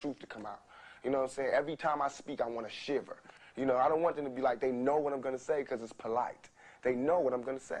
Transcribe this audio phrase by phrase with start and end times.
[0.00, 0.60] truth to come out.
[1.04, 1.50] You know what I'm saying?
[1.52, 3.16] Every time I speak, I want to shiver.
[3.56, 5.42] You know, I don't want them to be like they know what I'm going to
[5.42, 6.48] say because it's polite.
[6.82, 7.80] They know what I'm going to say.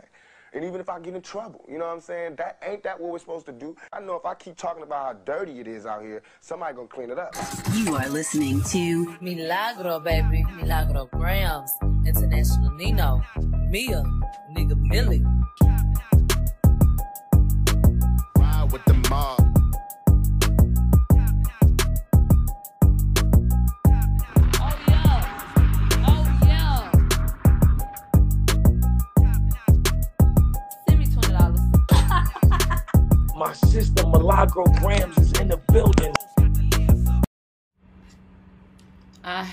[0.54, 2.36] And even if I get in trouble, you know what I'm saying?
[2.36, 3.76] That ain't that what we're supposed to do.
[3.92, 6.88] I know if I keep talking about how dirty it is out here, somebody gonna
[6.88, 7.34] clean it up.
[7.74, 10.44] You are listening to Milagro, baby.
[10.56, 11.68] Milagro Gramz.
[12.06, 13.22] International Nino.
[13.68, 14.02] Mia.
[14.56, 15.22] Nigga Millie.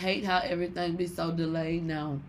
[0.06, 2.20] Hate how everything be so delayed now.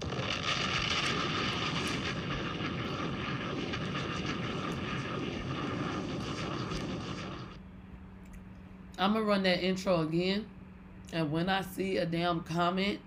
[8.98, 10.46] I'm gonna run that intro again,
[11.12, 12.98] and when I see a damn comment,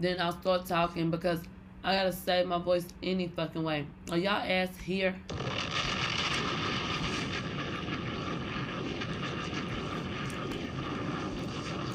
[0.00, 1.38] then I'll start talking because
[1.84, 3.86] I gotta save my voice any fucking way.
[4.10, 5.14] Are y'all ass here?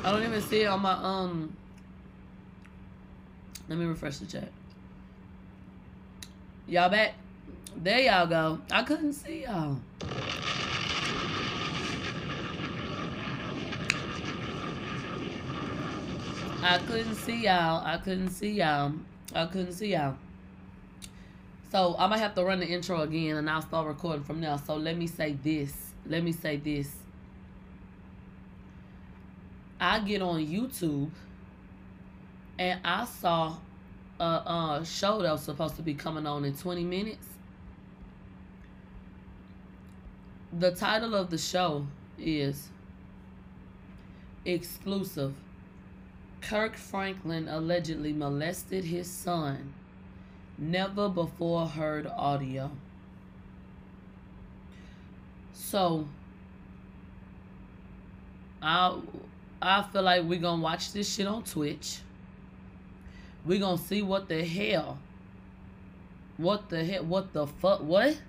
[0.05, 1.53] I don't even see it on my um.
[3.69, 4.49] Let me refresh the chat.
[6.67, 7.13] Y'all back?
[7.75, 8.59] There y'all go.
[8.71, 9.77] I couldn't see y'all.
[16.61, 17.85] I couldn't see y'all.
[17.85, 18.93] I couldn't see y'all.
[19.33, 20.15] I couldn't see y'all.
[21.71, 24.57] So I might have to run the intro again and I'll start recording from now.
[24.57, 25.73] So let me say this.
[26.05, 26.89] Let me say this.
[29.79, 31.11] I get on YouTube
[32.59, 33.57] and I saw
[34.19, 37.27] a, a show that was supposed to be coming on in 20 minutes.
[40.57, 41.85] The title of the show
[42.17, 42.69] is
[44.45, 45.35] Exclusive.
[46.41, 49.73] Kirk Franklin allegedly molested his son.
[50.57, 52.71] Never before heard audio.
[55.53, 56.07] So,
[58.61, 58.97] I
[59.61, 61.99] I feel like we're gonna watch this shit on Twitch.
[63.45, 64.99] We're gonna see what the hell.
[66.37, 67.03] What the hell?
[67.03, 67.81] What the fuck?
[67.81, 68.19] What?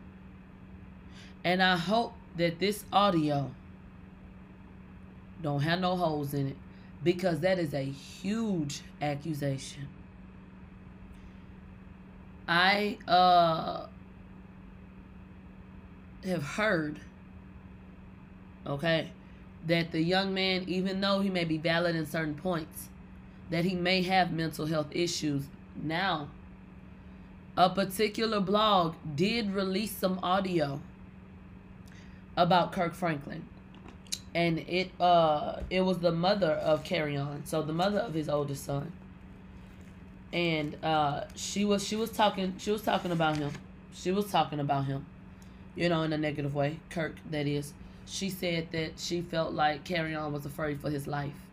[1.45, 3.51] And I hope that this audio
[5.43, 6.57] don't have no holes in it
[7.03, 9.89] because that is a huge accusation.
[12.49, 13.87] I uh
[16.25, 16.99] have heard
[18.67, 19.11] okay
[19.67, 22.89] that the young man even though he may be valid in certain points
[23.51, 25.45] that he may have mental health issues
[25.83, 26.29] now
[27.57, 30.81] a particular blog did release some audio
[32.37, 33.45] about Kirk Franklin
[34.35, 38.65] and it uh it was the mother of Kerrion, so the mother of his oldest
[38.65, 38.93] son.
[40.33, 43.53] And uh she was she was talking she was talking about him.
[43.95, 45.07] She was talking about him.
[45.75, 46.81] You know, in a negative way.
[46.91, 47.73] Kirk, that is.
[48.07, 51.48] She said that she felt like Kerrion was afraid for his life.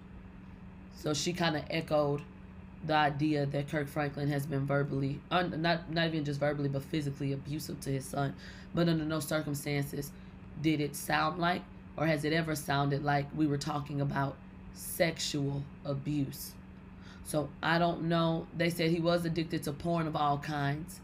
[0.96, 2.22] So she kind of echoed
[2.86, 6.84] the idea that Kirk Franklin has been verbally, un, not not even just verbally, but
[6.84, 8.36] physically abusive to his son.
[8.74, 10.12] But under no circumstances
[10.62, 11.62] did it sound like
[11.98, 14.36] or has it ever sounded like we were talking about
[14.74, 16.52] sexual abuse?
[17.24, 18.48] So I don't know.
[18.56, 21.00] They said he was addicted to porn of all kinds.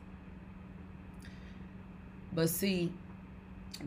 [2.33, 2.91] But see,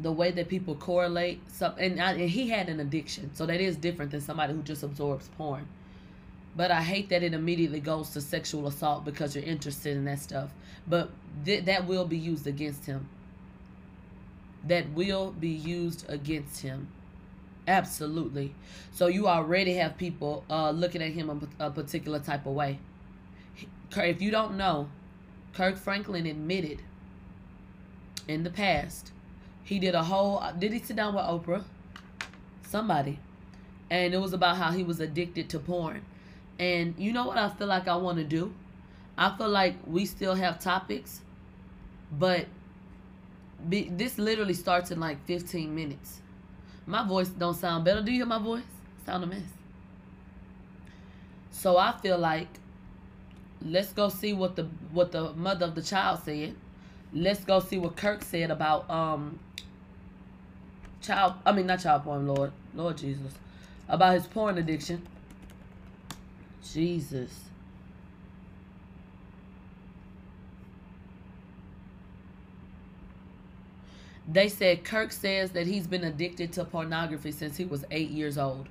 [0.02, 3.60] the way that people correlate, some, and, I, and he had an addiction, so that
[3.60, 5.66] is different than somebody who just absorbs porn.
[6.56, 10.20] But I hate that it immediately goes to sexual assault because you're interested in that
[10.20, 10.50] stuff.
[10.86, 11.10] But
[11.44, 13.08] th- that will be used against him
[14.66, 16.88] that will be used against him.
[17.66, 18.54] Absolutely.
[18.92, 22.78] So you already have people uh, looking at him a, a particular type of way.
[23.96, 24.88] If you don't know,
[25.54, 26.82] Kirk Franklin admitted
[28.26, 29.12] in the past
[29.62, 30.42] he did a whole.
[30.58, 31.64] Did he sit down with Oprah?
[32.66, 33.18] Somebody,
[33.88, 36.04] and it was about how he was addicted to porn.
[36.58, 38.52] And you know what I feel like I want to do?
[39.16, 41.20] I feel like we still have topics,
[42.12, 42.46] but
[43.68, 46.20] be, this literally starts in like 15 minutes.
[46.86, 48.02] My voice don't sound better.
[48.02, 48.62] Do you hear my voice?
[49.06, 49.42] Sound a mess.
[51.50, 52.48] So I feel like
[53.64, 56.54] let's go see what the what the mother of the child said.
[57.12, 59.38] Let's go see what Kirk said about um
[61.00, 62.52] child I mean not child porn, Lord.
[62.74, 63.32] Lord Jesus.
[63.88, 65.06] About his porn addiction.
[66.72, 67.30] Jesus.
[74.26, 78.38] They said Kirk says that he's been addicted to pornography since he was eight years
[78.38, 78.66] old.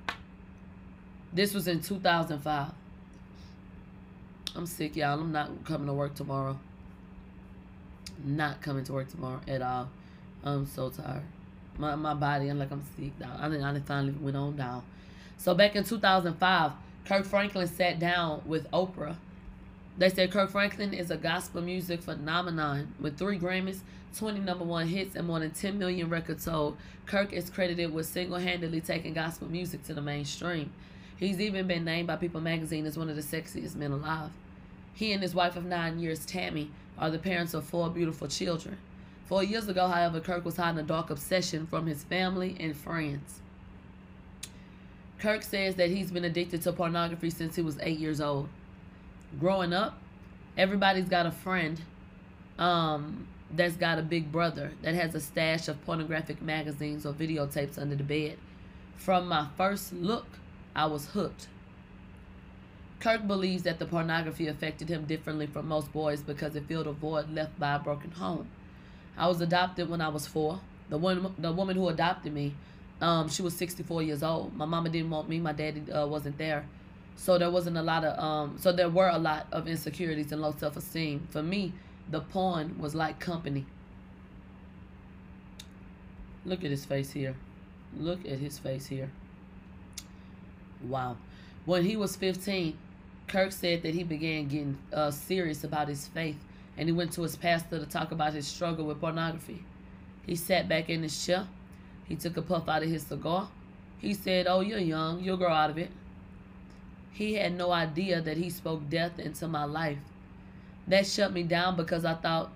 [1.32, 2.72] This was in 2005.
[4.56, 5.20] I'm sick, y'all.
[5.20, 6.58] I'm not coming to work tomorrow.
[8.24, 9.88] Not coming to work tomorrow at all.
[10.44, 11.22] I'm so tired.
[11.76, 13.18] My my body, I'm like I'm sick.
[13.18, 13.36] Down.
[13.40, 14.82] I think I done finally went on down.
[15.38, 16.72] So back in 2005,
[17.04, 19.16] Kirk Franklin sat down with Oprah.
[19.98, 23.80] They said Kirk Franklin is a gospel music phenomenon with three Grammys,
[24.16, 26.78] 20 number one hits, and more than 10 million records sold.
[27.04, 30.72] Kirk is credited with single handedly taking gospel music to the mainstream.
[31.16, 34.30] He's even been named by People magazine as one of the sexiest men alive.
[34.94, 38.78] He and his wife of nine years, Tammy, are the parents of four beautiful children.
[39.26, 43.40] Four years ago, however, Kirk was hiding a dark obsession from his family and friends.
[45.18, 48.48] Kirk says that he's been addicted to pornography since he was eight years old.
[49.40, 49.98] Growing up,
[50.56, 51.80] everybody's got a friend
[52.58, 57.78] um, that's got a big brother that has a stash of pornographic magazines or videotapes
[57.78, 58.38] under the bed.
[58.96, 60.26] From my first look,
[60.74, 61.48] I was hooked.
[63.00, 66.92] Kirk believes that the pornography affected him differently from most boys because it filled a
[66.92, 68.48] void left by a broken home.
[69.16, 70.60] I was adopted when I was four.
[70.88, 72.54] The one, the woman who adopted me,
[73.00, 74.54] um, she was 64 years old.
[74.56, 75.38] My mama didn't want me.
[75.38, 76.66] My daddy uh, wasn't there,
[77.16, 78.56] so there wasn't a lot of um.
[78.58, 81.28] So there were a lot of insecurities and low self-esteem.
[81.30, 81.72] For me,
[82.10, 83.66] the porn was like company.
[86.44, 87.34] Look at his face here.
[87.96, 89.10] Look at his face here.
[90.82, 91.16] Wow.
[91.64, 92.76] When he was 15,
[93.26, 96.36] Kirk said that he began getting uh, serious about his faith
[96.76, 99.62] and he went to his pastor to talk about his struggle with pornography.
[100.26, 101.46] He sat back in his chair.
[102.04, 103.48] He took a puff out of his cigar.
[103.98, 105.22] He said, Oh, you're young.
[105.22, 105.90] You'll grow out of it.
[107.12, 109.98] He had no idea that he spoke death into my life.
[110.88, 112.50] That shut me down because I thought,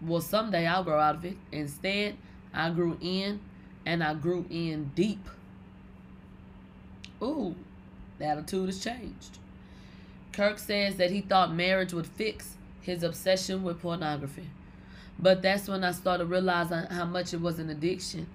[0.00, 1.36] well, someday I'll grow out of it.
[1.52, 2.16] Instead,
[2.52, 3.40] I grew in
[3.84, 5.28] and I grew in deep.
[7.22, 7.54] Ooh,
[8.18, 9.38] the attitude has changed.
[10.32, 14.48] Kirk says that he thought marriage would fix his obsession with pornography.
[15.18, 18.26] But that's when I started realizing how much it was an addiction.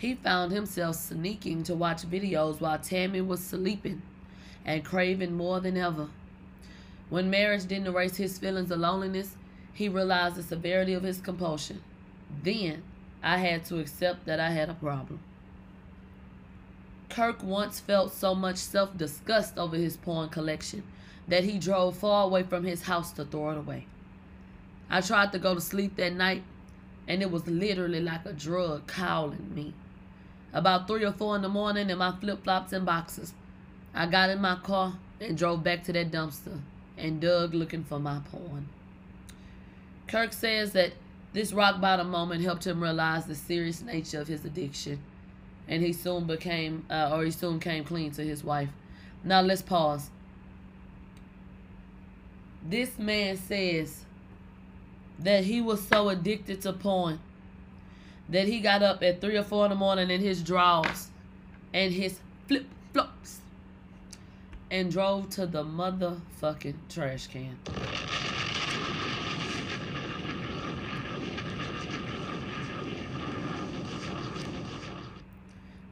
[0.00, 4.00] He found himself sneaking to watch videos while Tammy was sleeping
[4.64, 6.08] and craving more than ever.
[7.10, 9.36] When marriage didn't erase his feelings of loneliness,
[9.74, 11.82] he realized the severity of his compulsion.
[12.42, 12.82] Then
[13.22, 15.20] I had to accept that I had a problem.
[17.10, 20.82] Kirk once felt so much self disgust over his porn collection
[21.28, 23.84] that he drove far away from his house to throw it away.
[24.88, 26.42] I tried to go to sleep that night,
[27.06, 29.74] and it was literally like a drug calling me.
[30.52, 33.34] About three or four in the morning, in my flip flops and boxes,
[33.94, 36.58] I got in my car and drove back to that dumpster
[36.96, 38.68] and dug looking for my porn.
[40.08, 40.92] Kirk says that
[41.32, 45.00] this rock bottom moment helped him realize the serious nature of his addiction,
[45.68, 48.70] and he soon became, uh, or he soon came clean to his wife.
[49.22, 50.10] Now let's pause.
[52.68, 54.04] This man says
[55.18, 57.20] that he was so addicted to porn
[58.30, 61.08] that he got up at three or four in the morning in his drawers
[61.74, 63.40] and his flip flops
[64.70, 67.56] and drove to the motherfucking trash can.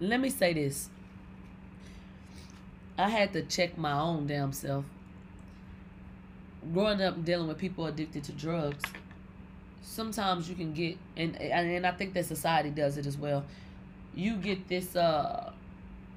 [0.01, 0.91] Let me say this.
[2.97, 4.85] I had to check my own damn self.
[6.73, 8.85] Growing up dealing with people addicted to drugs,
[9.83, 13.45] sometimes you can get and and I think that society does it as well.
[14.15, 15.53] You get this uh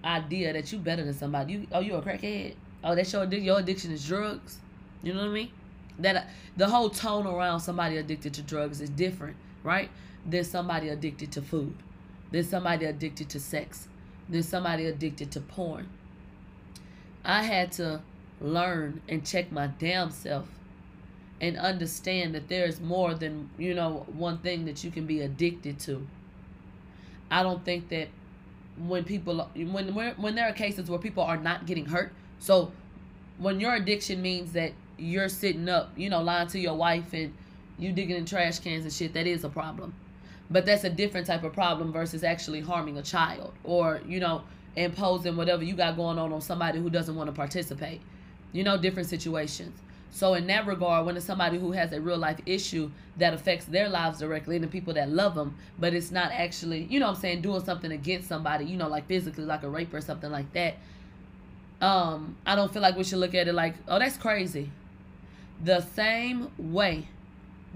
[0.04, 1.54] idea that you better than somebody.
[1.54, 2.56] You oh you a crackhead?
[2.84, 3.26] Oh that's your.
[3.26, 4.58] Your addiction is drugs.
[5.04, 5.52] You know what I mean?
[6.00, 9.90] That the whole tone around somebody addicted to drugs is different, right?
[10.28, 11.76] Than somebody addicted to food.
[12.32, 13.88] Than somebody addicted to sex.
[14.30, 15.90] Than somebody addicted to porn.
[17.24, 18.02] I had to
[18.40, 20.48] learn and check my damn self
[21.42, 25.22] and understand that there is more than you know one thing that you can be
[25.22, 26.08] addicted to.
[27.32, 28.08] I don't think that
[28.78, 32.72] when people when when there are cases where people are not getting hurt so
[33.38, 37.34] when your addiction means that you're sitting up you know lying to your wife and
[37.78, 39.94] you digging in trash cans and shit that is a problem.
[40.50, 44.44] But that's a different type of problem versus actually harming a child or you know
[44.76, 48.00] imposing whatever you got going on on somebody who doesn't want to participate.
[48.54, 49.80] You know different situations
[50.12, 53.66] so in that regard, when it's somebody who has a real life issue that affects
[53.66, 57.08] their lives directly and the people that love them, but it's not actually, you know
[57.08, 60.30] I'm saying, doing something against somebody, you know, like physically, like a rape or something
[60.32, 60.76] like that.
[61.80, 64.72] Um, I don't feel like we should look at it like, oh, that's crazy.
[65.64, 67.08] The same way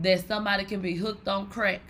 [0.01, 1.81] that somebody can be hooked on crack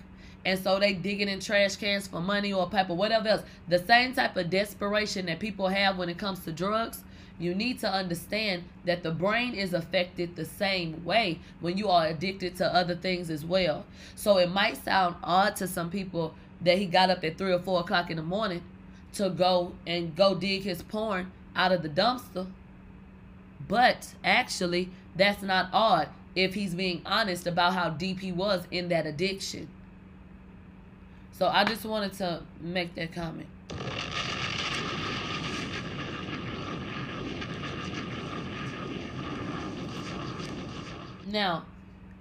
[0.45, 3.41] and so they digging in trash cans for money or paper, whatever else.
[3.67, 7.03] The same type of desperation that people have when it comes to drugs,
[7.37, 12.07] you need to understand that the brain is affected the same way when you are
[12.07, 13.85] addicted to other things as well.
[14.15, 17.59] So it might sound odd to some people that he got up at three or
[17.59, 18.63] four o'clock in the morning
[19.13, 22.47] to go and go dig his porn out of the dumpster.
[23.67, 28.89] But actually, that's not odd if he's being honest about how deep he was in
[28.89, 29.67] that addiction.
[31.31, 33.47] So I just wanted to make that comment.
[41.35, 41.65] Now,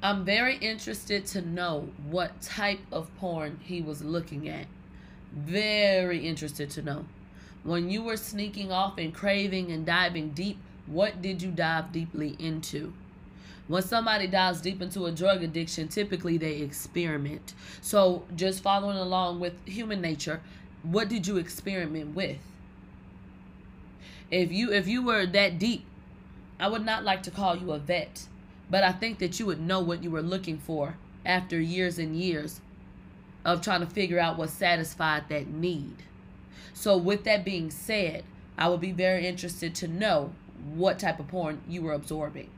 [0.02, 4.66] I'm very interested to know what type of porn he was looking at.
[5.32, 7.04] Very interested to know.
[7.62, 12.34] When you were sneaking off and craving and diving deep, what did you dive deeply
[12.40, 12.92] into?
[13.68, 17.54] When somebody dives deep into a drug addiction, typically they experiment.
[17.82, 20.40] So, just following along with human nature,
[20.82, 22.38] what did you experiment with?
[24.32, 25.84] If you if you were that deep,
[26.58, 28.26] I would not like to call you a vet,
[28.74, 32.16] but I think that you would know what you were looking for after years and
[32.16, 32.60] years
[33.44, 35.94] of trying to figure out what satisfied that need.
[36.72, 38.24] So, with that being said,
[38.58, 40.32] I would be very interested to know
[40.74, 42.50] what type of porn you were absorbing.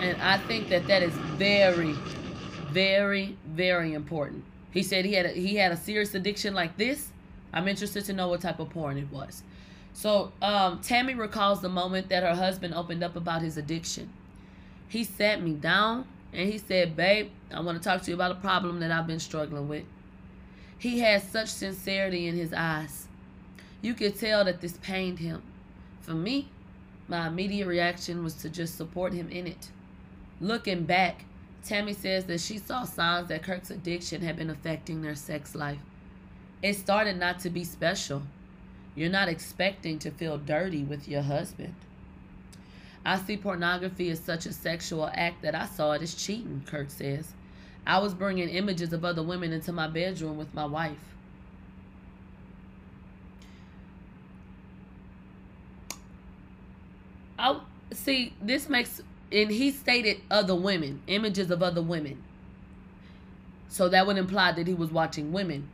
[0.00, 1.94] And I think that that is very,
[2.72, 4.44] very, very important.
[4.70, 7.08] He said he had a, he had a serious addiction like this.
[7.54, 9.42] I'm interested to know what type of porn it was.
[9.98, 14.08] So um, Tammy recalls the moment that her husband opened up about his addiction.
[14.86, 18.30] He sat me down and he said, "Babe, I want to talk to you about
[18.30, 19.82] a problem that I've been struggling with."
[20.78, 23.08] He had such sincerity in his eyes.
[23.82, 25.42] You could tell that this pained him.
[26.00, 26.48] For me,
[27.08, 29.72] my immediate reaction was to just support him in it.
[30.40, 31.24] Looking back,
[31.64, 35.80] Tammy says that she saw signs that Kirk's addiction had been affecting their sex life.
[36.62, 38.22] It started not to be special.
[38.98, 41.72] You're not expecting to feel dirty with your husband.
[43.06, 46.90] I see pornography as such a sexual act that I saw it as cheating, Kirk
[46.90, 47.32] says.
[47.86, 50.98] I was bringing images of other women into my bedroom with my wife.
[57.38, 57.60] I
[57.92, 59.00] see this makes
[59.30, 62.20] and he stated other women, images of other women.
[63.68, 65.68] So that would imply that he was watching women,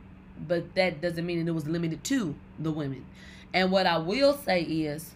[0.47, 3.05] but that doesn't mean that it was limited to the women.
[3.53, 5.13] And what I will say is,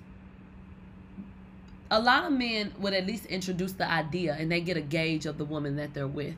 [1.92, 5.26] a lot of men would at least introduce the idea and they get a gauge
[5.26, 6.36] of the woman that they're with.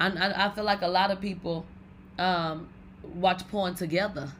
[0.00, 1.64] I, I, I feel like a lot of people
[2.18, 2.68] um,
[3.14, 4.30] watch porn together.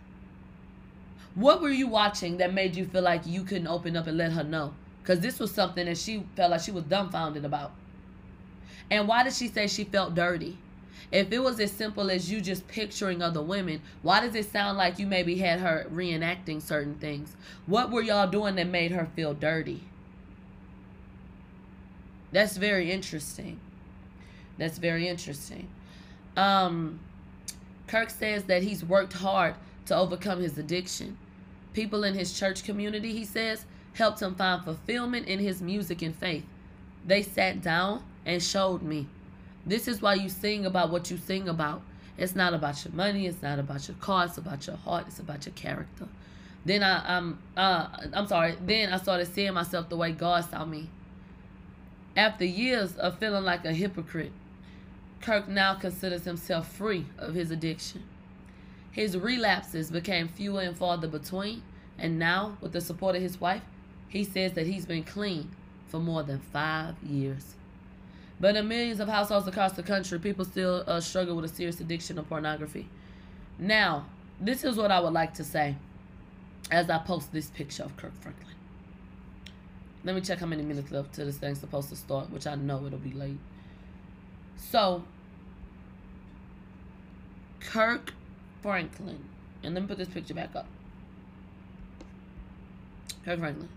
[1.35, 4.33] What were you watching that made you feel like you couldn't open up and let
[4.33, 4.75] her know?
[5.03, 7.73] Because this was something that she felt like she was dumbfounded about.
[8.91, 10.59] And why did she say she felt dirty?
[11.11, 14.79] If it was as simple as you just picturing other women, why does it sound
[14.79, 17.37] like you maybe had her reenacting certain things?
[17.67, 19.83] What were y'all doing that made her feel dirty?
[22.33, 23.59] That's very interesting.
[24.59, 25.69] That's very interesting.
[26.37, 27.01] Um,
[27.87, 29.55] Kirk says that he's worked hard
[29.87, 31.19] to overcome his addiction.
[31.73, 33.65] People in his church community, he says,
[33.95, 36.45] helped him find fulfillment in his music and faith.
[37.05, 39.07] They sat down and showed me.
[39.67, 41.83] This is why you sing about what you sing about.
[42.17, 43.27] It's not about your money.
[43.27, 44.27] It's not about your car.
[44.27, 45.07] It's about your heart.
[45.09, 46.09] It's about your character.
[46.65, 48.57] Then I, I'm, uh, I'm sorry.
[48.61, 50.91] Then I started seeing myself the way God saw me.
[52.17, 54.33] After years of feeling like a hypocrite,
[55.21, 58.03] Kirk now considers himself free of his addiction.
[58.91, 61.63] His relapses became fewer and farther between,
[61.99, 63.63] and now, with the support of his wife,
[64.09, 65.51] he says that he's been clean
[65.87, 67.55] for more than five years.
[68.41, 71.79] But in millions of households across the country, people still uh, struggle with a serious
[71.81, 72.89] addiction to pornography.
[73.59, 74.07] Now,
[74.41, 75.77] this is what I would like to say
[76.71, 78.55] as I post this picture of Kirk Franklin.
[80.03, 82.55] Let me check how many minutes left till this thing's supposed to start, which I
[82.55, 83.39] know it'll be late.
[84.57, 85.05] So,
[87.61, 88.15] Kirk
[88.63, 89.23] Franklin.
[89.63, 90.67] And let me put this picture back up.
[93.23, 93.69] Kirk Franklin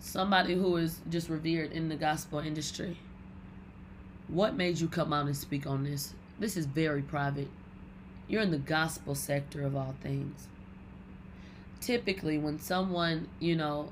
[0.00, 2.96] somebody who is just revered in the gospel industry,
[4.28, 6.12] what made you come out and speak on this?
[6.38, 7.48] This is very private.
[8.28, 10.48] You're in the gospel sector of all things.
[11.80, 13.90] Typically, when someone, you know,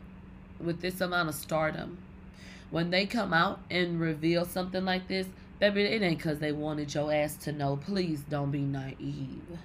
[0.60, 1.98] with this amount of stardom,
[2.70, 5.26] when they come out and reveal something like this,
[5.58, 7.76] baby, it ain't because they wanted your ass to know.
[7.76, 9.58] Please don't be naive.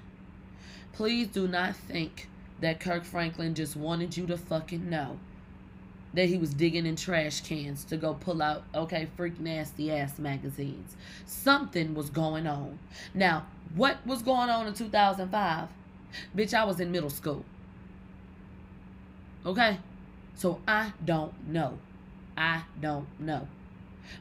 [0.93, 2.29] Please do not think
[2.61, 5.17] that Kirk Franklin just wanted you to fucking know
[6.13, 10.19] that he was digging in trash cans to go pull out, okay, freak nasty ass
[10.19, 10.95] magazines.
[11.25, 12.79] Something was going on.
[13.13, 15.69] Now, what was going on in 2005
[16.35, 17.45] Bitch, I was in middle school.
[19.45, 19.77] Okay?
[20.35, 21.77] So I don't know.
[22.37, 23.47] I don't know.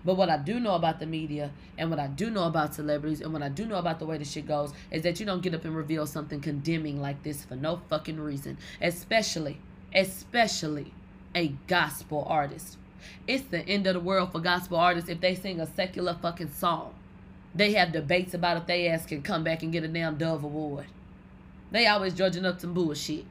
[0.04, 3.20] But what I do know about the media and what I do know about celebrities
[3.20, 5.42] and what I do know about the way the shit goes is that you don't
[5.42, 8.56] get up and reveal something condemning like this for no fucking reason.
[8.80, 9.58] Especially,
[9.94, 10.92] especially
[11.34, 12.76] a gospel artist.
[13.26, 16.50] It's the end of the world for gospel artists if they sing a secular fucking
[16.50, 16.94] song.
[17.54, 20.44] They have debates about if they ass can come back and get a damn Dove
[20.44, 20.86] Award.
[21.70, 23.24] They always judging up some bullshit.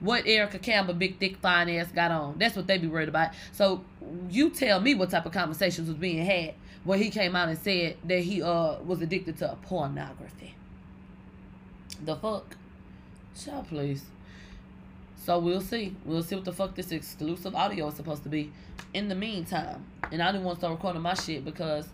[0.00, 2.38] What Erica Campbell, big thick fine ass got on.
[2.38, 3.30] That's what they be worried about.
[3.52, 3.84] So
[4.30, 7.58] you tell me what type of conversations was being had when he came out and
[7.58, 10.54] said that he uh was addicted to pornography.
[12.04, 12.56] The fuck?
[13.36, 14.04] Child, please.
[15.28, 15.94] So we'll see.
[16.06, 18.50] We'll see what the fuck this exclusive audio is supposed to be.
[18.94, 21.86] In the meantime, and I didn't want to start recording my shit because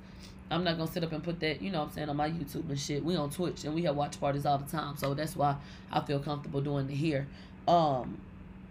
[0.53, 2.31] I'm not gonna sit up and put that, you know what I'm saying, on my
[2.31, 3.05] YouTube and shit.
[3.05, 4.97] We on Twitch and we have watch parties all the time.
[4.97, 5.57] So that's why
[5.91, 7.27] I feel comfortable doing it here.
[7.67, 8.19] Um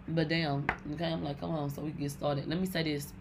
[0.08, 2.48] but damn, okay, I'm like, come on, so we get started.
[2.48, 3.12] Let me say this.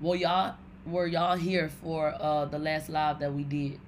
[0.00, 0.54] Well y'all
[0.86, 3.80] were y'all here for uh the last live that we did?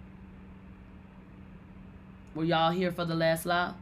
[2.34, 3.74] Were y'all here for the last live?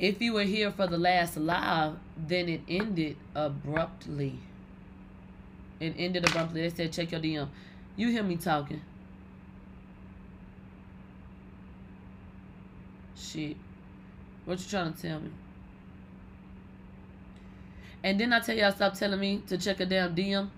[0.00, 4.38] If you were here for the last live, then it ended abruptly.
[5.78, 6.62] It ended abruptly.
[6.62, 7.46] They said, check your DM.
[7.96, 8.80] You hear me talking.
[13.14, 13.58] Shit.
[14.46, 15.30] What you trying to tell me?
[18.02, 20.48] And then I tell y'all stop telling me to check a damn DM.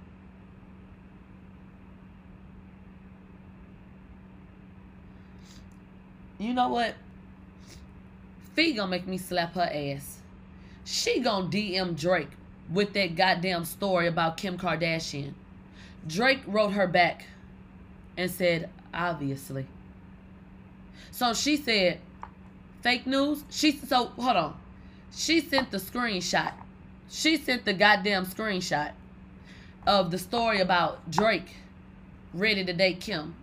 [6.38, 6.94] You know what?
[8.54, 10.18] Fee gonna make me slap her ass.
[10.84, 12.30] She gonna DM Drake
[12.70, 15.32] with that goddamn story about Kim Kardashian.
[16.06, 17.26] Drake wrote her back
[18.16, 19.66] and said, obviously.
[21.10, 22.00] So she said,
[22.82, 23.44] fake news.
[23.50, 24.56] She so hold on.
[25.14, 26.52] She sent the screenshot.
[27.08, 28.92] She sent the goddamn screenshot
[29.86, 31.56] of the story about Drake
[32.34, 33.34] ready to date Kim.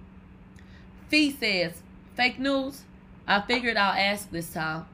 [1.07, 1.81] Fee says,
[2.15, 2.83] fake news.
[3.27, 4.85] I figured I'll ask this time.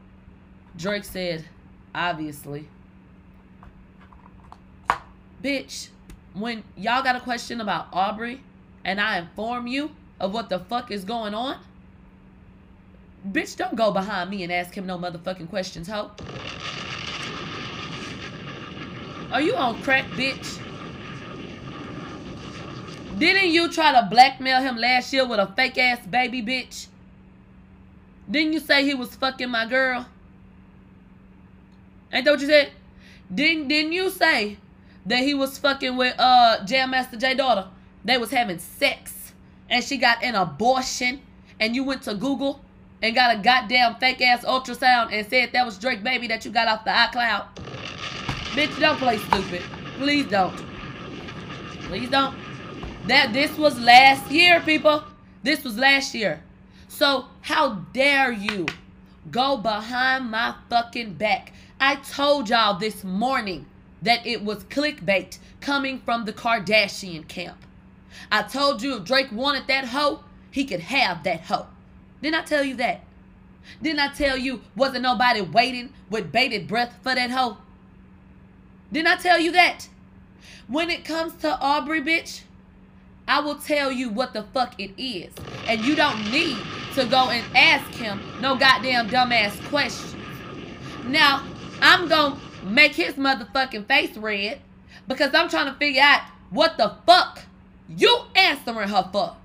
[0.77, 1.45] Drake said,
[1.93, 2.67] obviously.
[5.41, 5.89] Bitch,
[6.33, 8.41] when y'all got a question about Aubrey
[8.83, 11.57] and I inform you of what the fuck is going on,
[13.31, 16.11] bitch, don't go behind me and ask him no motherfucking questions, ho.
[19.31, 20.61] Are you on crack, bitch?
[23.17, 26.87] Didn't you try to blackmail him last year with a fake ass baby, bitch?
[28.29, 30.05] Didn't you say he was fucking my girl?
[32.15, 32.71] Ain't that what you said?
[33.33, 34.57] Didn't didn't you say
[35.05, 37.67] that he was fucking with uh Jam Master Jay daughter?
[38.05, 39.33] They was having sex
[39.69, 41.21] and she got an abortion
[41.59, 42.61] and you went to Google
[43.01, 46.51] and got a goddamn fake ass ultrasound and said that was Drake baby that you
[46.51, 47.47] got off the iCloud.
[48.53, 49.61] Bitch, don't play stupid.
[49.97, 50.55] Please don't.
[51.81, 52.35] Please don't.
[53.07, 55.03] That this was last year, people.
[55.43, 56.41] This was last year.
[56.87, 58.65] So how dare you
[59.29, 61.51] go behind my fucking back?
[61.85, 63.67] I told y'all this morning
[64.01, 67.63] that it was clickbait coming from the Kardashian camp.
[68.31, 71.67] I told you if Drake wanted that hoe, he could have that hoe.
[72.23, 73.01] Didn't I tell you that?
[73.83, 77.57] Didn't I tell you wasn't nobody waiting with bated breath for that hoe?
[78.91, 79.87] Didn't I tell you that?
[80.67, 82.41] When it comes to Aubrey, bitch,
[83.27, 85.31] I will tell you what the fuck it is.
[85.67, 86.57] And you don't need
[86.95, 90.15] to go and ask him no goddamn dumbass questions.
[91.05, 91.43] Now,
[91.81, 94.59] I'm going to make his motherfucking face red
[95.07, 97.41] because I'm trying to figure out what the fuck
[97.89, 99.35] you answering her for.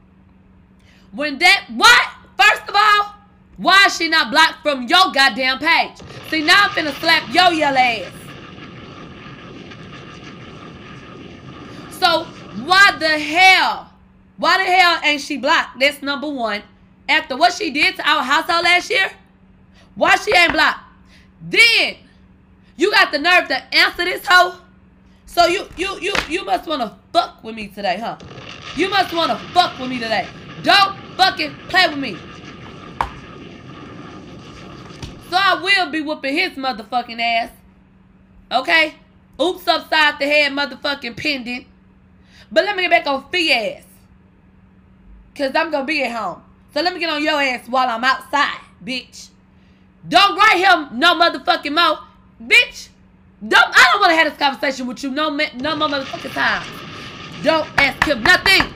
[1.12, 2.08] When that, what?
[2.38, 3.14] First of all,
[3.56, 5.98] why is she not blocked from your goddamn page?
[6.30, 8.12] See, now I'm finna slap your yellow ass.
[11.90, 12.24] So,
[12.64, 13.92] why the hell?
[14.38, 15.78] Why the hell ain't she blocked?
[15.78, 16.62] That's number one.
[17.06, 19.10] After what she did to our household last year,
[19.94, 20.80] why she ain't blocked?
[21.42, 21.96] Then,
[22.80, 24.58] you got the nerve to answer this hoe?
[25.26, 28.16] So you you you you must wanna fuck with me today, huh?
[28.74, 30.26] You must wanna fuck with me today.
[30.62, 32.16] Don't fucking play with me.
[35.28, 37.50] So I will be whooping his motherfucking ass.
[38.50, 38.94] Okay?
[39.40, 41.66] Oops upside the head motherfucking pendant.
[42.50, 43.84] But let me get back on Fee ass.
[45.36, 46.42] Cause I'm gonna be at home.
[46.72, 49.28] So let me get on your ass while I'm outside, bitch.
[50.08, 52.09] Don't write him no motherfucking more.
[52.42, 52.88] Bitch.
[53.46, 56.66] Don't I don't wanna have this conversation with you no no more motherfucking time.
[57.42, 58.72] Don't ask him nothing.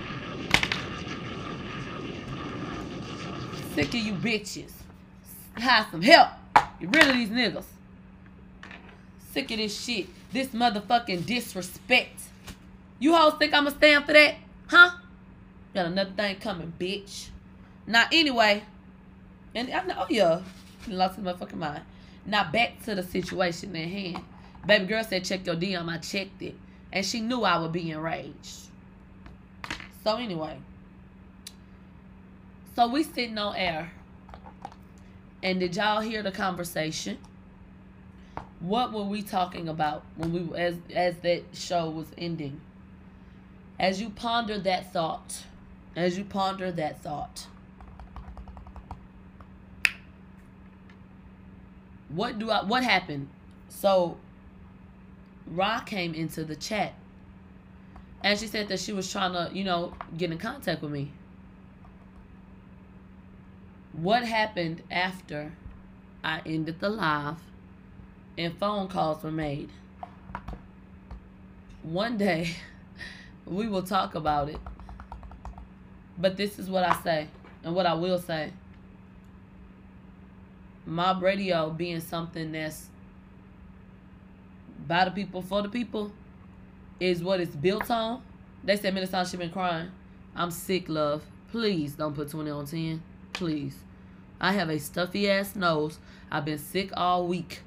[3.75, 4.73] Sick of you bitches.
[5.57, 6.29] Hire some help.
[6.81, 7.65] Get rid of these niggas.
[9.33, 10.07] Sick of this shit.
[10.33, 12.21] This motherfucking disrespect.
[12.99, 14.37] You hoes think I'ma stand for that?
[14.69, 14.93] Huh?
[15.75, 17.29] Got another thing coming, bitch.
[17.87, 18.63] Now, anyway,
[19.55, 20.41] and I know, oh yeah,
[20.89, 21.83] lost his motherfucking mind.
[22.27, 24.25] Now, back to the situation at hand.
[24.67, 25.89] Baby girl said, check your DM.
[25.89, 26.55] I checked it.
[26.93, 28.69] And she knew I would be enraged.
[30.03, 30.57] So, anyway.
[32.75, 33.93] So, we sitting on air.
[35.43, 37.19] And did y'all hear the conversation?
[38.61, 42.63] What were we talking about when we as as that show was ending?
[43.79, 45.43] As you ponder that thought,
[45.95, 47.47] as you ponder that thought,
[52.15, 53.29] what do I what happened?
[53.69, 54.17] So
[55.47, 56.95] Ra came into the chat
[58.23, 61.13] and she said that she was trying to, you know, get in contact with me.
[63.93, 65.53] What happened after
[66.25, 67.37] I ended the live
[68.39, 69.69] and phone calls were made?
[71.83, 72.57] One day
[73.47, 74.59] we will talk about it.
[76.17, 77.29] But this is what I say
[77.63, 78.53] and what I will say.
[80.87, 82.89] Mob radio being something that's
[84.87, 86.13] by the people for the people
[87.01, 88.23] is what it's built on.
[88.63, 89.91] They said times she been crying.
[90.35, 91.23] I'm sick, love.
[91.51, 93.03] Please don't put 20 on 10.
[93.33, 93.77] Please.
[94.41, 95.99] I have a stuffy ass nose.
[96.31, 97.61] I've been sick all week.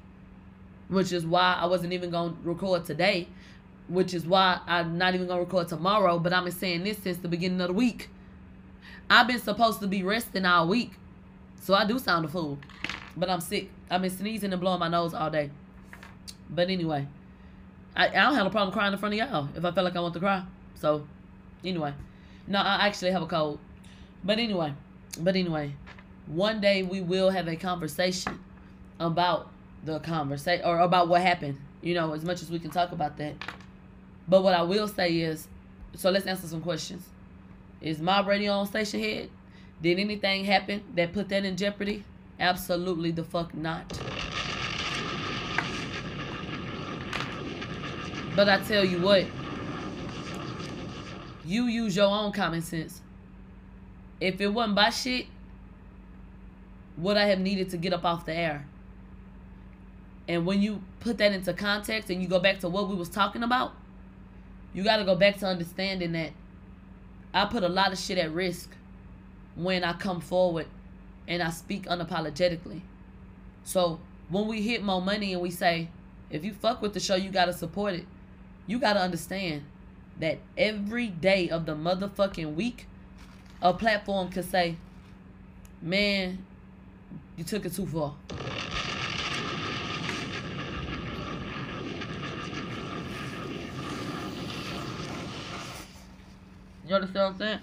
[0.88, 3.28] Which is why I wasn't even gonna record today.
[3.88, 6.18] Which is why I'm not even gonna record tomorrow.
[6.18, 8.10] But I've been saying this since the beginning of the week.
[9.10, 10.92] I've been supposed to be resting all week.
[11.60, 12.58] So I do sound a fool.
[13.18, 13.68] But I'm sick.
[13.90, 15.50] I've been sneezing and blowing my nose all day.
[16.48, 17.08] But anyway,
[17.96, 19.96] I, I don't have a problem crying in front of y'all if I feel like
[19.96, 20.44] I want to cry.
[20.76, 21.06] So,
[21.64, 21.94] anyway,
[22.46, 23.58] no, I actually have a cold.
[24.22, 24.72] But anyway,
[25.20, 25.74] but anyway,
[26.26, 28.38] one day we will have a conversation
[29.00, 29.50] about
[29.84, 31.58] the conversation or about what happened.
[31.82, 33.34] You know, as much as we can talk about that.
[34.28, 35.48] But what I will say is,
[35.94, 37.04] so let's answer some questions.
[37.80, 39.28] Is my Radio on Stationhead?
[39.82, 42.04] Did anything happen that put that in jeopardy?
[42.40, 43.98] Absolutely the fuck not.
[48.36, 49.26] But I tell you what,
[51.44, 53.00] you use your own common sense.
[54.20, 55.26] If it wasn't by shit,
[56.96, 58.66] would I have needed to get up off the air?
[60.28, 63.08] And when you put that into context and you go back to what we was
[63.08, 63.72] talking about,
[64.74, 66.30] you got to go back to understanding that
[67.34, 68.70] I put a lot of shit at risk
[69.56, 70.66] when I come forward
[71.28, 72.80] and I speak unapologetically.
[73.62, 75.90] So when we hit more money and we say,
[76.30, 78.06] if you fuck with the show, you gotta support it.
[78.66, 79.62] You gotta understand
[80.18, 82.86] that every day of the motherfucking week,
[83.62, 84.76] a platform could say,
[85.80, 86.44] man,
[87.36, 88.14] you took it too far.
[96.86, 97.58] You understand what I'm saying?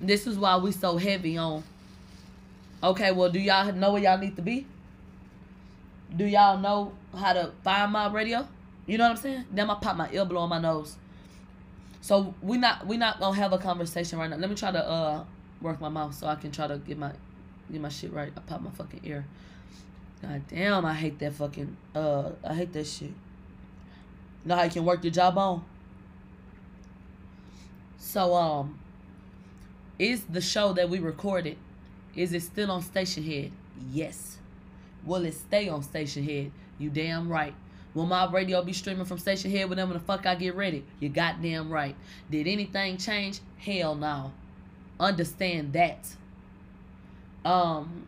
[0.00, 1.64] This is why we so heavy on.
[2.84, 4.66] Okay, well, do y'all know where y'all need to be?
[6.14, 8.46] Do y'all know how to find my radio?
[8.86, 9.44] You know what I'm saying?
[9.50, 10.98] Then I pop my ear blow on my nose.
[12.02, 14.36] So we not we not gonna have a conversation right now.
[14.36, 15.24] Let me try to uh
[15.62, 17.12] work my mouth so I can try to get my
[17.72, 18.30] get my shit right.
[18.36, 19.24] I pop my fucking ear.
[20.20, 23.12] God damn, I hate that fucking uh I hate that shit.
[24.44, 25.64] Know how you can work your job on?
[27.96, 28.78] So um
[29.98, 31.56] is the show that we recorded,
[32.16, 33.50] is it still on Stationhead?
[33.92, 34.38] Yes.
[35.04, 36.50] Will it stay on Stationhead?
[36.78, 37.54] You damn right.
[37.94, 40.84] Will my radio be streaming from Stationhead whenever the fuck I get ready?
[40.98, 41.94] You goddamn right.
[42.30, 43.40] Did anything change?
[43.58, 44.32] Hell no.
[44.98, 46.08] Understand that.
[47.44, 48.06] Um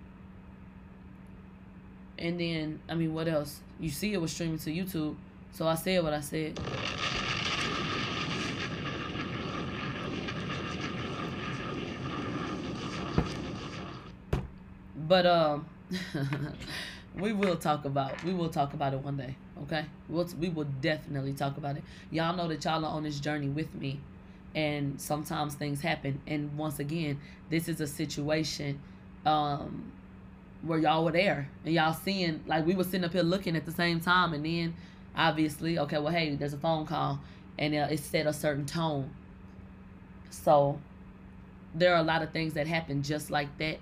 [2.19, 3.61] and then I mean what else?
[3.79, 5.17] You see it was streaming to YouTube.
[5.53, 6.59] So I said what I said.
[15.07, 15.67] But um,
[17.19, 19.37] we will talk about we will talk about it one day.
[19.63, 21.85] Okay, we'll we will definitely talk about it.
[22.11, 24.01] Y'all know that y'all are on this journey with me,
[24.55, 26.21] and sometimes things happen.
[26.27, 28.81] And once again, this is a situation
[29.25, 29.93] um
[30.63, 33.65] where y'all were there and y'all seeing like we were sitting up here looking at
[33.65, 34.75] the same time, and then
[35.17, 37.21] obviously, okay, well, hey, there's a phone call,
[37.59, 39.11] and uh, it set a certain tone.
[40.31, 40.81] So
[41.75, 43.79] there are a lot of things that happen just like that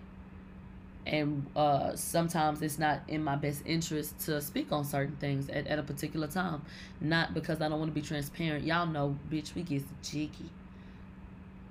[1.06, 5.66] and uh, sometimes it's not in my best interest to speak on certain things at,
[5.66, 6.62] at a particular time.
[7.00, 8.64] Not because i don't want to be transparent.
[8.64, 10.50] Y'all know bitch we get jiggy.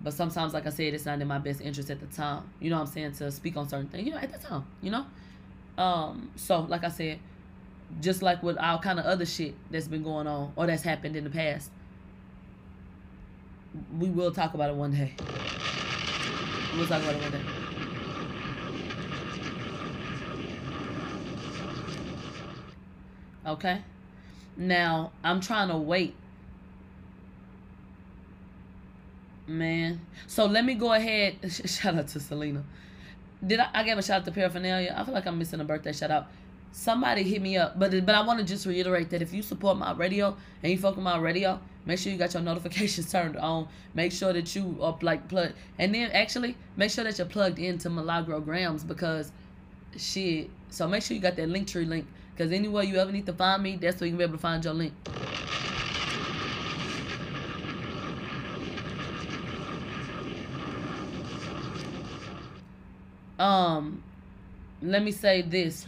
[0.01, 2.49] But sometimes like i said it's not in my best interest at the time.
[2.59, 3.13] You know what i'm saying?
[3.13, 5.05] To speak on certain things you know at the time you know?
[5.77, 7.19] Um, so like I said,
[8.01, 11.15] just like with all kind of other shit that's been going on or that's happened
[11.15, 11.71] in the past,
[13.97, 15.13] we will talk about it one day.
[16.75, 17.52] We'll talk about it one day.
[23.45, 23.81] Okay.
[24.55, 26.15] Now I'm trying to wait.
[29.47, 29.99] Man.
[30.27, 31.35] So let me go ahead.
[31.51, 32.63] Shout out to Selena.
[33.45, 34.95] Did I, I gave a shout out to paraphernalia?
[34.97, 36.27] I feel like I'm missing a birthday shout out.
[36.71, 39.77] Somebody hit me up, but but I want to just reiterate that if you support
[39.77, 43.35] my radio and you fuck with my radio, make sure you got your notifications turned
[43.35, 43.67] on.
[43.93, 47.59] Make sure that you up like plug, and then actually make sure that you're plugged
[47.59, 49.31] into Milagro Gramz because
[49.97, 50.49] shit.
[50.69, 53.33] So make sure you got that link tree link because anywhere you ever need to
[53.33, 54.93] find me, that's where you can be able to find your link.
[63.37, 64.03] Um,
[64.81, 65.87] let me say this.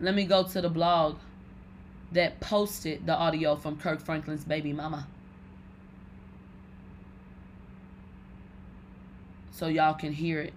[0.00, 1.18] Let me go to the blog
[2.12, 5.06] that posted the audio from Kirk Franklin's baby mama.
[9.52, 10.54] So y'all can hear it.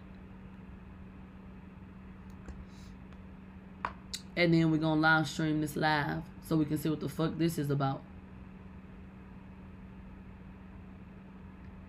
[4.41, 7.37] And then we're gonna live stream this live so we can see what the fuck
[7.37, 8.01] this is about.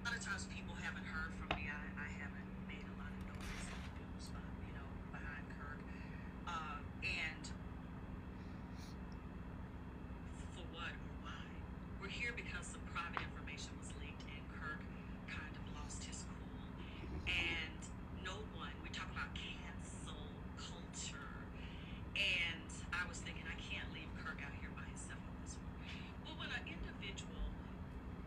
[0.05, 1.65] A lot of times people haven't heard from me.
[1.73, 4.85] I, I haven't made a lot of noise in the news, but, you know,
[5.17, 5.81] behind Kirk.
[6.45, 7.45] Uh, and
[10.53, 11.41] for what or why?
[12.05, 14.85] We're here because some private information was leaked and Kirk
[15.25, 16.69] kind of lost his cool.
[17.25, 17.81] And
[18.21, 20.21] no one, we talk about cancel
[20.61, 21.49] culture.
[22.13, 25.73] And I was thinking, I can't leave Kirk out here by himself on this one.
[26.23, 27.41] Well, when an individual,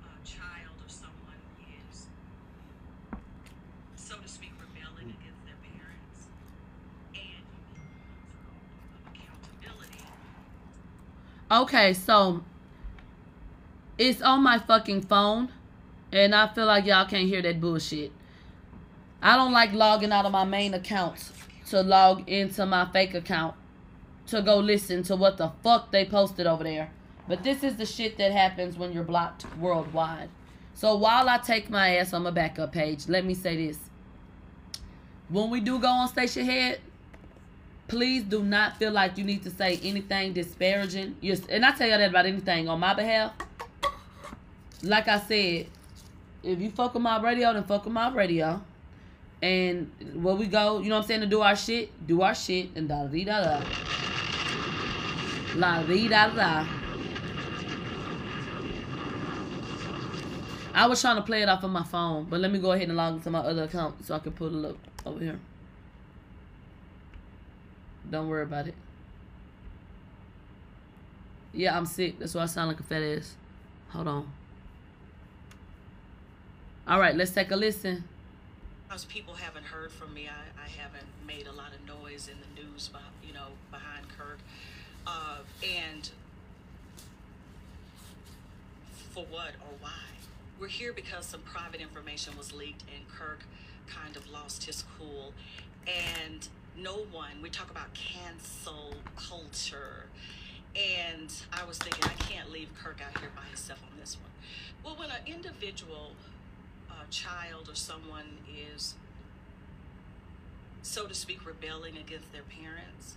[0.01, 1.37] uh, child, or someone
[1.69, 2.09] is,
[3.95, 6.33] so to speak, rebelling against their parents,
[7.13, 7.45] and
[7.77, 7.85] you
[8.49, 10.03] hold them to a accountability,
[11.75, 12.41] Okay, so
[13.97, 15.49] it's on my fucking phone,
[16.09, 18.13] and I feel like y'all can't hear that bullshit.
[19.21, 21.31] I don't like logging out of my main account
[21.67, 23.55] to log into my fake account
[24.27, 26.91] to go listen to what the fuck they posted over there.
[27.27, 30.29] But this is the shit that happens when you're blocked worldwide.
[30.75, 33.79] So while I take my ass on my backup page, let me say this.
[35.27, 36.77] When we do go on Stationhead,
[37.87, 41.15] please do not feel like you need to say anything disparaging.
[41.49, 43.33] And I tell you that about anything on my behalf.
[44.83, 45.67] Like I said,
[46.43, 48.61] if you fuck with my radio, then fuck with my radio.
[49.41, 52.33] And where we go, you know what I'm saying, to do our shit, do our
[52.33, 53.61] shit, and da da da da.
[55.55, 56.67] La di da da.
[60.73, 62.87] I was trying to play it off of my phone, but let me go ahead
[62.89, 65.39] and log into my other account so I can pull it up over here.
[68.09, 68.75] Don't worry about it.
[71.53, 72.19] Yeah, I'm sick.
[72.19, 73.35] That's why I sound like a fat ass.
[73.89, 74.31] Hold on.
[76.87, 78.03] All right, let's take a listen.
[78.87, 82.37] Because people haven't heard from me, I, I haven't made a lot of noise in
[82.39, 82.91] the news,
[83.25, 84.39] you know, behind Kirk.
[85.07, 86.09] Uh, and
[89.11, 89.91] for what or why?
[90.59, 93.45] We're here because some private information was leaked and Kirk
[93.87, 95.33] kind of lost his cool.
[95.87, 100.07] And no one, we talk about cancel culture.
[100.75, 104.31] And I was thinking, I can't leave Kirk out here by himself on this one.
[104.83, 106.11] Well, when an individual
[106.89, 108.39] uh, child or someone
[108.73, 108.95] is,
[110.81, 113.15] so to speak, rebelling against their parents,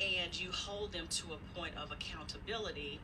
[0.00, 2.98] and you hold them to a point of accountability,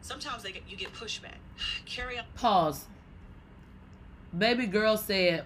[0.00, 1.38] sometimes they get, you get pushback.
[1.86, 2.22] Kerrion.
[2.36, 2.86] Pause.
[4.36, 5.44] Baby girl said,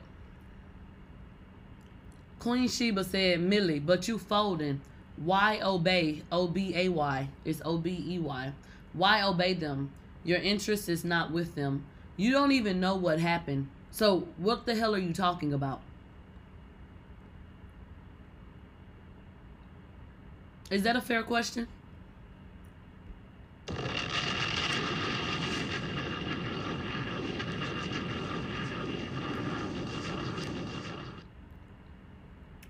[2.42, 4.80] Queen Sheba said, Millie, but you folding.
[5.14, 6.24] Why obey?
[6.32, 7.28] O B A Y.
[7.44, 8.52] It's O B E Y.
[8.94, 9.92] Why obey them?
[10.24, 11.84] Your interest is not with them.
[12.16, 13.68] You don't even know what happened.
[13.92, 15.82] So, what the hell are you talking about?
[20.68, 21.68] Is that a fair question?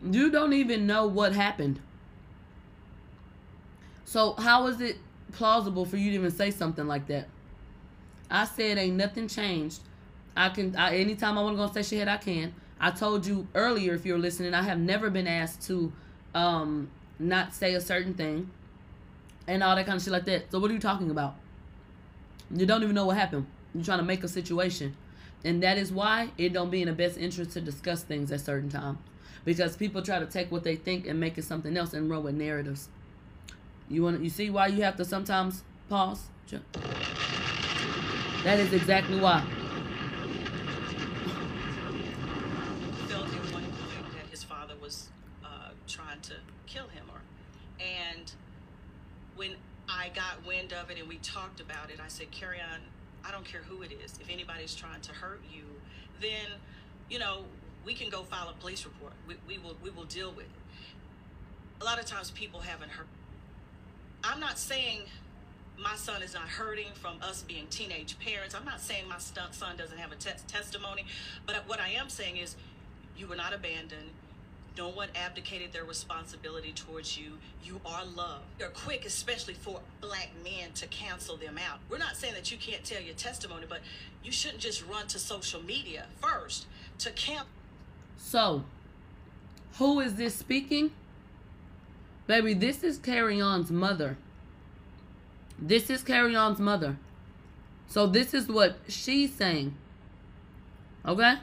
[0.05, 1.81] You don't even know what happened.
[4.05, 4.99] So how is it
[5.33, 7.29] plausible for you to even say something like that?
[8.31, 9.81] I said ain't nothing changed.
[10.37, 12.55] I can I, anytime I want to go Stationhead I can.
[12.81, 15.93] I told you earlier if you're listening, I have never been asked to
[16.35, 18.51] um not say a certain thing
[19.47, 20.51] and all that kind of shit like that.
[20.51, 21.37] So what are you talking about?
[22.51, 23.47] You don't even know what happened.
[23.75, 24.97] You're trying to make a situation.
[25.45, 28.41] And that is why it don't be in the best interest to discuss things at
[28.41, 28.99] certain time.
[29.45, 32.23] Because people try to take what they think and make it something else and run
[32.23, 32.89] with narratives.
[33.89, 36.23] You want you see why you have to sometimes pause?
[38.45, 39.45] That is exactly why.
[43.09, 45.09] felt one that his father was
[45.45, 46.35] uh, trying to
[46.67, 47.21] kill him or
[47.81, 48.33] and
[49.37, 49.51] when
[49.89, 52.81] i got wind of it and we talked about it i said Kerrion
[53.25, 55.63] i don't care who it is if anybody's trying to hurt you
[56.21, 56.59] then
[57.11, 57.45] you know
[57.85, 61.81] we can go file a police report we, we will we will deal with it
[61.81, 63.07] a lot of times people haven't heard
[64.25, 65.01] i'm not saying
[65.83, 68.55] my son is not hurting from us being teenage parents.
[68.55, 71.05] I'm not saying my son doesn't have a te- testimony,
[71.47, 72.57] but what I am saying is
[73.17, 74.11] you were not abandoned.
[74.77, 77.33] No one abdicated their responsibility towards you.
[77.63, 78.45] You are loved.
[78.59, 81.79] You're quick, especially for black men, to cancel them out.
[81.91, 83.81] We're not saying that you can't tell your testimony, but
[84.25, 86.67] you shouldn't just run to social media first
[87.01, 87.49] to camp.
[88.17, 88.65] So,
[89.79, 90.93] who is this speaking?
[92.27, 94.17] Baby, this is Kerrion's mother.
[95.59, 96.97] This is Kerrion's mother.
[97.87, 99.75] So, this is what she's saying.
[101.05, 101.35] Okay?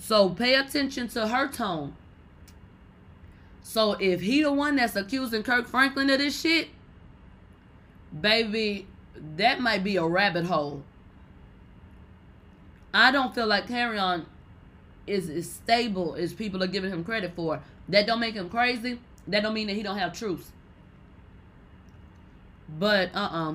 [0.00, 1.94] So, pay attention to her tone.
[3.62, 6.68] So, if he the one that's accusing Kirk Franklin of this shit,
[8.18, 8.86] baby,
[9.36, 10.82] that might be a rabbit hole.
[12.94, 14.24] I don't feel like Kerrion
[15.08, 17.60] is stable as people are giving him credit for.
[17.88, 19.00] That don't make him crazy.
[19.26, 20.52] That don't mean that he don't have truth.
[22.78, 23.54] But uh uh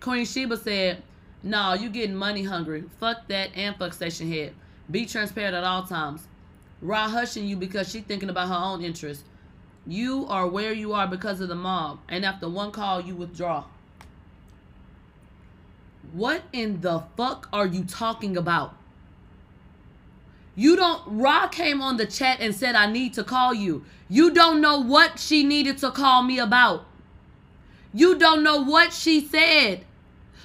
[0.00, 1.02] Queen Sheba said,
[1.42, 2.84] "No, you getting money hungry.
[2.98, 4.52] Fuck that and fuck Stationhead.
[4.90, 6.26] Be transparent at all times.
[6.80, 9.24] Ra hushing you because she thinking about her own interest.
[9.86, 13.64] You are where you are because of the mob, and after one call, you withdraw.
[16.12, 18.74] What in the fuck are you talking about?
[20.54, 21.02] You don't.
[21.06, 23.84] Ra came on the chat and said, I need to call you.
[24.08, 26.84] You don't know what she needed to call me about.
[27.94, 29.84] You don't know what she said.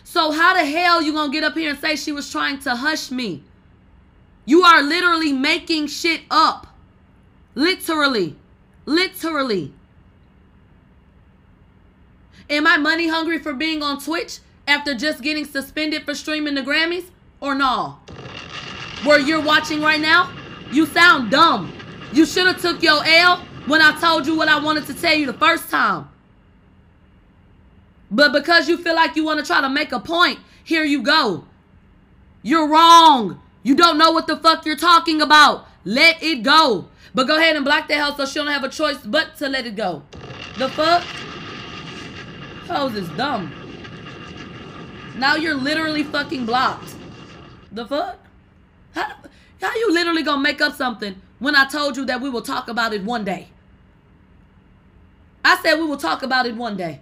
[0.04, 2.76] So, how the hell you gonna get up here and say she was trying to
[2.76, 3.44] hush me?
[4.46, 6.68] You are literally making shit up.
[7.56, 8.38] Literally.
[8.86, 9.74] Literally.
[12.50, 16.62] Am I money hungry for being on Twitch after just getting suspended for streaming the
[16.62, 17.10] Grammys?
[17.42, 18.00] Or no?
[19.04, 20.32] Where you're watching right now?
[20.72, 21.74] You sound dumb.
[22.12, 25.14] You should have took your L when I told you what I wanted to tell
[25.14, 26.10] you the first time.
[28.10, 31.02] But because you feel like you want to try to make a point, here you
[31.04, 31.46] go.
[32.42, 33.42] You're wrong.
[33.64, 35.68] You don't know what the fuck you're talking about.
[35.84, 36.88] Let it go.
[37.14, 39.50] But go ahead and block that hell so she don't have a choice but to
[39.50, 40.04] let it go.
[40.58, 41.04] The fuck?
[42.68, 43.52] Hoes is dumb.
[45.18, 46.96] Now you're literally fucking blocked.
[47.72, 48.20] The fuck?
[48.98, 49.14] How,
[49.62, 52.68] how you literally gonna make up something when I told you that we will talk
[52.68, 53.50] about it one day?
[55.46, 57.02] I said we will talk about it one day.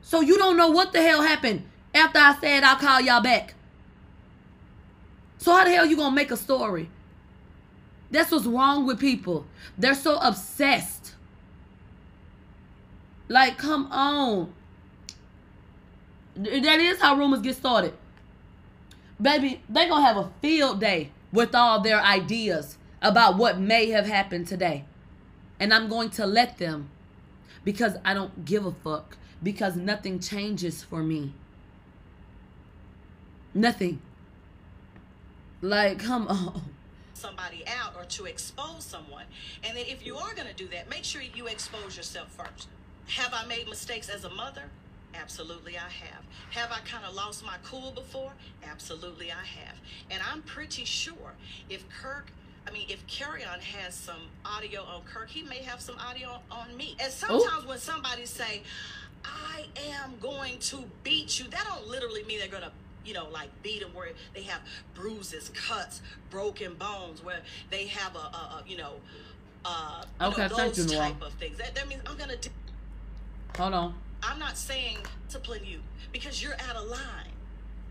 [0.00, 3.54] So you don't know what the hell happened after I said I'll call y'all back.
[5.38, 6.88] So how the hell you gonna make a story?
[8.12, 9.44] That's what's wrong with people.
[9.76, 11.16] They're so obsessed.
[13.28, 14.52] Like, come on.
[16.36, 17.94] That is how rumors get started.
[19.20, 24.06] Baby, they gonna have a field day with all their ideas about what may have
[24.06, 24.84] happened today.
[25.58, 26.90] And I'm going to let them
[27.64, 31.32] because I don't give a fuck because nothing changes for me.
[33.52, 34.00] Nothing.
[35.60, 36.62] Like, come on.
[37.14, 39.24] somebody out or to expose someone.
[39.64, 42.68] And then if you are going to do that, make sure you expose yourself first.
[43.08, 44.62] Have I made mistakes as a mother?
[45.20, 46.24] Absolutely, I have.
[46.50, 48.32] Have I kind of lost my cool before?
[48.68, 49.76] Absolutely, I have.
[50.10, 51.34] And I'm pretty sure
[51.68, 52.30] if Kirk,
[52.66, 56.76] I mean, if Kerrion has some audio on Kirk, he may have some audio on
[56.76, 56.96] me.
[57.00, 58.62] And sometimes when somebody say,
[59.24, 59.66] I
[60.02, 62.72] am going to beat you, that don't literally mean they're going to
[63.04, 64.60] you know, like beat them where they have
[64.94, 68.94] bruises, cuts, broken bones, where they have a, a, a you know,
[69.64, 71.58] uh, you Okay, know, thank those you, type of things.
[71.58, 72.36] That, that means I'm gonna.
[72.36, 72.48] Do,
[73.58, 73.94] Hold on.
[74.24, 75.80] I'm not saying to discipline you
[76.12, 77.00] because you're out of line.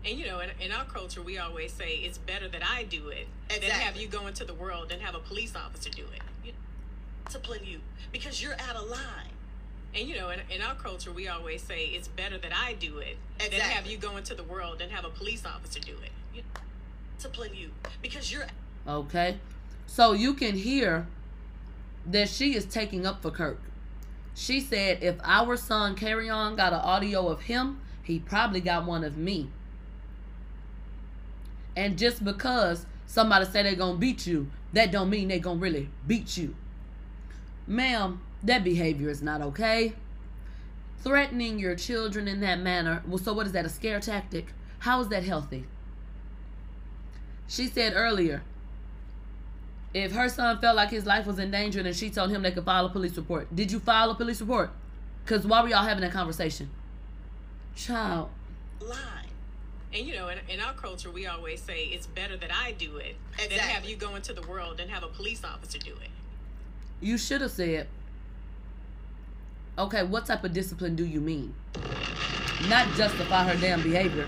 [0.04, 3.08] And you know, in, in our culture, we always say it's better that I do
[3.08, 6.22] it than have you go into the world and have a police officer do it.
[6.44, 6.52] You-
[7.26, 7.80] Discipline you
[8.12, 9.30] because you're out of line.
[9.94, 12.98] And you know, in, in our culture, we always say it's better that I do
[12.98, 16.10] it than have you go into the world and have a police officer do it.
[16.34, 16.42] You-
[17.16, 17.70] Discipline you
[18.02, 18.44] because you're
[18.86, 19.38] Okay.
[19.86, 21.06] So you can hear
[22.10, 23.60] that she is taking up for Kirk.
[24.34, 29.04] She said if our son Kerrion got an audio of him, he probably got one
[29.04, 29.50] of me.
[31.76, 35.88] And just because somebody say they're gonna beat you, that don't mean they're gonna really
[36.06, 36.54] beat you.
[37.66, 39.94] Ma'am, that behavior is not okay.
[40.98, 44.48] Threatening your children in that manner, well, so what is that, a scare tactic?
[44.80, 45.64] How is that healthy?
[47.46, 48.42] She said earlier,
[49.94, 52.50] if her son felt like his life was in danger and she told him they
[52.50, 54.70] could file a police report, did you file a police report?
[55.24, 56.68] Because why were y'all having that conversation?
[57.76, 58.28] Child,
[58.80, 58.98] line.
[59.94, 62.96] And you know, in, in our culture, we always say it's better that I do
[62.96, 66.10] it than have you go into the world and have a police officer do it.
[67.00, 67.86] you should have said,
[69.78, 71.54] okay, what type of discipline do you mean?
[72.68, 74.26] Not justify her damn behavior.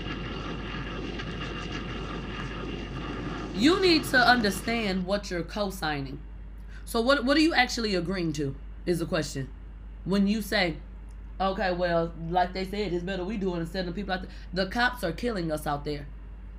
[3.57, 6.19] You need to understand what you're co-signing.
[6.85, 8.55] So what what are you actually agreeing to?
[8.85, 9.49] Is the question.
[10.05, 10.75] When you say,
[11.41, 14.31] okay, well, like they said, it's better we do it instead of people out there.
[14.53, 16.05] The cops are killing us out there.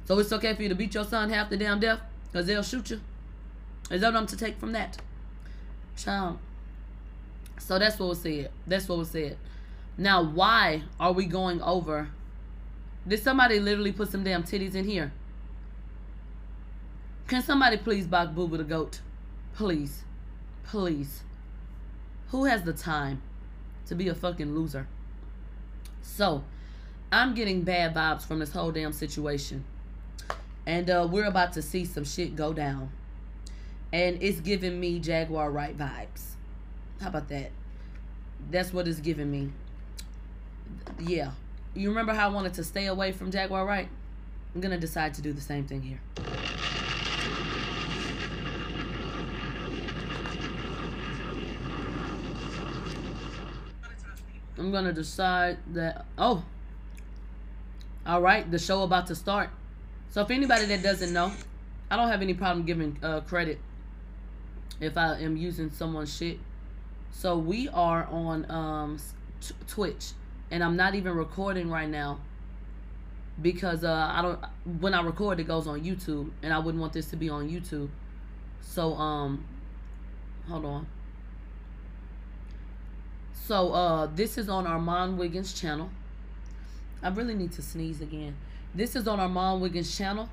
[0.07, 2.01] So it's okay for you to beat your son half the damn death
[2.33, 3.01] because they'll shoot you.
[3.91, 4.99] Is that what I'm to take from that?
[5.97, 6.39] Child.
[7.59, 8.51] So that's what was said.
[8.67, 9.37] That's what was said.
[9.97, 12.09] Now, why are we going over?
[13.07, 15.13] Did somebody literally put some damn titties in here?
[17.29, 19.01] Can somebody please box Booba the goat?
[19.55, 20.03] Please.
[20.65, 21.23] Please.
[22.31, 23.21] Who has the time
[23.87, 24.89] to be a fucking loser?
[26.01, 26.43] So,
[27.13, 29.65] I'm getting bad vibes from this whole damn situation.
[30.67, 32.91] And uh, we're about to see some shit go down.
[33.93, 36.31] And it's giving me Jaguar Wright vibes.
[36.99, 37.51] How about that?
[38.51, 39.51] That's what it's giving me.
[40.99, 41.33] Yeah.
[41.75, 43.89] You remember how I wanted to stay away from Jaguar Wright?
[44.55, 46.01] I'm going to decide to do the same thing here.
[54.59, 56.05] I'm gonna decide that.
[56.17, 56.45] Oh,
[58.07, 58.51] all right.
[58.51, 59.51] The show about to start.
[60.11, 61.33] So if anybody that doesn't know,
[61.91, 63.59] I don't have any problem giving uh, credit
[64.81, 66.39] if I am using someone's shit.
[67.11, 68.99] So we are on um
[69.67, 70.13] Twitch,
[70.51, 72.21] and I'm not even recording right now
[73.41, 74.41] because uh I don't.
[74.81, 77.49] When I record, it goes on YouTube, and I wouldn't want this to be on
[77.49, 77.89] YouTube.
[78.61, 79.45] So um,
[80.49, 80.87] hold on.
[83.47, 85.91] So uh this is on Armon Wiggins channel.
[87.03, 88.37] I really need to sneeze again.
[88.75, 90.29] This is on Armon Wiggins channel.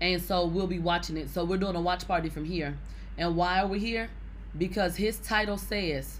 [0.00, 1.30] And so we'll be watching it.
[1.30, 2.76] So we're doing a watch party from here.
[3.16, 4.10] And why are we here?
[4.56, 6.18] Because his title says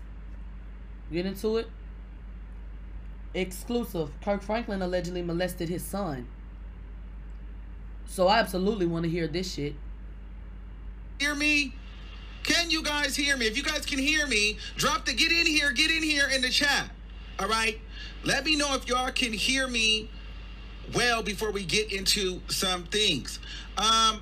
[1.13, 1.69] get into it.
[3.35, 4.11] Exclusive.
[4.23, 6.27] Kirk Franklin allegedly molested his son.
[8.07, 9.75] So I absolutely want to hear this shit.
[11.19, 11.75] hear me?
[12.43, 13.47] Can you guys hear me?
[13.47, 16.43] If you guys can hear me, drop the get in here, get in here in
[16.43, 16.91] the chat.
[17.39, 17.79] All right?
[18.25, 20.09] Let me know if y'all can hear me
[20.95, 23.39] well before we get into some things.
[23.79, 24.21] Um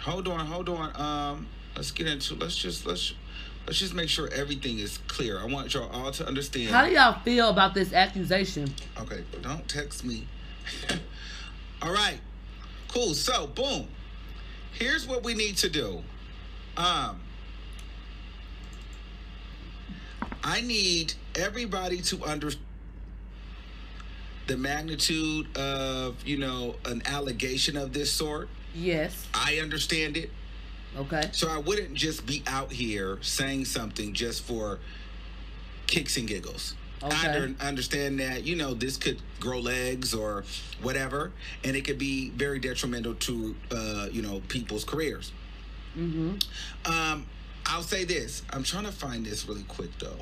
[0.00, 1.00] hold on, hold on.
[1.00, 3.14] Um let's get into let's just let's
[3.66, 5.38] let's just make sure everything is clear.
[5.38, 6.70] I want y'all all to understand.
[6.70, 8.72] How do y'all feel about this accusation?
[9.00, 10.26] Okay, don't text me.
[11.82, 12.18] All right,
[12.88, 13.12] cool.
[13.12, 13.88] So, boom.
[14.72, 16.02] Here's what we need to do.
[16.76, 17.20] Um,
[20.42, 22.64] I need everybody to understand
[24.46, 28.48] the magnitude of, you know, an allegation of this sort.
[28.74, 29.26] Yes.
[29.32, 30.30] I understand it.
[30.96, 31.30] Okay.
[31.32, 34.80] So I wouldn't just be out here saying something just for
[35.86, 36.74] kicks and giggles.
[37.02, 37.28] Okay.
[37.28, 40.44] I under, understand that, you know, this could grow legs or
[40.82, 41.32] whatever,
[41.64, 45.32] and it could be very detrimental to, uh, you know, people's careers.
[45.96, 46.36] Mm-hmm.
[46.90, 47.26] Um,
[47.66, 48.42] I'll say this.
[48.50, 50.20] I'm trying to find this really quick, though.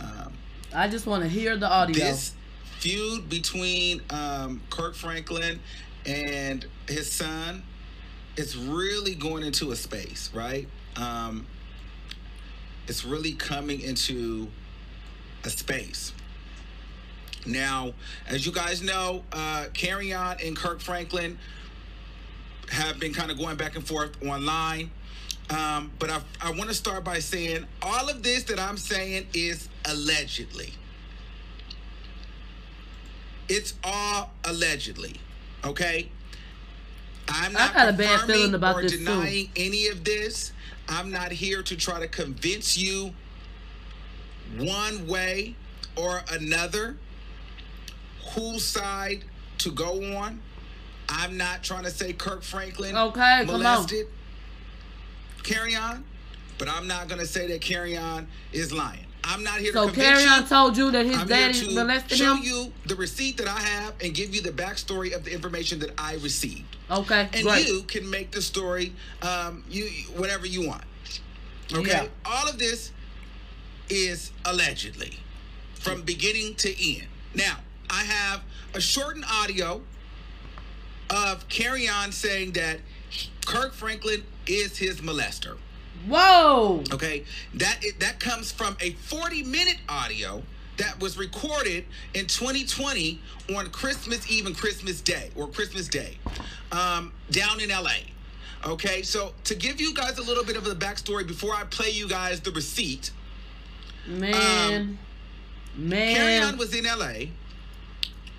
[0.00, 0.32] Um,
[0.74, 1.94] I just want to hear the audio.
[1.94, 2.34] this
[2.78, 5.60] feud between um, Kirk Franklin
[6.06, 7.62] and his son
[8.36, 10.66] is really going into a space, right?
[10.96, 11.46] Um,
[12.88, 14.48] it's really coming into
[15.44, 16.12] a space.
[17.46, 17.92] Now,
[18.26, 21.38] as you guys know, uh, Kerrion and Kirk Franklin
[22.70, 24.90] have been kind of going back and forth online.
[25.50, 29.26] Um, but I, I want to start by saying all of this that I'm saying
[29.34, 30.72] is allegedly.
[33.48, 35.20] It's all allegedly,
[35.64, 36.08] okay?
[37.28, 38.98] I'm I not got a bad feeling about or this, too.
[38.98, 40.52] denying any of this.
[40.88, 43.12] I'm not here to try to convince you
[44.56, 45.56] one way
[45.96, 46.96] or another
[48.34, 49.24] whose side
[49.58, 50.40] to go on.
[51.10, 53.58] I'm not trying to say Kirk Franklin Okay, come on.
[53.58, 54.06] molested
[55.42, 56.02] Kerrion,
[56.58, 59.06] but I'm not going to say that Kerrion is lying.
[59.24, 62.34] I'm not here So to convince Kerrion told you that his I'm daddy molested show
[62.36, 62.42] him?
[62.42, 65.90] you the receipt that I have and give you the backstory of the information that
[65.98, 66.76] I received.
[66.90, 67.66] Okay, And great.
[67.66, 68.92] you can make the story
[69.22, 69.86] um, you
[70.16, 70.82] whatever you want.
[71.72, 71.88] Okay?
[71.90, 72.06] Yeah.
[72.24, 72.92] All of this
[73.88, 75.18] is allegedly
[75.74, 77.06] from beginning to end.
[77.34, 77.58] Now,
[77.90, 78.42] I have
[78.74, 79.82] a shortened audio
[81.10, 82.78] of Kerrion saying that
[83.46, 85.56] Kirk Franklin is his molester.
[86.06, 86.82] Whoa!
[86.92, 90.42] Okay, that that comes from a 40 minute audio
[90.78, 91.84] that was recorded
[92.14, 93.20] in 2020
[93.54, 96.16] on Christmas Eve and Christmas Day or Christmas Day
[96.72, 97.90] um, down in LA.
[98.66, 101.90] Okay, so to give you guys a little bit of the backstory before I play
[101.90, 103.10] you guys the receipt,
[104.06, 104.98] Man.
[105.76, 106.16] Man.
[106.16, 107.30] Kerrion was in LA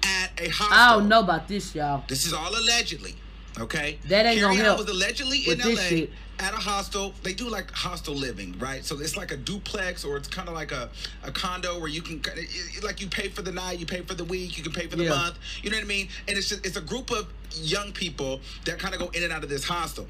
[0.04, 0.78] at a hostel.
[0.78, 2.04] I don't know about this, y'all.
[2.08, 3.16] This is all allegedly.
[3.60, 3.99] Okay.
[4.08, 6.10] That ain't Carry gonna On help was allegedly in LA shit.
[6.39, 7.14] at a hostel.
[7.22, 8.84] They do like hostel living, right?
[8.86, 10.89] So it's like a duplex or it's kind of like a,
[11.24, 13.86] a condo where you can kinda- it- it- like you pay for the night, you
[13.86, 15.10] pay for the week, you can pay for the Yeah.
[15.10, 15.38] month.
[15.64, 16.08] You know what I mean?
[16.30, 19.34] And it's just it's a group of young people that kind of go in and
[19.34, 20.08] out of this hostel.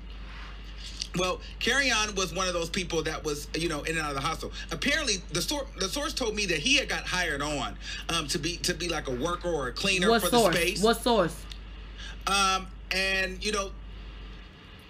[1.18, 4.16] Well, Kerrion was one of those people that was, you know, in and out of
[4.16, 4.51] the hostel.
[4.72, 7.76] Apparently, the source the source told me that he had got hired on
[8.09, 10.55] um, to be to be like a worker or a cleaner What for source?
[10.55, 10.84] the space.
[10.84, 11.45] What source?
[12.28, 13.72] Um, and you know,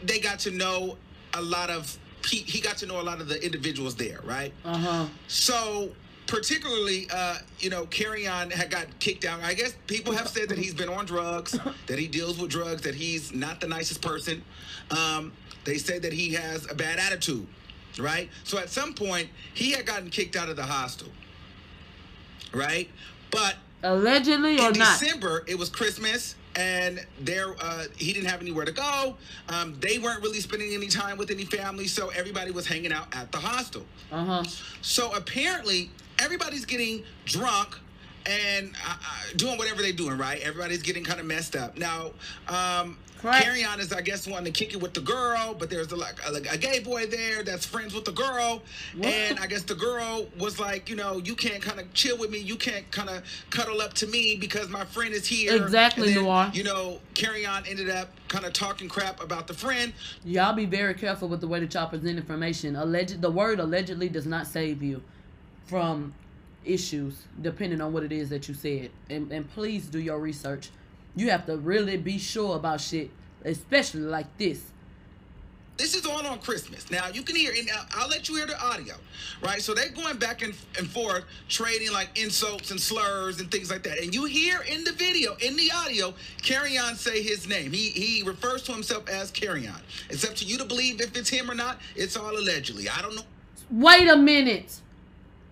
[0.04, 0.98] they got to know
[1.34, 1.98] a lot of
[2.28, 4.54] he, he got to know a lot of the individuals there, right?
[4.64, 5.06] Uh huh.
[5.28, 5.92] So
[6.28, 9.42] particularly, uh, you know, Kerrion had got kicked out.
[9.42, 11.58] I guess people have said that he's been on drugs,
[11.88, 14.44] that he deals with drugs, that he's not the nicest person.
[14.92, 15.34] Um,
[15.66, 17.48] they say that he has a bad attitude,
[18.00, 18.30] right?
[18.44, 21.10] So at some point, he had gotten kicked out of the hostel,
[22.54, 22.90] right?
[23.30, 25.00] But Allegedly or in not?
[25.00, 29.16] December, it was Christmas, and there uh, he didn't have anywhere to go.
[29.50, 33.08] Um, they weren't really spending any time with any family, so everybody was hanging out
[33.16, 33.86] at the hostel.
[34.12, 34.44] Uh huh.
[34.82, 35.90] So apparently,
[36.20, 37.78] everybody's getting drunk
[38.28, 38.98] and uh, uh,
[39.36, 40.40] doing whatever they're doing, right?
[40.42, 41.78] Everybody's getting kind of messed up.
[41.78, 42.12] Now,
[42.48, 43.46] um, Correct.
[43.46, 46.20] Kerrion is, I guess, wanting to kick it with the girl, but there's a, like
[46.28, 48.64] a, a gay boy there that's friends with the girl,
[48.96, 49.08] What?
[49.08, 52.32] and I guess the girl was like, you know, you can't kind of chill with
[52.32, 55.56] me, you can't kind of cuddle up to me because my friend is here.
[55.56, 56.50] Exactly, then, Noir.
[56.54, 59.94] You know, Kerrion ended up kind of talking crap about the friend.
[60.26, 62.76] Y'all be very careful with the way that y'all present information.
[62.76, 65.02] Alleged, the word allegedly does not save you
[65.68, 66.14] from
[66.66, 68.90] issues, depending on what it is that you said.
[69.10, 70.70] And, and please do your research.
[71.16, 73.12] You have to really be sure about shit,
[73.44, 74.64] especially like this.
[75.78, 76.92] This is all on Christmas.
[76.92, 78.94] Now you can hear, and I'll let you hear the audio,
[79.42, 79.62] right?
[79.62, 83.82] So they're going back and, and forth, trading like insults and slurs and things like
[83.84, 83.98] that.
[83.98, 87.72] And you hear in the video, in the audio, Kerrion say his name.
[87.72, 89.82] He he refers to himself as Kerrion.
[90.10, 91.80] It's up to you to believe if it's him or not.
[91.96, 92.88] It's all allegedly.
[92.88, 93.24] I don't know.
[93.72, 94.82] Wait a minute.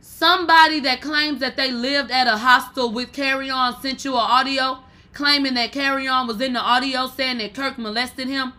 [0.01, 4.79] Somebody that claims that they lived at a hostel with Kerrion sent you an audio
[5.13, 8.53] claiming that Kerrion was in the audio saying that Kirk molested him.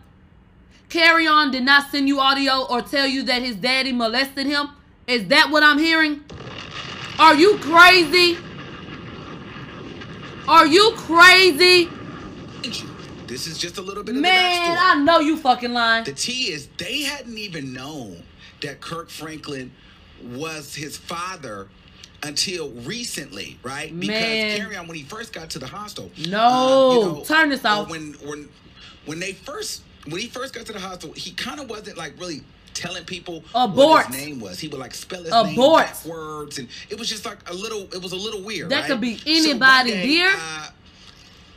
[0.89, 4.71] Kerrion did not send you audio or tell you that his daddy molested him.
[5.07, 6.25] Is that what I'm hearing?
[7.19, 8.39] Are you crazy?
[10.49, 11.89] Are you crazy?
[13.27, 14.77] This is just a little bit of Man.
[14.79, 16.05] I know you fucking lying.
[16.05, 18.25] The T is they hadn't even known
[18.61, 19.71] that Kirk Franklin
[20.25, 21.69] was his father
[22.23, 23.99] until recently, right?
[23.99, 24.61] Because Man.
[24.61, 26.11] Kerrion when he first got to the hostel.
[26.19, 27.23] uh, No.
[27.27, 27.91] Turn this or off.
[27.91, 28.49] When when
[29.07, 32.19] when they first when he first got to the hostel, he kind of wasn't like
[32.19, 32.43] really
[32.75, 33.77] telling people Abort.
[33.77, 34.59] what his name was.
[34.61, 35.87] He would like spell his name Abort.
[35.87, 37.83] backwards, and it was just like a little.
[37.95, 38.71] It was a little weird.
[38.71, 38.91] That right?
[38.91, 40.33] could be So anybody, day, dear.
[40.35, 40.69] uh,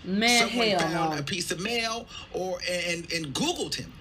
[0.06, 1.18] Man, someone found no.
[1.18, 3.92] a piece of mail or and and Googled him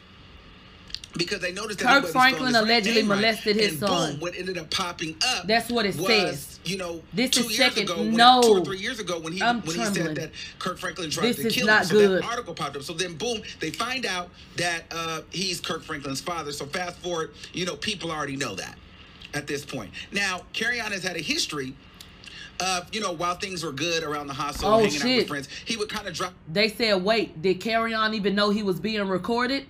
[1.17, 4.13] because they noticed that Kirk he wasn't spelling Franklin allegedly molested his son.
[4.13, 5.47] Boom, what ended up popping up?
[5.47, 6.61] That's what it was, says.
[6.65, 8.41] You know, This two is years second- ago, when, no.
[8.43, 11.35] two or three years ago, when he I'm when he said that Kirk Franklin tried
[11.35, 12.23] This to kill him, so good.
[12.23, 12.83] that article popped up.
[12.83, 16.53] So then, boom, they find out that uh, he's Kirk Franklin's father.
[16.53, 18.77] So fast forward, you know, people already know that
[19.35, 19.91] at this point.
[20.13, 21.75] Now, Kerrion has had a history.
[22.61, 25.49] Of, you know, while things were good around the hospital, Oh, hanging out with friends,
[25.65, 29.09] he would kind of drop They said, wait, did Kerrion even know he was being
[29.09, 29.67] recorded?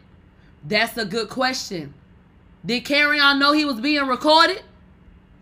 [0.65, 1.95] That's a good question.
[2.65, 4.63] Did Kerrion know he was being recorded?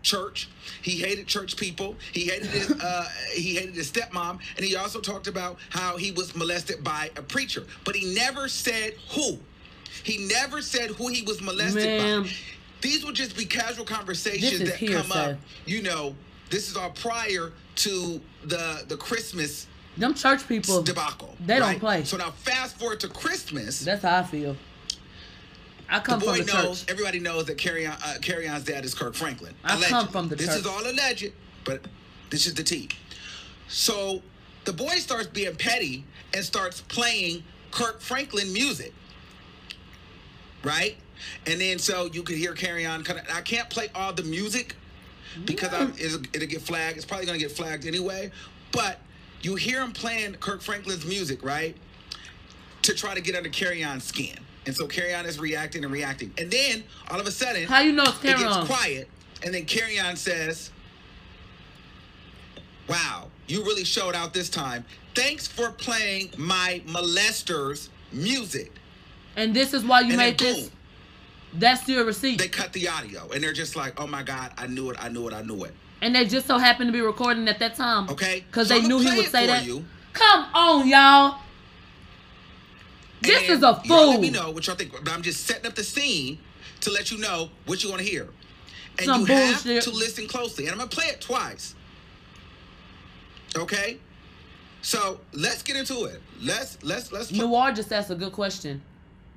[0.03, 0.49] church.
[0.81, 1.95] He hated church people.
[2.11, 6.11] He hated his uh, he hated his stepmom, and he also talked about how he
[6.11, 7.63] was molested by a preacher.
[7.83, 9.37] But he never said who.
[10.03, 12.23] He never said who he was molested Man.
[12.23, 12.29] by.
[12.81, 15.31] These would just be casual conversations that come hearsay.
[15.33, 15.37] up.
[15.67, 16.15] You know,
[16.49, 19.67] this is all prior to the the Christmas
[19.97, 21.35] Them church people, debacle.
[21.45, 22.03] they don't play.
[22.05, 23.81] So now fast forward to Christmas.
[23.81, 24.55] that's how I feel.
[25.91, 26.81] I come the from boy the knows.
[26.81, 26.91] church.
[26.91, 29.53] Everybody knows that Kerrion, uh, Kerrion's dad is Kirk Franklin.
[29.63, 29.89] I Alleged.
[29.89, 30.59] come from the This church.
[30.59, 31.31] is all alleged,
[31.65, 31.81] but
[32.29, 32.89] this is the tea.
[33.67, 34.21] So
[34.65, 38.93] the boy starts being petty and starts playing Kirk Franklin music,
[40.63, 40.95] right?
[41.45, 43.05] And then so you could hear Kerrion.
[43.33, 44.75] I can't play all the music
[45.45, 46.97] because I'm, it'll, it'll get flagged.
[46.97, 48.31] It's probably gonna get flagged anyway.
[48.71, 48.99] But
[49.41, 51.75] you hear him playing Kirk Franklin's music, right?
[52.83, 54.37] To try to get under Kerrion's skin.
[54.65, 56.31] And so Kerrion is reacting and reacting.
[56.37, 59.07] And then all of a sudden, How you know it's it gets quiet.
[59.43, 60.69] And then Kerrion says,
[62.87, 64.85] Wow, you really showed out this time.
[65.15, 68.71] Thanks for playing my molesters music.
[69.35, 70.63] And this is why you And then made this.
[70.69, 70.71] boom.
[71.53, 72.37] That's your receipt.
[72.39, 75.09] They cut the audio and they're just like, oh my God, I knew it, I
[75.09, 75.73] knew it, I knew it.
[76.01, 78.09] and they just so happened to be recording at that time.
[78.09, 78.43] Okay?
[78.47, 79.65] Because So they I'ma knew he would say that.
[79.65, 79.83] you.
[80.13, 81.39] Come on, y'all.
[83.21, 84.09] This And is a Y'all fool.
[84.11, 84.91] let me know what y'all think.
[84.91, 86.39] But I'm just setting up the scene
[86.81, 88.27] to let you know what you want to hear.
[88.97, 89.75] And Some you bullshit.
[89.75, 90.65] have to listen closely.
[90.65, 91.75] And I'm gonna play it twice.
[93.55, 93.97] Okay?
[94.81, 96.21] So let's get into it.
[96.41, 98.81] Let's let's let's Noir just asked a good question.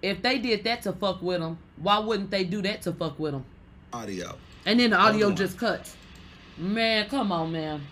[0.03, 3.19] If they did that to fuck with him, why wouldn't they do that to fuck
[3.19, 3.45] with him?
[3.93, 4.37] audio.
[4.67, 5.95] And then the audio just cuts.
[6.57, 7.83] Man, come on, man.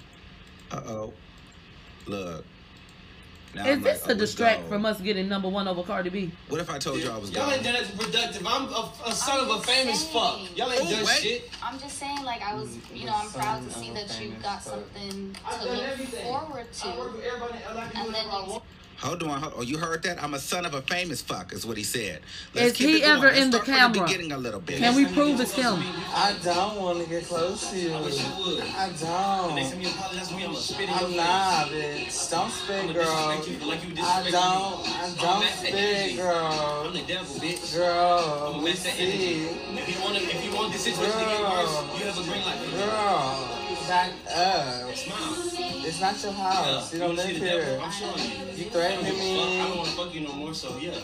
[0.71, 1.13] Uh oh.
[2.07, 2.45] Look.
[3.55, 6.09] Now Is I'm this like, a oh, distract from us getting number one over Cardi
[6.09, 6.33] B?
[6.49, 7.55] What if I told y'all I was Y'all gone?
[7.55, 8.47] ain't done nothing productive.
[8.47, 10.13] I'm a, a son I'm of a famous saying.
[10.13, 10.57] fuck.
[10.57, 11.09] Y'all ain't done wait.
[11.19, 11.51] shit.
[11.63, 14.63] I'm just saying, like I was, you know, I'm proud to see that you got
[14.63, 16.89] something to look forward to.
[16.89, 17.59] with everybody.
[17.69, 18.29] I like to do And then
[19.03, 19.43] whatever I you want.
[19.43, 20.23] Hold on, hold, oh, you heard that?
[20.23, 22.21] I'm a son of a famous fuck, is what he said.
[22.55, 24.07] Let's Is he ever Let's in the start from camera?
[24.07, 24.79] beginning a little bit.
[24.79, 25.75] Can we prove it's him?
[26.15, 27.93] I don't want to get close to you.
[27.93, 28.61] I wish you would.
[28.63, 29.83] I Next don't.
[29.83, 32.31] you apologize to me, I'm in your I'm not, bitch.
[32.31, 33.05] Don't spit, gonna girl.
[33.05, 34.89] disrespect you like you I don't.
[34.89, 36.17] I don't spit, energy.
[36.23, 37.75] I'm the devil, bitch.
[37.75, 39.19] Girl, I'm we mad at energy.
[39.19, 39.39] see.
[39.43, 42.61] You if you want this situation to get worse, you have a green light.
[42.73, 44.95] Girl, back up.
[44.95, 45.85] Smile.
[45.85, 46.93] It's not your house.
[46.93, 47.65] You don't wanna live see the devil?
[47.65, 47.81] here.
[47.83, 48.65] I'm showing you.
[48.65, 49.61] You threatening me.
[49.61, 50.99] I don't want to fuck you no more, so yeah.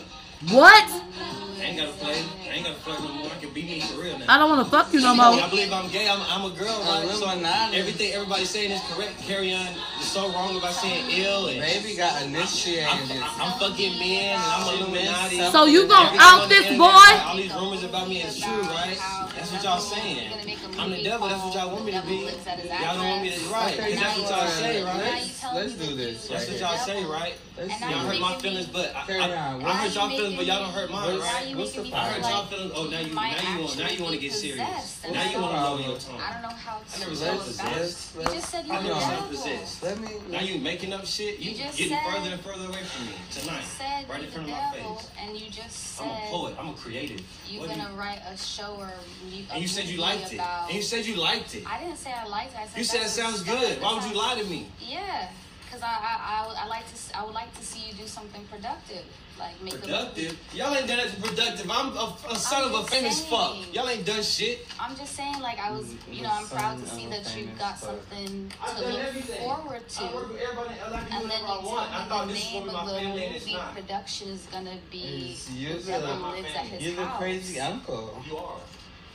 [0.47, 0.87] What?
[0.89, 2.23] I ain't gotta play.
[2.49, 3.27] I ain't gotta play no more.
[3.27, 4.25] I can be me for real now.
[4.29, 5.25] I don't want to fuck you no more.
[5.35, 6.07] I believe I'm gay.
[6.07, 7.05] I'm, I'm a girl, right?
[7.11, 7.75] So Illuminati.
[7.75, 9.19] everything everybody's saying is correct.
[9.19, 9.67] Carry on.
[9.99, 12.87] It's so wrong about saying ill and Baby got I'm, initiated.
[13.21, 15.37] I'm fucking men and I'm Illuminati.
[15.51, 17.27] So you gonna Everything out this internet, boy?
[17.27, 18.97] All these rumors about me is true, right?
[19.35, 20.31] That's what y'all saying.
[20.79, 21.27] I'm the devil.
[21.27, 22.31] That's what y'all want me to be.
[22.79, 23.77] Y'all don't want me to right.
[23.77, 24.97] 'cause that's what y'all say, right?
[24.97, 26.27] Let's, let's do this.
[26.27, 27.03] That's right what y'all here.
[27.03, 27.33] say, right?
[27.57, 29.55] Let's And do now Y'all hurt my feelings, but I, I.
[29.65, 31.55] I hurt you y'all making feelings, but y'all don't hurt mine, What's- right?
[31.55, 32.71] What's making the me I hurt y'all feelings.
[32.75, 35.01] Oh, now you, you now you want, now you want to get serious.
[35.03, 36.19] Now you want to know- lower your tone.
[36.21, 37.47] I don't know how I to never go said about it.
[37.47, 38.15] possessed.
[38.15, 39.27] You just said you I were know the I'm devil.
[39.29, 39.83] possessed.
[39.83, 40.09] Let me.
[40.29, 41.39] Now you making up shit.
[41.39, 43.65] You, You just getting said- further and further away from me tonight,
[44.09, 45.07] right in front of my face.
[45.19, 46.55] and you just I'm a poet.
[46.59, 47.21] I'm a creative.
[47.47, 48.87] you're gonna write a show or
[49.29, 50.39] mu- a and you said you liked it.
[50.39, 51.63] And you said you liked it.
[51.67, 52.59] I didn't say I liked it.
[52.59, 53.81] I said You said it sounds good.
[53.81, 54.67] Why would you lie to me?
[54.79, 55.27] Yeah,
[55.65, 58.07] because I, I, I, I like to s- I would like to see you do
[58.07, 59.03] something productive,
[59.39, 60.39] like make a Productive?
[60.53, 61.69] Y'all ain't done nothing productive.
[61.71, 63.29] I'm a, a son I'm of a famous saying.
[63.29, 63.73] fuck.
[63.73, 64.67] Y'all ain't done shit.
[64.79, 67.77] I'm just saying, like I was, you know, I'm proud to see that you got
[67.79, 69.41] something to look everything.
[69.47, 70.33] forward I work to.
[70.33, 70.75] with everybody.
[70.85, 71.89] I like And then whatever I you want.
[71.91, 73.59] I tell thought me this the name for my of the family and it's movie
[73.73, 78.23] production is gonna be you The the- Devil Lives at His You're the crazy uncle.
[78.27, 78.57] You are.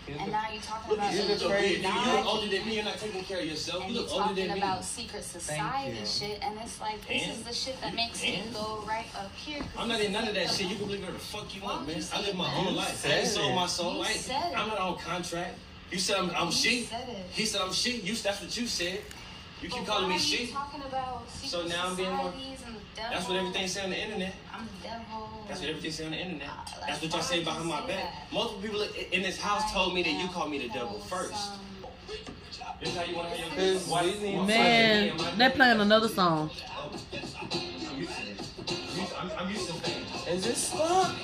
[0.07, 1.91] You're And the- now you're talking about you, You're look the over crazy here.
[1.93, 2.75] You look older than me.
[2.75, 3.85] You're not taking care of yourself.
[3.85, 4.61] and You you're look older talking than me.
[4.61, 7.33] about secret society shit, and it's like this And?
[7.33, 9.63] is the shit that makes me go right up here.
[9.79, 10.67] I'm not in none of that shit.
[10.69, 12.05] You can believe whatever the fuck you want, man.
[12.13, 12.57] I live my that?
[12.67, 13.07] own life.
[13.07, 13.95] I sold my soul.
[13.95, 14.59] You I ain't, said it.
[14.59, 15.59] I'm not on contract.
[15.91, 16.87] You said I'm, I'm she.
[17.33, 18.01] He said I'm she.
[18.01, 19.01] You that's what you said.
[19.63, 20.47] You keep calling me are you she.
[20.49, 22.33] talking about secret So now I'm being more-
[22.97, 23.15] societies and the devil?
[23.15, 24.35] That's what everything say on the internet.
[24.53, 25.45] I'm the devil.
[25.49, 26.49] That's what everything say on the internet.
[26.49, 27.89] Uh, like, That's what y'all why say behind my back.
[27.89, 28.33] that?
[28.33, 28.83] Multiple people
[29.13, 31.53] in this house told me that you called me the devil first.
[32.81, 36.09] This is how you want to have your Cause wife- we Man, they're playing another
[36.09, 36.51] song.
[36.83, 36.93] I'm
[38.01, 39.15] used to this.
[39.19, 40.05] I'm, I'm used to fame.
[40.35, 41.15] Is this stuck?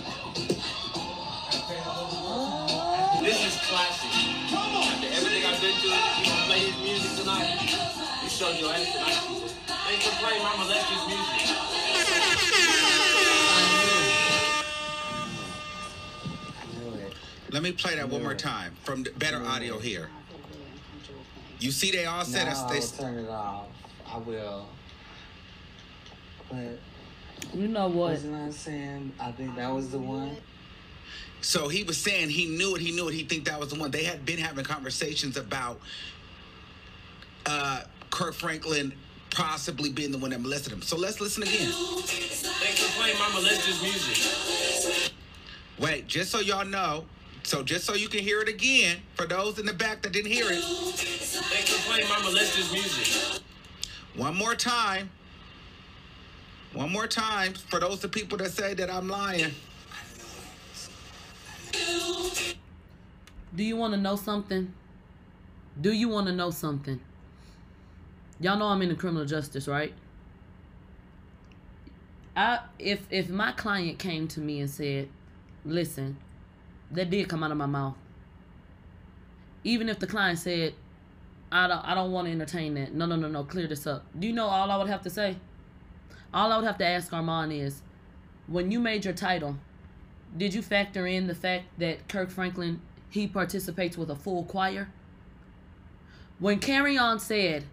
[3.20, 4.10] This is classic.
[4.52, 7.99] After everything I've been through, you gonna play his music tonight?
[8.40, 9.52] You showed your ass tonight.
[9.66, 11.56] Thanks for playing my molested music.
[16.56, 17.12] I knew it.
[17.52, 20.08] Let me play that one more time from better audio here.
[21.58, 22.62] You see, they all said no, us.
[22.62, 23.66] I They, turn it off.
[24.10, 24.66] I will.
[26.50, 26.78] But
[27.52, 28.12] You know what?
[28.12, 30.34] wasn't I saying I think that was the one?
[31.42, 32.80] so he was saying he knew it.
[32.80, 33.12] He knew it.
[33.12, 33.90] He think that was the one.
[33.90, 35.78] They had been having conversations about
[37.44, 38.92] uh, Kirk Franklin
[39.30, 40.82] possibly being the one that molested him.
[40.82, 41.70] So let's listen again.
[41.70, 45.12] Thanks for playing my molested music.
[45.78, 47.04] Wait, just so y'all know,
[47.42, 50.30] so just so you can hear it again, for those in the back that didn't
[50.30, 53.42] hear it, They complain I molest his music.
[54.16, 55.10] one more time.
[56.72, 59.52] One more time for those the people that say that I'm lying.
[63.56, 64.72] Do you want to know something?
[65.80, 67.00] Do you want to know something?
[68.40, 69.92] Y'all know I'm in the criminal justice, right?
[72.34, 75.08] I if if my client came to me and said,
[75.64, 76.16] "Listen,
[76.90, 77.96] that did come out of my mouth."
[79.62, 80.74] Even if the client said,
[81.52, 83.44] "I don't I don't want to entertain that." No, no, no, no.
[83.44, 84.06] Clear this up.
[84.18, 85.36] Do you know all I would have to say?
[86.32, 87.82] All I would have to ask Armon is,
[88.46, 89.58] when you made your title,
[90.36, 92.80] did you factor in the fact that Kirk Franklin
[93.10, 94.88] he participates with a full choir?
[96.38, 97.64] When Carry On said,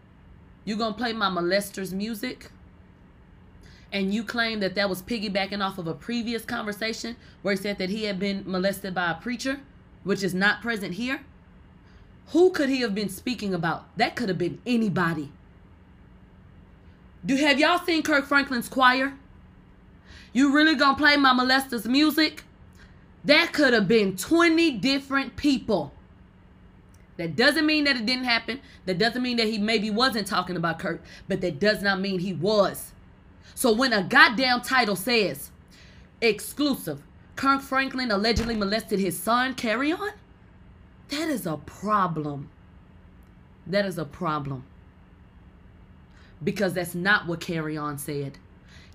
[0.67, 2.51] "You gonna play my molester's music,"
[3.93, 7.77] and you claim that that was piggybacking off of a previous conversation where he said
[7.77, 9.61] that he had been molested by a preacher,
[10.03, 11.21] which is not present here.
[12.31, 13.85] Who could he have been speaking about?
[13.95, 15.31] That could have been anybody.
[17.25, 19.13] Do have y'all seen Kirk Franklin's choir?
[20.33, 22.43] You really gonna play my molester's music?
[23.23, 25.93] That could have been 20 different people.
[27.17, 28.61] That doesn't mean that it didn't happen.
[28.85, 32.19] That doesn't mean that he maybe wasn't talking about Kirk, but that does not mean
[32.19, 32.91] he was.
[33.55, 35.51] So when a goddamn title says
[36.21, 37.01] exclusive,
[37.35, 40.13] Kirk Franklin allegedly molested his son, Kerrion,
[41.09, 42.49] that is a problem.
[43.65, 44.63] That is a problem.
[46.43, 48.37] Because that's not what Kerrion said.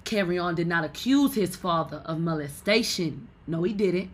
[0.04, 3.28] Kerrion did not accuse his father of molestation.
[3.46, 4.10] No, he didn't.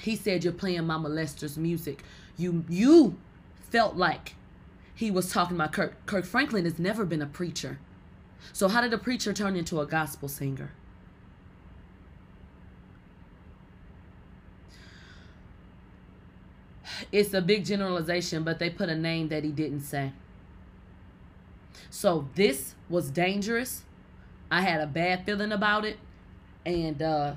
[0.00, 2.02] He said you're playing my molester's music.
[2.36, 3.16] You you
[3.70, 4.34] felt like
[4.94, 6.04] he was talking about Kirk.
[6.06, 7.78] Kirk Franklin has never been a preacher.
[8.52, 10.72] So how did a preacher turn into a gospel singer?
[17.10, 20.12] It's a big generalization, but they put a name that he didn't say.
[21.90, 23.84] So this was dangerous.
[24.50, 25.98] I had a bad feeling about it.
[26.66, 27.34] And uh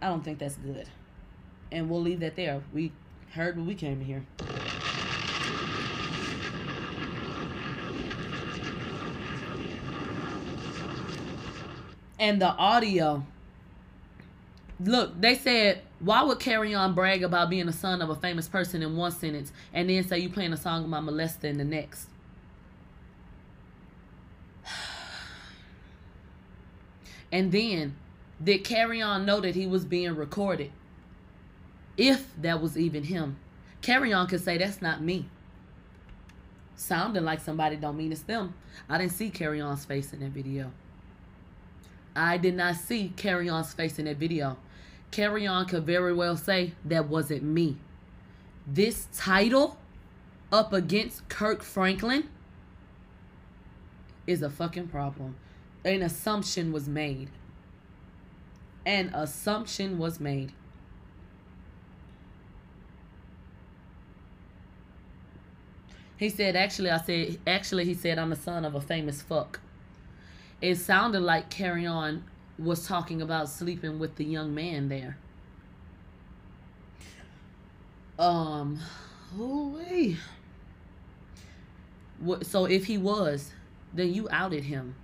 [0.00, 0.88] I don't think that's good.
[1.72, 2.62] And we'll leave that there.
[2.74, 2.92] We
[3.32, 4.26] heard when we came here.
[12.18, 13.24] And the audio.
[14.78, 18.82] Look, they said, why would Kerrion brag about being the son of a famous person
[18.82, 22.08] in one sentence and then say you playing a song about molester in the next?
[27.32, 27.96] And then,
[28.44, 30.70] did Kerrion know that he was being recorded?
[32.02, 33.36] If that was even him.
[33.80, 35.28] Kerrion could say, that's not me.
[36.74, 38.54] Sounding like somebody don't mean it's them.
[38.88, 40.72] I didn't see Kerrion's face in that video.
[42.16, 44.56] I did not see Kerrion's face in that video.
[45.12, 47.76] Kerrion could very well say, that wasn't me.
[48.66, 49.78] This title
[50.50, 52.28] up against Kirk Franklin
[54.26, 55.36] is a fucking problem.
[55.84, 57.30] An assumption was made.
[58.84, 60.52] An assumption was made.
[66.22, 69.58] He said, actually, I said, actually, he said, I'm the son of a famous fuck.
[70.60, 72.22] It sounded like Kerrion
[72.60, 75.18] was talking about sleeping with the young man there.
[78.20, 78.78] Um,
[79.36, 80.16] holy.
[82.42, 83.50] So if he was,
[83.92, 84.94] then you outed him.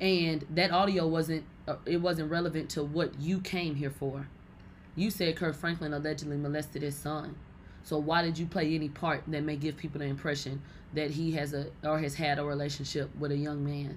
[0.00, 4.28] And that audio wasn't uh, it wasn't relevant to what you came here for.
[4.94, 7.34] You said Kirk Franklin allegedly molested his son.
[7.86, 10.60] So why did you play any part that may give people the impression
[10.94, 13.96] that he has a or has had a relationship with a young man?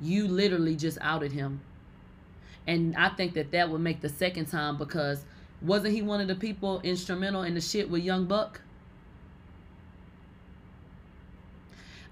[0.00, 1.60] You literally just outed him.
[2.66, 5.26] And I think that that would make the second time because
[5.60, 8.62] wasn't he one of the people instrumental in the shit with Young Buck?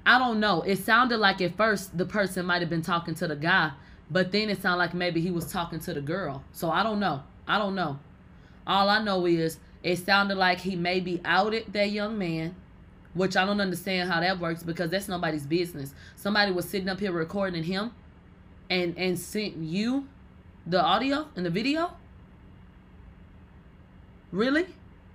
[0.04, 0.60] I don't know.
[0.60, 3.72] It sounded like at first the person might have been talking to the guy,
[4.10, 6.44] but then it sounded like maybe he was talking to the girl.
[6.52, 7.22] So I don't know.
[7.48, 7.98] I don't know.
[8.66, 12.55] All I know is it sounded like he maybe outed that young man,
[13.14, 15.95] which I don't understand how that works because that's nobody's business.
[16.16, 17.93] Somebody was sitting up here recording him
[18.68, 20.07] and and sent you
[20.66, 21.93] the audio and the video?
[24.31, 24.66] Really?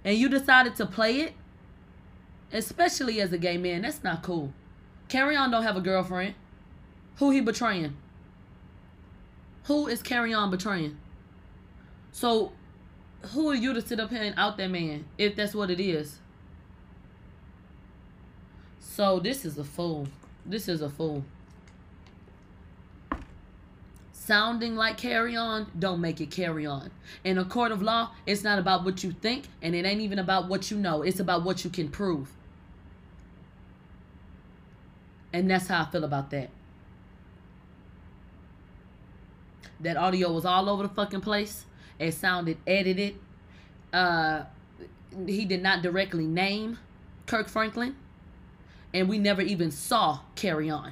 [0.04, 1.34] And you decided to play it?
[2.52, 4.54] Especially as a gay man, that's not cool.
[5.10, 6.36] Kerrion don't have a girlfriend.
[7.18, 7.96] Who he betraying?
[9.66, 10.98] Who is Kerrion betraying?
[12.12, 12.52] So,
[13.28, 15.80] who are you to sit up here and out that man if that's what it
[15.80, 16.20] is?
[18.80, 20.08] So this is a fool.
[20.46, 21.24] This is a fool.
[24.26, 26.90] sounding like Kerrion don't make it Kerrion.
[27.24, 30.18] In a court of law, it's not about what you think and it ain't even
[30.18, 31.04] about what you know.
[31.04, 32.32] It's about what you can prove.
[35.32, 36.50] And that's how I feel about that.
[39.80, 41.66] That audio was all over the fucking place.
[42.00, 43.16] It sounded edited.
[43.94, 44.44] Uh
[45.28, 46.80] he did not directly name
[47.26, 47.96] Kirk Franklin.
[48.94, 50.92] And we never even saw Kerrion.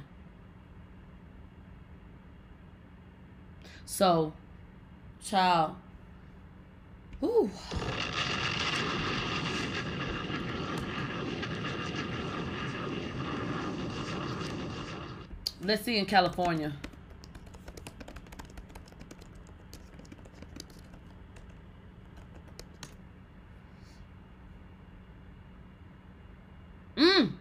[3.86, 4.32] So,
[5.22, 5.76] child.
[7.22, 7.50] Ooh.
[15.62, 16.74] Let's see in California.
[26.96, 27.32] Mm.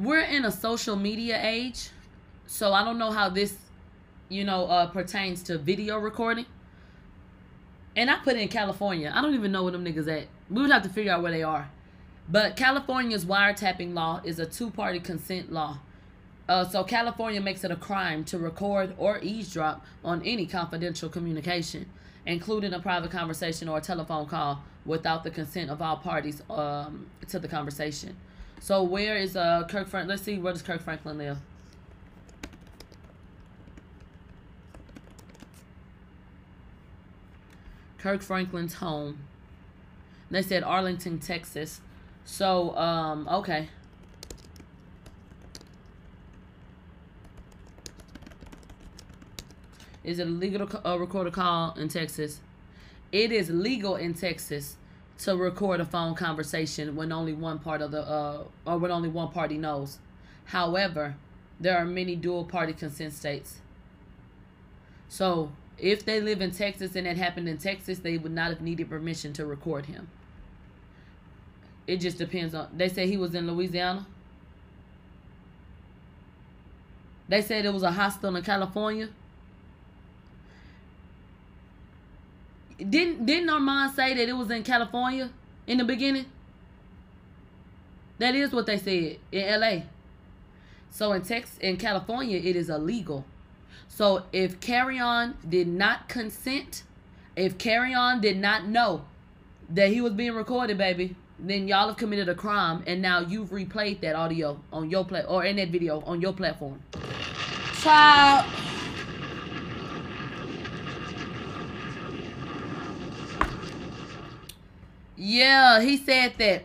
[0.00, 1.90] We're in a social media age,
[2.46, 3.54] so I don't know how this,
[4.30, 6.46] you know, uh, pertains to video recording.
[7.94, 9.12] And I put in California.
[9.14, 10.28] I don't even know where them niggas at.
[10.48, 11.70] We would have to figure out where they are.
[12.30, 15.80] But California's wiretapping law is a two-party consent law.
[16.48, 21.84] Uh, so California makes it a crime to record or eavesdrop on any confidential communication,
[22.24, 27.06] including a private conversation or a telephone call, without the consent of all parties um,
[27.28, 28.16] to the conversation.
[28.60, 30.08] So where is uh Kirk Franklin?
[30.08, 31.38] Let's see where does Kirk Franklin live.
[37.98, 39.18] Kirk Franklin's home.
[40.30, 41.80] They said Arlington, Texas.
[42.26, 43.70] So um okay.
[50.04, 52.40] Is it illegal to uh, record a call in Texas?
[53.12, 54.76] It is legal in Texas
[55.20, 59.08] to record a phone conversation when only one part of the uh or when only
[59.08, 59.98] one party knows.
[60.46, 61.16] However,
[61.60, 63.60] there are many dual party consent states.
[65.08, 68.60] So, if they live in Texas and it happened in Texas, they would not have
[68.60, 70.08] needed permission to record him.
[71.86, 74.06] It just depends on they say he was in Louisiana.
[77.28, 79.10] They said it was a hostel in California.
[82.88, 85.30] Didn't didn't Armon say that it was in California
[85.66, 86.26] in the beginning?
[88.18, 89.82] That is what they said in LA.
[90.90, 93.24] So in Texas in California it is illegal.
[93.88, 96.84] So if Kerrion did not consent,
[97.36, 99.04] if Kerrion did not know
[99.68, 103.50] that he was being recorded, baby, then y'all have committed a crime and now you've
[103.50, 106.82] replayed that audio on your play or in that video on your platform.
[107.80, 108.46] Child.
[115.22, 116.62] Yeah, he said that.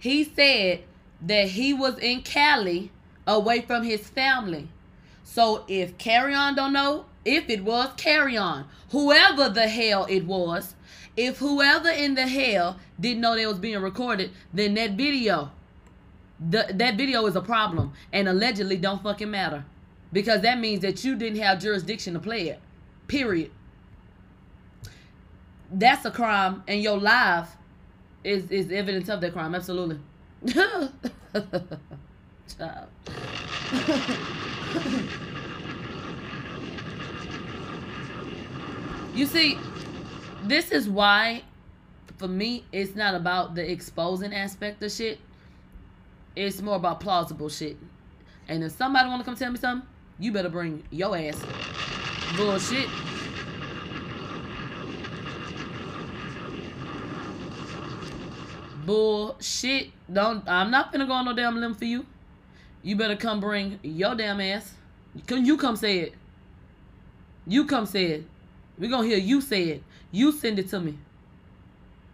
[0.00, 0.82] He said
[1.20, 2.90] that he was in Cali
[3.24, 4.66] away from his family.
[5.22, 10.74] So if Kerrion don't know, if it was Kerrion, whoever the hell it was,
[11.16, 15.52] if whoever in the hell didn't know they was being recorded, then that video,
[16.40, 19.64] the, that video is a problem and allegedly don't fucking matter.
[20.12, 22.60] Because that means that you didn't have jurisdiction to play it.
[23.06, 23.52] Period.
[25.72, 27.48] That's a crime and your life
[28.22, 29.54] is, is evidence of that crime.
[29.54, 29.98] Absolutely.
[39.14, 39.58] You see,
[40.44, 41.42] this is why,
[42.16, 45.18] for me, it's not about the exposing aspect of shit.
[46.34, 47.76] It's more about plausible shit.
[48.48, 49.86] And if somebody want to come tell me something,
[50.18, 51.40] you better bring your ass.
[52.36, 52.88] Bullshit.
[58.84, 59.90] Bullshit.
[60.12, 60.46] Don't.
[60.48, 62.06] I'm not gonna go on no damn limb for you.
[62.82, 64.74] You better come bring your damn ass.
[65.26, 66.14] Can you come say it?
[67.46, 68.24] You come say it.
[68.78, 69.82] we gonna hear you say it.
[70.10, 70.98] You send it to me.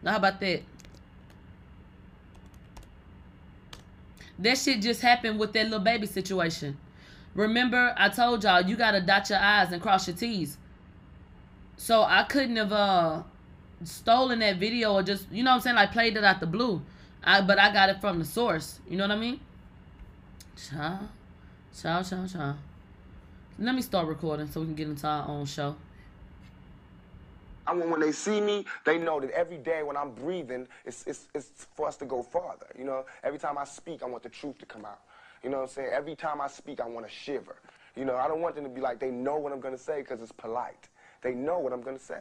[0.02, 0.62] Now, how about that?
[4.38, 6.78] That shit just happened with that little baby situation.
[7.34, 10.58] Remember, I told y'all you gotta dot your I's and cross your T's.
[11.76, 13.22] So I couldn't have uh
[13.84, 16.46] stolen that video or just you know what I'm saying, like played it out the
[16.46, 16.82] blue.
[17.22, 18.80] I but I got it from the source.
[18.88, 19.40] You know what I mean?
[20.56, 21.00] Ciao.
[21.74, 22.56] Ciao, ciao, ciao.
[23.58, 25.76] Let me start recording so we can get into our own show.
[27.68, 31.06] I want when they see me, they know that every day when I'm breathing, it's,
[31.06, 32.66] it's, it's for us to go farther.
[32.78, 35.00] You know, every time I speak, I want the truth to come out.
[35.44, 35.90] You know what I'm saying?
[35.92, 37.56] Every time I speak, I want to shiver.
[37.94, 39.82] You know, I don't want them to be like, they know what I'm going to
[39.82, 40.88] say because it's polite.
[41.20, 42.20] They know what I'm going to say.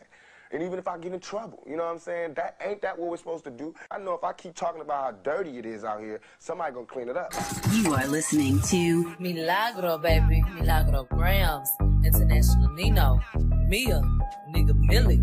[0.51, 2.35] And even if I get in trouble, you know what I'm saying?
[2.35, 3.73] That ain't that what we're supposed to do.
[3.91, 6.85] I know if I keep talking about how dirty it is out here, somebody gonna
[6.85, 7.33] clean it up.
[7.71, 10.43] You are listening to Milagro, baby.
[10.55, 11.67] Milagro Gramz.
[12.05, 13.19] International Nino.
[13.67, 14.01] Mia.
[14.49, 15.21] Nigga Millie.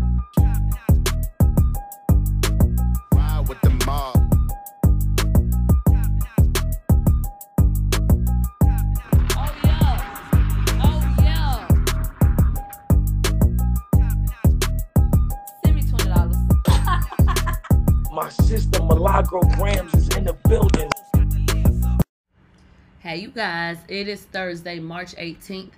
[23.15, 25.71] You guys, it is Thursday, March 18th.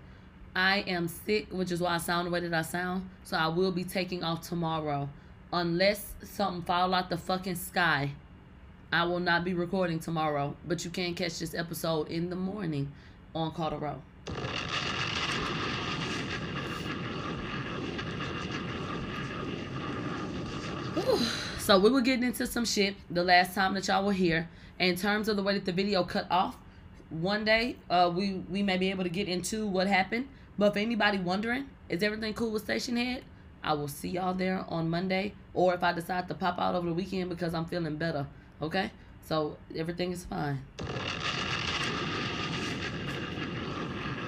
[0.55, 3.07] I am sick, which is why I sound the way that I sound.
[3.25, 5.07] So I will be taking off tomorrow.
[5.53, 8.09] Unless something fall out the fucking sky,
[8.91, 10.55] I will not be recording tomorrow.
[10.67, 12.91] But you can catch this episode in the morning
[13.35, 14.01] on Carter Row.
[21.59, 24.49] So we were getting into some shit the last time that y'all were here.
[24.79, 26.57] In terms of the way that the video cut off,
[27.09, 30.27] one day uh, we we may be able to get into what happened.
[30.57, 33.21] But for anybody wondering, is everything cool with Stationhead?
[33.63, 36.87] I will see y'all there on Monday, or if I decide to pop out over
[36.87, 38.25] the weekend because I'm feeling better.
[38.61, 38.91] Okay,
[39.23, 40.61] so everything is fine.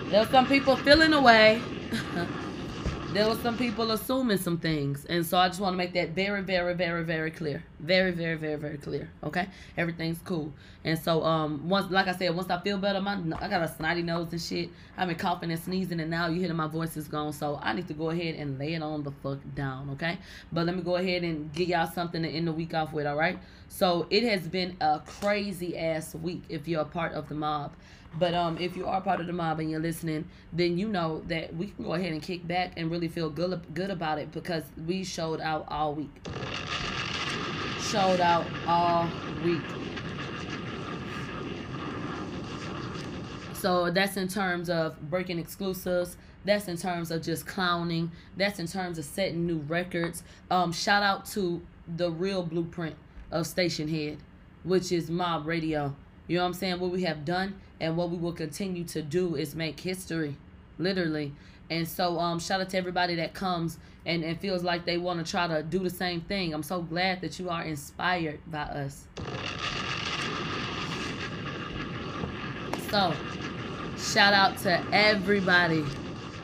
[0.09, 1.61] There's some people feeling away.
[3.13, 5.05] there were some people assuming some things.
[5.05, 7.63] And so I just want to make that very, very, very, very clear.
[7.79, 9.09] Very, very, very, very clear.
[9.23, 9.47] Okay?
[9.77, 10.53] Everything's cool.
[10.83, 13.67] And so um once like I said, once I feel better, my I got a
[13.67, 14.69] snotty nose and shit.
[14.95, 17.33] I've been coughing and sneezing and now you hear my voice is gone.
[17.33, 20.19] So I need to go ahead and lay it on the fuck down, okay?
[20.51, 23.07] But let me go ahead and give y'all something to end the week off with,
[23.07, 23.39] alright?
[23.69, 27.73] So it has been a crazy ass week if you're a part of the mob.
[28.17, 31.21] But um, if you are part of the mob and you're listening, then you know
[31.27, 34.31] that we can go ahead and kick back and really feel good good about it
[34.31, 36.09] because we showed out all week.
[37.79, 39.07] Showed out all
[39.43, 39.61] week.
[43.53, 46.15] So that's in terms of breaking exclusives.
[46.45, 48.11] That's in terms of just clowning.
[48.37, 50.23] That's in terms of setting new records.
[50.49, 51.61] Um, shout out to
[51.97, 52.95] the real blueprint
[53.31, 54.17] of Stationhead,
[54.63, 55.93] which is Mob Radio.
[56.29, 56.79] You know what I'm saying?
[56.79, 60.37] What we have done and what we will continue to do is make history,
[60.77, 61.33] literally.
[61.71, 65.25] And so, um, shout out to everybody that comes and, and feels like they want
[65.25, 66.53] to try to do the same thing.
[66.53, 69.05] I'm so glad that you are inspired by us.
[72.91, 73.11] So,
[73.97, 75.83] shout out to everybody.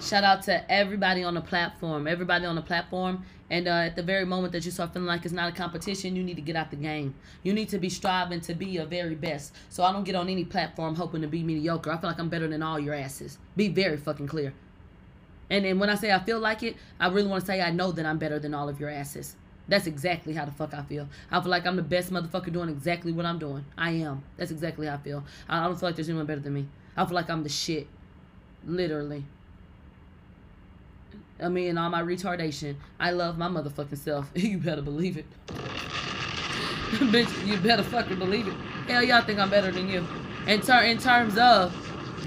[0.02, 2.08] Shout out to everybody on the platform.
[2.08, 3.24] Everybody on the platform.
[3.50, 6.16] And uh, at the very moment that you start feeling like it's not a competition,
[6.16, 7.14] you need to get out the game.
[7.44, 9.54] You need to be striving to be your very best.
[9.70, 11.92] So I don't get on any platform hoping to be mediocre.
[11.92, 13.38] I feel like I'm better than all your asses.
[13.56, 14.54] Be very fucking clear.
[15.50, 17.70] And then when I say I feel like it, I really want to say I
[17.70, 19.36] know that I'm better than all of your asses.
[19.68, 21.08] That's exactly how the fuck I feel.
[21.32, 23.66] I feel like I'm the best motherfucker doing exactly what I'm doing.
[23.78, 24.24] I am.
[24.38, 25.24] That's exactly how I feel.
[25.50, 26.68] I don't feel like there's anyone better than me.
[26.98, 27.88] I feel like I'm the shit.
[28.66, 29.26] Literally.
[31.40, 34.30] I mean, all my retardation, I love my motherfucking self.
[34.36, 35.26] you better believe it.
[36.92, 38.54] Bitch, you better fucking believe it.
[38.88, 40.08] Hell, y'all think I'm better than you.
[40.48, 41.74] In, ter- in terms of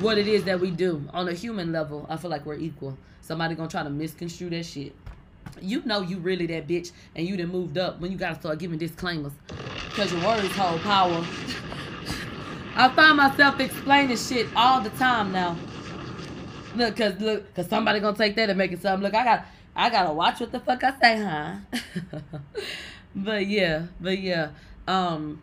[0.03, 2.99] what it is that we do on a human level, I feel like we're equal.
[3.23, 4.95] Somebody gonna try to misconstrue that shit.
[5.61, 8.59] You know you really that bitch, and you done moved up when you gotta start
[8.59, 9.33] giving disclaimers,
[9.95, 11.25] cause your words hold power.
[12.77, 15.57] I find myself explaining shit all the time now.
[16.79, 19.03] Look, cause look, cause somebody gonna take that and make it something.
[19.03, 21.57] Look, I got, I gotta watch what the fuck I say, huh?
[23.17, 24.51] but yeah, but yeah,
[24.87, 25.43] um,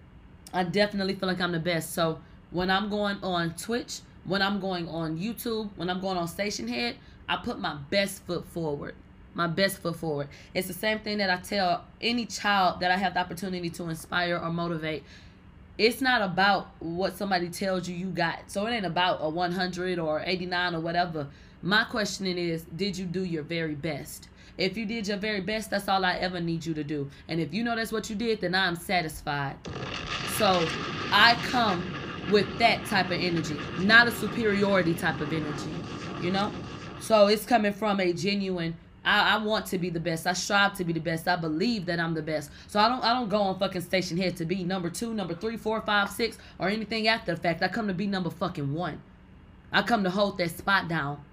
[0.53, 1.93] I definitely feel like I'm the best.
[1.93, 2.21] So
[2.51, 6.95] when I'm going on Twitch, when I'm going on YouTube, when I'm going on Stationhead,
[7.27, 8.95] I put my best foot forward.
[9.33, 10.29] My best foot forward.
[10.53, 13.89] It's the same thing that I tell any child that I have the opportunity to
[13.89, 15.03] inspire or motivate
[15.77, 18.39] it's not about what somebody tells you you got.
[18.47, 21.27] So it ain't about a 100 or 89 or whatever.
[21.61, 24.29] My questioning is, did you do your very best?
[24.57, 27.09] If you did your very best, that's all I ever need you to do.
[27.27, 29.57] And if you know that's what you did, then I'm satisfied.
[30.37, 30.65] So
[31.11, 31.83] I come
[32.31, 35.69] with that type of energy, not a superiority type of energy,
[36.21, 36.51] you know?
[37.01, 40.25] So it's coming from a genuine I, I, want to be the best.
[40.25, 41.27] I strive to be the best.
[41.27, 42.49] I believe that I'm the best.
[42.67, 45.57] So I don't I don't go on fucking Stationhead to be number two, number three,
[45.57, 47.61] four, five, six, or anything after the fact.
[47.61, 49.01] I come to be number fucking one.
[49.71, 51.23] I come to hold that spot down.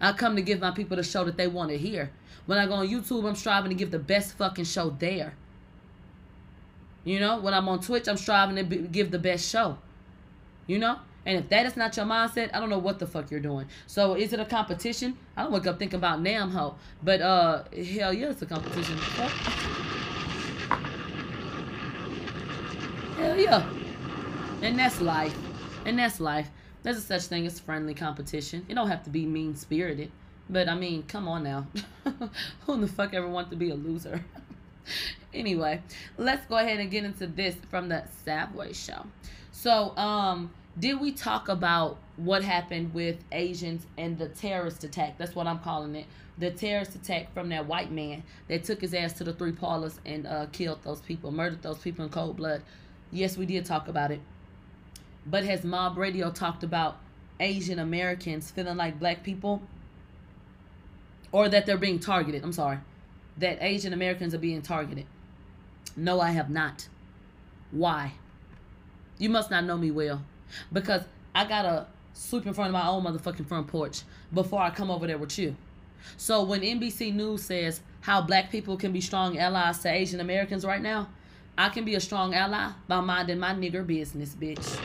[0.00, 2.10] I come to give my people the show that they want to hear.
[2.46, 5.34] When I go on YouTube, I'm striving to give the best fucking show there.
[7.04, 9.78] You know, when I'm on Twitch, I'm striving to be, give the best show.
[10.66, 13.30] You know, And if that is not your mindset, I don't know what the fuck
[13.30, 13.66] you're doing.
[13.86, 15.18] So is it a competition?
[15.36, 16.76] I don't wake up thinking about damn hoe.
[17.02, 18.96] But uh hell yeah, it's a competition.
[23.16, 23.68] Hell yeah.
[24.62, 25.36] And that's life.
[25.84, 26.48] And that's life.
[26.82, 28.64] There's a such thing as friendly competition.
[28.68, 30.12] It don't have to be mean spirited.
[30.48, 31.66] But I mean, come on now.
[32.66, 34.24] Who the fuck ever want to be a loser?
[35.34, 35.82] anyway,
[36.16, 39.04] let's go ahead and get into this from the Savoy show.
[39.50, 45.16] So, um, did we talk about what happened with Asians and the terrorist attack?
[45.16, 46.06] That's what I'm calling it.
[46.38, 49.98] The terrorist attack from that white man that took his ass to the three parlors
[50.04, 52.62] and uh, killed those people, murdered those people in cold blood.
[53.10, 54.20] Yes, we did talk about it.
[55.24, 56.98] But has Mob Radio talked about
[57.40, 59.62] Asian Americans feeling like black people?
[61.32, 62.44] Or that they're being targeted?
[62.44, 62.78] I'm sorry.
[63.38, 65.06] That Asian Americans are being targeted.
[65.96, 66.88] No, I have not.
[67.70, 68.12] Why?
[69.18, 70.22] You must not know me well.
[70.72, 71.02] Because
[71.34, 75.06] I gotta sweep in front of my own motherfucking front porch before I come over
[75.06, 75.54] there with you.
[76.16, 80.64] So when NBC News says how black people can be strong allies to Asian Americans
[80.64, 81.08] right now,
[81.58, 84.78] I can be a strong ally by minding my nigger business, bitch.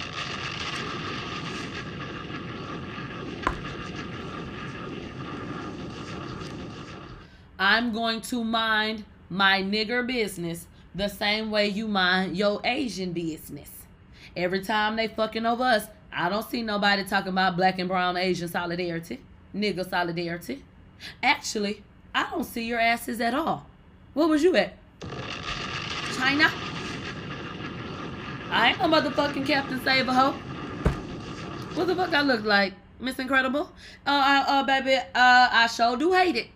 [7.60, 13.81] I'm going to mind my nigger business the same way you mind your Asian business.
[14.36, 18.18] Every time they fucking over us, I don't see nobody talking about black and brown
[18.18, 19.22] Asian solidarity,
[19.56, 20.64] nigger solidarity.
[21.22, 23.66] Actually, I don't see your asses at all.
[24.14, 24.74] What was you at?
[26.16, 26.50] China?
[28.50, 30.32] I ain't no motherfucking Captain Save a Hoe.
[31.76, 32.74] What the fuck I look like?
[33.00, 33.72] Miss Incredible?
[34.06, 36.48] Uh, uh, uh, baby, uh, I sure do hate it.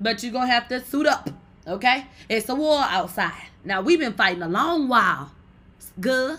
[0.00, 1.30] But you gonna have to suit up,
[1.66, 2.06] okay?
[2.28, 3.48] It's a war outside.
[3.64, 5.32] Now, we've been fighting a long while.
[5.78, 6.38] It's good.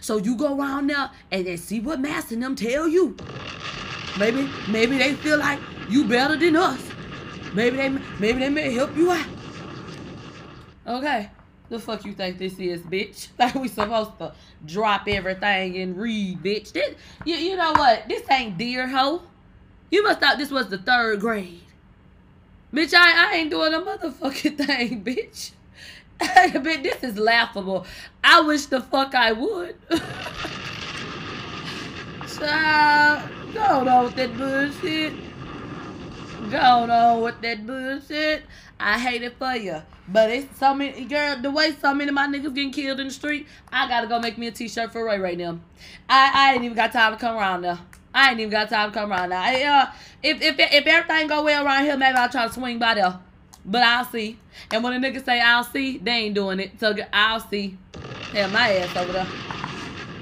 [0.00, 3.16] So you go around there and then see what Master and them tell you.
[4.18, 5.58] Maybe, maybe they feel like
[5.88, 6.80] you better than us.
[7.54, 9.26] Maybe they, maybe they may help you out.
[10.86, 11.30] Okay.
[11.68, 13.28] The fuck you think this is, bitch?
[13.38, 14.32] Like we supposed to
[14.64, 16.72] drop everything and read, bitch.
[16.72, 18.08] This, you, you know what?
[18.08, 19.22] This ain't deer hoe.
[19.90, 21.62] You must thought this was the third grade.
[22.72, 25.52] Bitch, I, I ain't doing a motherfucking thing, bitch.
[26.20, 27.86] bitch, this is laughable.
[28.22, 29.76] I wish the fuck I would.
[32.38, 35.12] Child, go on with that bullshit.
[36.50, 38.42] Go on with that bullshit.
[38.78, 39.82] I hate it for you.
[40.08, 43.08] But it's so many, girl, the way so many of my niggas getting killed in
[43.08, 45.58] the street, I gotta go make me a t-shirt for Ray right now.
[46.08, 47.80] I, I ain't even got time to come around now.
[48.14, 49.42] I ain't even got time to come around now.
[49.42, 49.86] I, uh,
[50.22, 53.18] if, if, if everything go well around here, maybe I'll try to swing by there.
[53.66, 54.38] But I'll see.
[54.70, 56.78] And when the niggas say I'll see, they ain't doing it.
[56.78, 57.76] So I'll see.
[58.32, 59.26] Hell, my ass over there.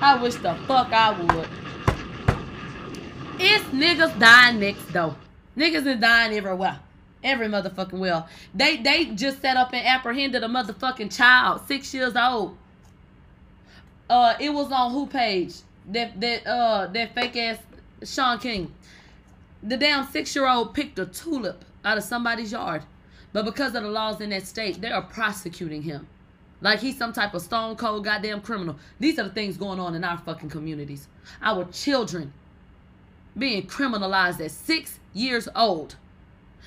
[0.01, 1.49] I wish the fuck I would.
[3.38, 5.14] It's niggas dying next though.
[5.57, 6.80] Niggas is dying everywhere.
[7.22, 8.28] Every motherfucking well.
[8.55, 12.57] They they just set up and apprehended a motherfucking child, six years old.
[14.09, 15.55] Uh, it was on who page?
[15.90, 17.59] That that uh that fake ass
[18.05, 18.72] Shaun King.
[19.62, 22.82] The damn six year old picked a tulip out of somebody's yard.
[23.35, 26.07] But because of the laws in that state, they are prosecuting him.
[26.61, 28.76] Like he's some type of stone cold goddamn criminal.
[29.01, 31.09] These are the things going on in our fucking communities.
[31.43, 32.32] Our children
[33.37, 35.97] being criminalized at six years old.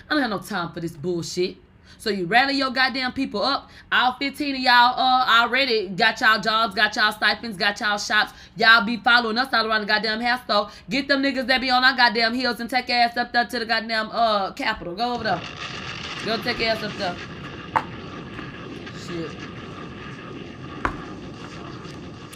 [0.09, 1.55] I don't have no time for this bullshit.
[1.99, 3.69] So you rally your goddamn people up.
[3.89, 8.33] All 15 of y'all uh already got y'all jobs, got y'all stipends, got y'all shops.
[8.57, 10.69] Y'all be following us all around the goddamn house though.
[10.89, 13.59] Get them niggas that be on our goddamn heels and take ass up there to
[13.59, 14.95] the goddamn uh capital.
[14.95, 15.41] Go over there.
[16.25, 17.15] Go take ass up there.
[19.05, 19.31] Shit.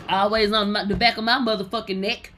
[0.07, 2.31] Always on my, the back of my motherfucking neck.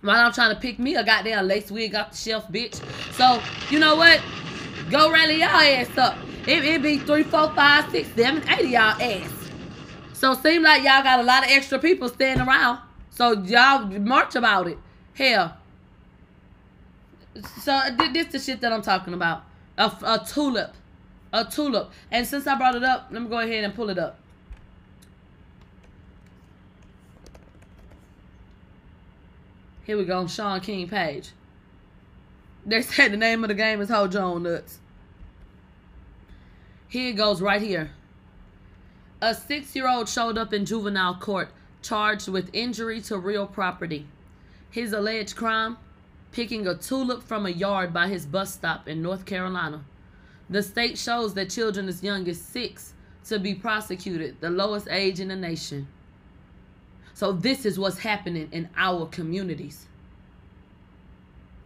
[0.00, 2.74] While I'm trying to pick me a goddamn lace wig off the shelf, bitch.
[3.12, 3.40] So,
[3.70, 4.20] you know what?
[4.90, 6.18] Go rally y'all ass up.
[6.46, 9.30] It, it be three, four, five, six, seven, eight of y'all ass.
[10.12, 12.80] So seem like y'all got a lot of extra people standing around.
[13.10, 14.78] So y'all march about it.
[15.14, 15.56] Hell.
[17.60, 19.44] So th- this the shit that I'm talking about.
[19.78, 20.74] A, a tulip.
[21.32, 21.90] A tulip.
[22.10, 24.18] And since I brought it up, let me go ahead and pull it up.
[29.84, 31.30] Here we go, Shaun King page.
[32.64, 34.78] They said the name of the game is Hold Your Own Nuts.
[36.88, 37.90] Here it goes right here.
[39.20, 41.50] A six year old showed up in juvenile court
[41.80, 44.06] charged with injury to real property.
[44.70, 45.78] His alleged crime
[46.30, 49.84] picking a tulip from a yard by his bus stop in North Carolina.
[50.50, 52.94] The state shows that children as young as six
[53.26, 55.86] to be prosecuted, the lowest age in the nation.
[57.14, 59.86] So this is what's happening in our communities.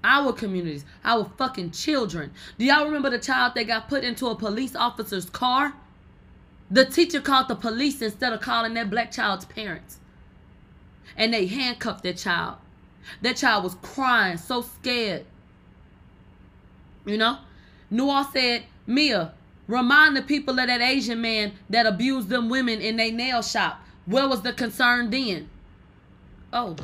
[0.04, 2.32] Our communities, our fucking children.
[2.58, 5.74] Do y'all remember the child that got put into a police officer's car?
[6.70, 9.98] The teacher called the police instead of calling that black child's parents.
[11.16, 12.58] And they handcuffed that child.
[13.22, 15.24] That child was crying, so scared.
[17.04, 17.38] You know?
[17.90, 19.32] Noir said, Mia,
[19.68, 23.80] remind the people of that Asian man that abused them women in their nail shop.
[24.06, 25.48] Where was the concern then?
[26.52, 26.76] Oh.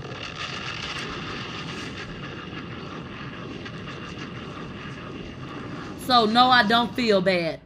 [6.04, 7.60] So no, I don't feel bad.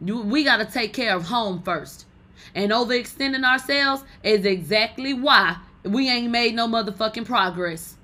[0.00, 2.06] We got to take care of home first.
[2.54, 7.96] And overextending ourselves is exactly why we ain't made no motherfucking progress.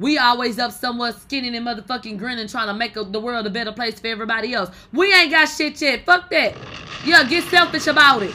[0.00, 3.50] We always up somewhere skinning and motherfucking grinning, trying to make a, the world a
[3.50, 4.70] better place for everybody else.
[4.92, 6.06] We ain't got shit yet.
[6.06, 6.56] Fuck that.
[7.04, 8.32] Yeah, get selfish about it.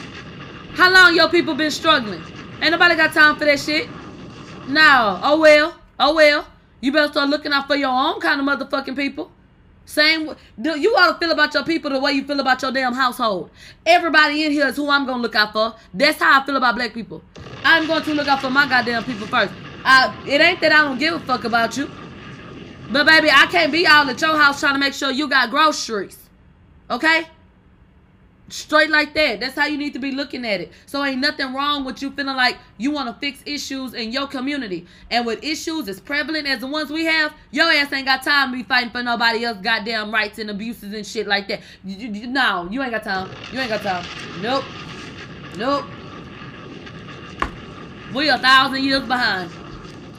[0.74, 2.22] How long your people been struggling?
[2.62, 3.88] Ain't nobody got time for that shit.
[4.68, 5.20] No.
[5.22, 5.76] Oh well.
[5.98, 6.46] Oh well.
[6.80, 9.32] You better start looking out for your own kind of motherfucking people.
[9.86, 10.36] Same.
[10.56, 13.50] You ought to feel about your people the way you feel about your damn household.
[13.84, 15.74] Everybody in here is who I'm gonna look out for.
[15.92, 17.22] That's how I feel about black people.
[17.64, 19.52] I'm going to look out for my goddamn people first.
[19.88, 21.88] I, it ain't that I don't give a fuck about you.
[22.90, 25.50] But baby, I can't be all at your house trying to make sure you got
[25.50, 26.18] groceries.
[26.90, 27.28] Okay?
[28.48, 29.38] Straight like that.
[29.38, 30.72] That's how you need to be looking at it.
[30.86, 34.26] So ain't nothing wrong with you feeling like you want to fix issues in your
[34.26, 34.86] community.
[35.10, 38.50] And with issues as prevalent as the ones we have, your ass ain't got time
[38.50, 41.60] to be fighting for nobody else goddamn rights and abuses and shit like that.
[41.84, 43.30] You, you, no, you ain't got time.
[43.52, 44.04] You ain't got time.
[44.42, 44.64] Nope.
[45.56, 45.84] Nope.
[48.12, 49.50] We a thousand years behind.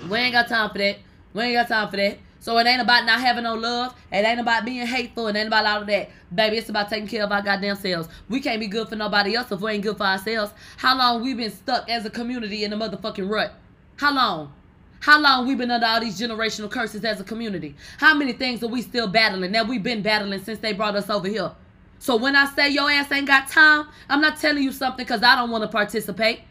[0.10, 0.98] We ain't got time for that.
[1.34, 2.18] We ain't got time for that.
[2.40, 3.94] So it ain't about not having no love.
[4.12, 5.28] It ain't about being hateful.
[5.28, 6.10] It ain't about all of that.
[6.34, 8.08] Baby, it's about taking care of our goddamn selves.
[8.30, 10.54] We can't be good for nobody else if we ain't good for ourselves.
[10.78, 13.54] How long we been stuck as a community in the motherfucking rut?
[13.98, 14.54] How long?
[15.00, 17.76] How long we been under all these generational curses as a community?
[17.98, 21.10] How many things are we still battling that we've been battling since they brought us
[21.10, 21.52] over here?
[22.00, 25.24] So when I say your ass ain't got time, I'm not telling you something because
[25.24, 26.42] I don't want to participate.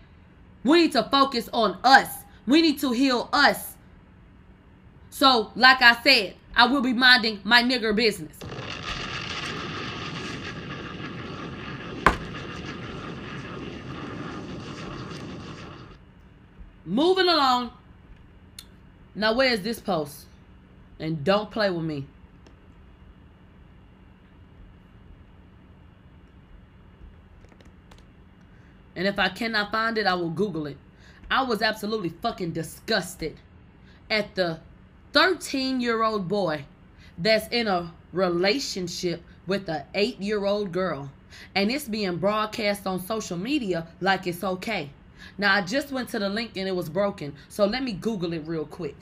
[0.65, 2.09] We need to focus on us.
[2.47, 3.75] We need to heal us.
[5.11, 8.37] So, like I said, I will be minding my nigger business.
[16.85, 17.73] Moving along.
[19.15, 20.27] Now, where is this post?
[21.01, 22.07] And don't play with me.
[28.95, 30.79] And if I cannot find it, I will Google it.
[31.31, 33.37] I was absolutely fucking disgusted
[34.11, 34.61] at the
[35.13, 36.65] 13 year old boy
[37.19, 41.11] that's in a relationship with an 8 year old girl.
[41.55, 44.91] And it's being broadcast on social media like it's okay.
[45.39, 47.35] Now, I just went to the link and it was broken.
[47.49, 48.97] So let me Google it real quick.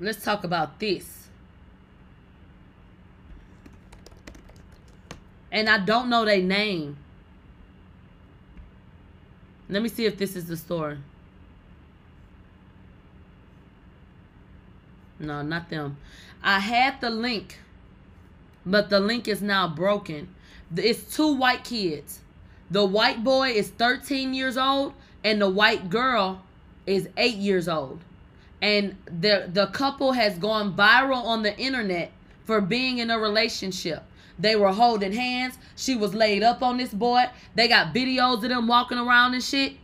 [0.00, 1.21] Let's talk about this.
[5.52, 6.96] And I don't know their name.
[9.68, 10.98] Let me see if this is the story.
[15.20, 15.98] No, not them.
[16.42, 17.58] I had the link,
[18.66, 20.28] but the link is now broken.
[20.74, 22.20] It's two white kids.
[22.70, 26.42] The white boy is 13 years old, and the white girl
[26.86, 28.00] is 8 years old.
[28.60, 32.10] And the, the couple has gone viral on the internet
[32.44, 34.02] for being in a relationship.
[34.42, 35.56] They were holding hands.
[35.76, 37.26] She was laid up on this boy.
[37.54, 39.74] They got videos of them walking around and shit.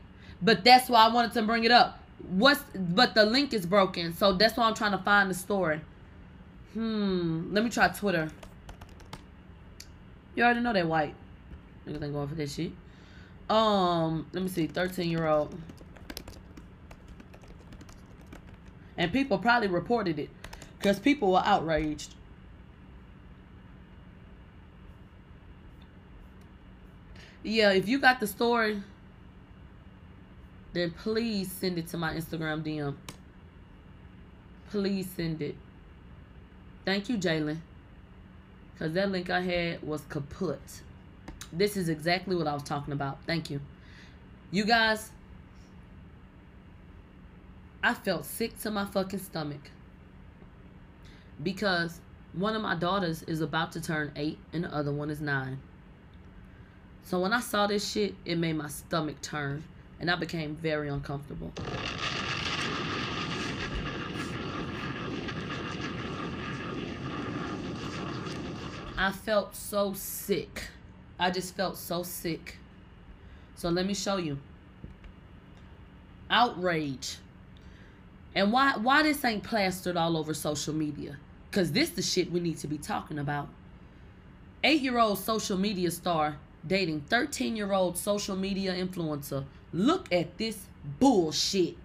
[0.43, 2.03] But that's why I wanted to bring it up.
[2.29, 5.81] What's but the link is broken, so that's why I'm trying to find the story.
[6.75, 7.55] Hmm.
[7.55, 8.31] Let me try Twitter.
[10.35, 11.15] You already know they white.
[11.87, 12.73] Niggas ain't going for this shit.
[13.49, 15.57] Um, let me see, 13 year old.
[18.97, 20.31] And people probably reported it.
[20.79, 22.15] Because people were outraged.
[27.43, 28.83] Yeah, if you got the story,
[30.73, 32.95] then please send it to my Instagram DM.
[34.71, 35.55] Please send it.
[36.85, 37.59] Thank you, Jalen.
[38.73, 40.83] Because that link I had was kaput.
[41.53, 43.19] This is exactly what I was talking about.
[43.27, 43.61] Thank you.
[44.51, 45.11] You guys,
[47.83, 49.71] I felt sick to my fucking stomach.
[51.43, 52.01] Because
[52.33, 55.59] one of my daughters is about to turn eight and the other one is nine.
[57.09, 59.65] So when I saw this shit, it made my stomach turn
[59.99, 61.53] and I became very uncomfortable.
[68.97, 70.65] I felt so sick
[71.19, 72.57] I just felt so sick.
[73.57, 74.39] So let me show you.
[76.31, 77.17] Outrage.
[78.35, 81.17] And why why this ain't plastered all over social media?
[81.51, 83.49] Cause this is the shit we need to be talking about.
[84.63, 86.37] Eight-year-old social media star
[86.67, 89.45] dating 13-year-old social media influencer.
[89.73, 90.67] Look at this
[90.99, 91.77] bullshit.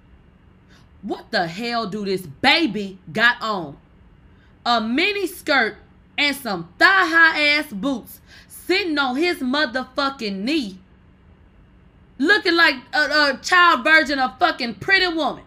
[1.02, 3.78] What the hell do this baby got on?
[4.66, 5.76] A mini skirt
[6.18, 10.80] and some thigh high ass boots sitting on his motherfucking knee.
[12.18, 15.44] Looking like a, a child virgin, a fucking pretty woman.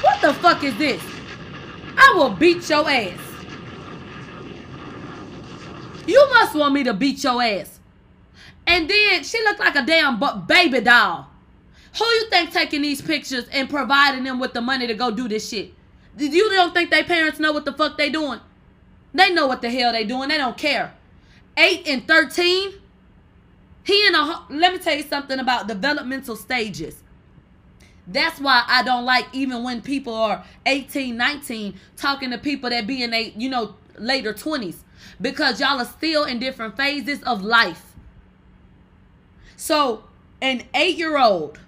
[0.00, 1.02] What the fuck is this?
[1.96, 3.18] I will beat your ass.
[6.06, 7.77] You must want me to beat your ass.
[8.68, 11.30] And then she looked like a damn baby doll.
[11.98, 15.26] Who you think taking these pictures and providing them with the money to go do
[15.26, 15.72] this shit?
[16.18, 18.40] You don't think they parents know what the fuck they doing?
[19.14, 20.28] They know what the hell they doing.
[20.28, 20.92] They don't care.
[21.56, 22.74] 8 and 13.
[23.84, 27.02] He in a let me tell you something about developmental stages.
[28.06, 32.86] That's why I don't like even when people are 18, 19 talking to people that
[32.86, 34.76] be in a, you know, later 20s
[35.22, 37.87] because y'all are still in different phases of life.
[39.58, 40.04] So,
[40.40, 41.58] an 8-year-old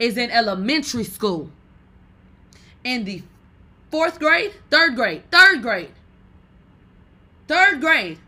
[0.00, 1.48] is in elementary school
[2.82, 3.22] in the
[3.92, 5.92] 4th grade, 3rd grade, 3rd grade.
[7.46, 8.18] 3rd grade.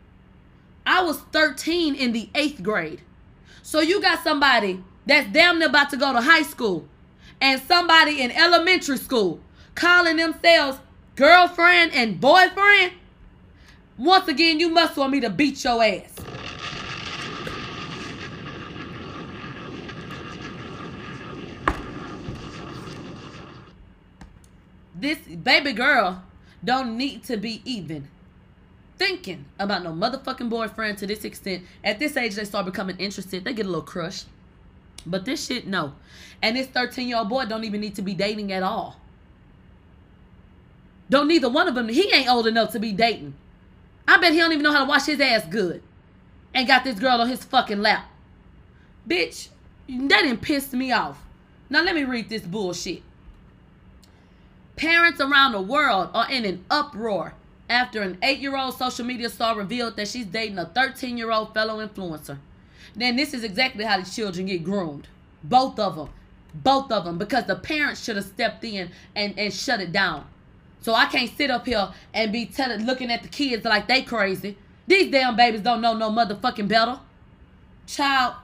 [0.86, 3.00] I was 13 in the 8th grade.
[3.62, 6.86] So you got somebody that's damn near about to go to high school
[7.40, 9.40] and somebody in elementary school
[9.74, 10.78] calling themselves
[11.16, 12.92] girlfriend and boyfriend.
[13.98, 16.14] Once again, you must want me to beat your ass.
[25.02, 26.22] This baby girl
[26.64, 28.06] don't need to be even
[28.98, 31.64] thinking about no motherfucking boyfriend to this extent.
[31.82, 33.42] At this age, they start becoming interested.
[33.42, 34.22] They get a little crush.
[35.04, 35.94] But this shit, no.
[36.40, 39.00] And this 13 year old boy don't even need to be dating at all.
[41.10, 41.88] Don't neither one of them.
[41.88, 43.34] He ain't old enough to be dating.
[44.06, 45.82] I bet he don't even know how to wash his ass good.
[46.54, 48.08] And got this girl on his fucking lap.
[49.08, 49.48] Bitch,
[49.88, 51.20] that didn't piss me off.
[51.68, 53.02] Now let me read this bullshit.
[54.76, 57.34] Parents around the world are in an uproar
[57.68, 61.30] after an eight year old social media star revealed that she's dating a 13 year
[61.30, 62.38] old fellow influencer.
[62.94, 65.08] Then this is exactly how these children get groomed.
[65.42, 66.10] Both of them.
[66.54, 67.18] Both of them.
[67.18, 70.26] Because the parents should have stepped in and, and shut it down.
[70.80, 74.02] So I can't sit up here and be telling, looking at the kids like they
[74.02, 74.58] crazy.
[74.86, 76.98] These damn babies don't know no motherfucking better.
[77.86, 78.34] Child,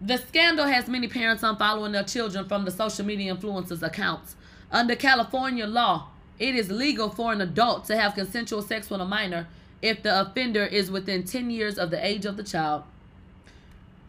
[0.00, 4.36] the scandal has many parents unfollowing their children from the social media influencers' accounts.
[4.74, 6.08] Under California law,
[6.40, 9.46] it is legal for an adult to have consensual sex with a minor
[9.80, 12.82] if the offender is within 10 years of the age of the child.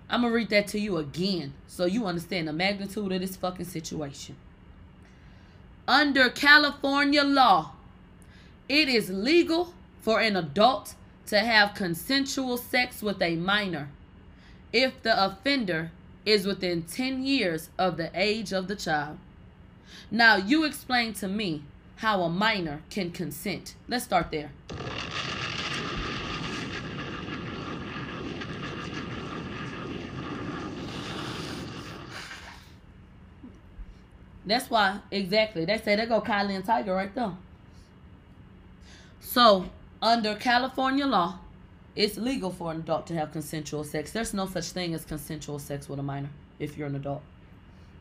[0.09, 3.35] I'm going to read that to you again so you understand the magnitude of this
[3.35, 4.37] fucking situation.
[5.87, 7.73] Under California law,
[8.67, 10.95] it is legal for an adult
[11.27, 13.89] to have consensual sex with a minor
[14.73, 15.91] if the offender
[16.25, 19.19] is within 10 years of the age of the child.
[20.11, 21.63] Now, you explain to me
[21.97, 23.75] how a minor can consent.
[23.87, 24.51] Let's start there.
[34.45, 35.65] That's why, exactly.
[35.65, 37.31] They say they go Kylie and Tiger right there.
[39.19, 39.65] So,
[40.01, 41.39] under California law,
[41.95, 44.11] it's legal for an adult to have consensual sex.
[44.11, 46.29] There's no such thing as consensual sex with a minor
[46.59, 47.23] if you're an adult.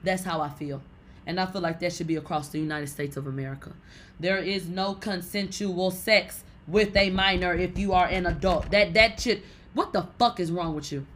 [0.03, 0.83] That's how I feel.
[1.27, 3.73] And I feel like that should be across the United States of America.
[4.21, 8.71] There is no consensual sex with a minor if you are an adult.
[8.71, 9.43] That that should
[9.75, 11.07] what the fuck is wrong with you?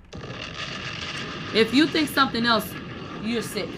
[1.55, 2.71] If you think something else,
[3.23, 3.69] you're sick.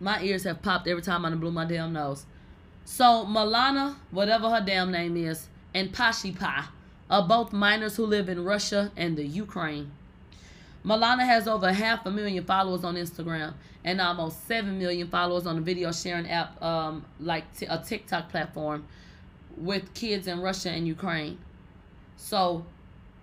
[0.00, 2.26] My ears have popped every time I blew my damn nose.
[2.84, 6.72] So Milana, whatever her damn name is, and Pashi Pa
[7.08, 9.92] are both minors who live in Russia and the Ukraine.
[10.84, 13.54] Milana has over half a million followers on Instagram
[13.84, 18.28] and almost 7 million followers on the video sharing app um, like t- a TikTok
[18.28, 18.84] platform
[19.56, 21.38] with kids in Russia and Ukraine.
[22.16, 22.64] So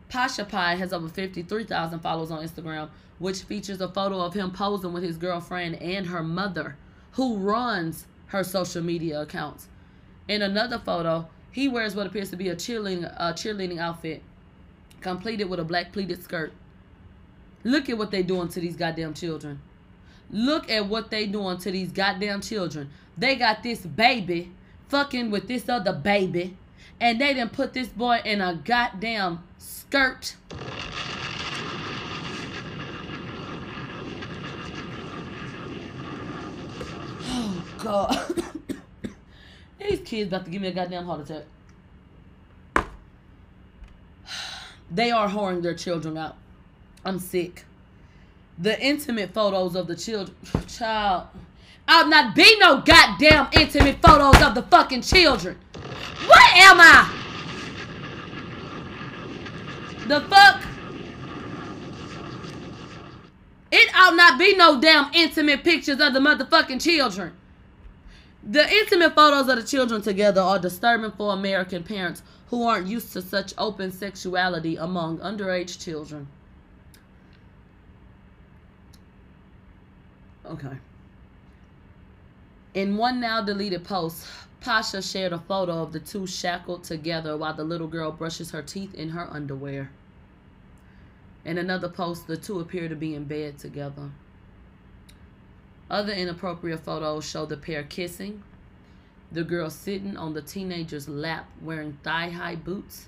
[0.07, 4.93] Pasha Pie has over 53,000 followers on Instagram, which features a photo of him posing
[4.93, 6.77] with his girlfriend and her mother,
[7.13, 9.67] who runs her social media accounts.
[10.27, 14.21] In another photo, he wears what appears to be a cheerleading, a cheerleading outfit,
[15.01, 16.53] completed with a black pleated skirt.
[17.63, 19.61] Look at what they doing to these goddamn children.
[20.31, 22.89] Look at what they doing to these goddamn children.
[23.17, 24.51] They got this baby
[24.87, 26.57] fucking with this other baby
[27.01, 30.35] And they didn't put this boy in a goddamn skirt.
[37.23, 38.43] Oh God.
[39.79, 41.45] These kids about to give me a goddamn heart attack.
[44.91, 46.35] They are whoring their children out.
[47.05, 47.65] I'm sick.
[48.57, 50.35] The intimate photos of the children.
[50.67, 51.27] Child.
[51.87, 55.57] I'll not be no goddamn intimate photos of the fucking children.
[56.27, 57.15] What am I?
[60.07, 60.61] The fuck?
[63.71, 67.33] It ought not be no damn intimate pictures of the motherfucking children.
[68.43, 73.13] The intimate photos of the children together are disturbing for American parents who aren't used
[73.13, 76.27] to such open sexuality among underage children.
[80.49, 80.77] Okay.
[82.73, 84.25] In one now deleted post,
[84.61, 88.63] Pasha shared a photo of the two shackled together while the little girl brushes her
[88.63, 89.91] teeth in her underwear.
[91.45, 94.09] In another post, the two appear to be in bed together.
[95.89, 98.43] Other inappropriate photos show the pair kissing,
[99.31, 103.07] the girl sitting on the teenager's lap wearing thigh high boots,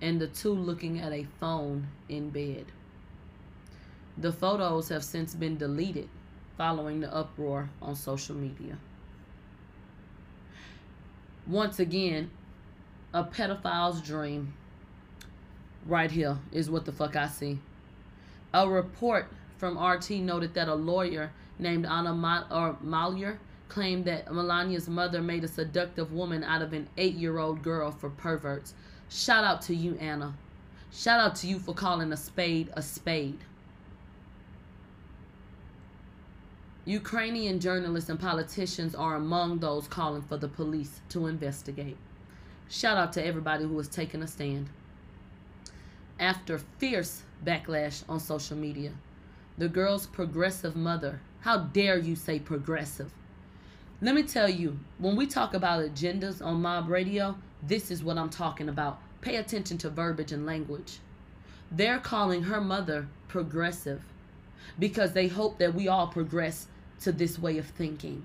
[0.00, 2.66] and the two looking at a phone in bed.
[4.16, 6.08] The photos have since been deleted
[6.58, 8.76] following the uproar on social media.
[11.46, 12.30] Once again,
[13.14, 14.52] a pedophile's dream.
[15.86, 17.60] Right here is what the fuck I see.
[18.52, 24.26] A report from RT noted that a lawyer named Anna Ma- or Malyer claimed that
[24.26, 28.74] Melania's mother made a seductive woman out of an eight-year-old girl for perverts.
[29.08, 30.34] Shout out to you, Anna.
[30.90, 33.38] Shout out to you for calling a spade a spade.
[36.88, 41.98] Ukrainian journalists and politicians are among those calling for the police to investigate.
[42.70, 44.70] Shout out to everybody who has taken a stand.
[46.18, 48.92] After fierce backlash on social media,
[49.58, 53.12] the girl's progressive mother, how dare you say progressive?
[54.00, 58.16] Let me tell you, when we talk about agendas on Mob Radio, this is what
[58.16, 58.98] I'm talking about.
[59.20, 61.00] Pay attention to verbiage and language.
[61.70, 64.04] They're calling her mother progressive
[64.78, 66.66] because they hope that we all progress
[67.02, 68.24] to this way of thinking.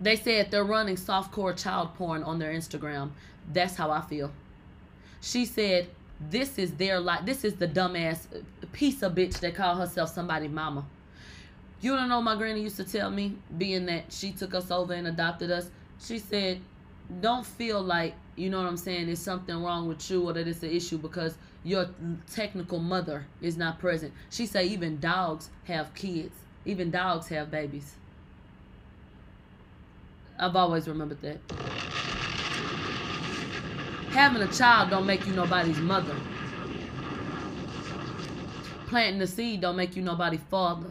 [0.00, 3.10] They said they're running softcore child porn on their Instagram.
[3.52, 4.30] That's how I feel.
[5.20, 5.88] She said,
[6.30, 7.24] This is their life.
[7.24, 8.26] This is the dumbass
[8.72, 10.84] piece of bitch that called herself somebody mama.
[11.80, 14.92] You don't know my granny used to tell me, being that she took us over
[14.92, 15.70] and adopted us.
[16.00, 16.60] She said,
[17.20, 20.46] Don't feel like, you know what I'm saying, there's something wrong with you or that
[20.46, 21.34] it's an issue because
[21.64, 21.88] your
[22.32, 24.12] technical mother is not present.
[24.30, 26.34] She say Even dogs have kids,
[26.64, 27.94] even dogs have babies.
[30.38, 31.38] I've always remembered that.
[34.10, 36.14] Having a child don't make you nobody's mother.
[38.86, 40.88] Planting the seed don't make you nobody's father.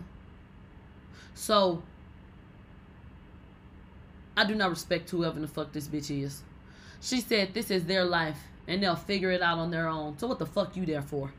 [1.33, 1.81] So
[4.35, 6.43] I do not respect whoever the fuck this bitch is.
[7.07, 10.17] She said this is their life and they'll figure it out on their own.
[10.17, 11.31] So what the fuck you there for?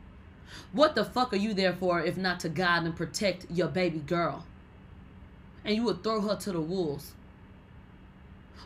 [0.71, 3.99] What the fuck are you there for if not to guide and protect your baby
[3.99, 4.47] girl?
[5.63, 7.11] And you would throw her to the wolves.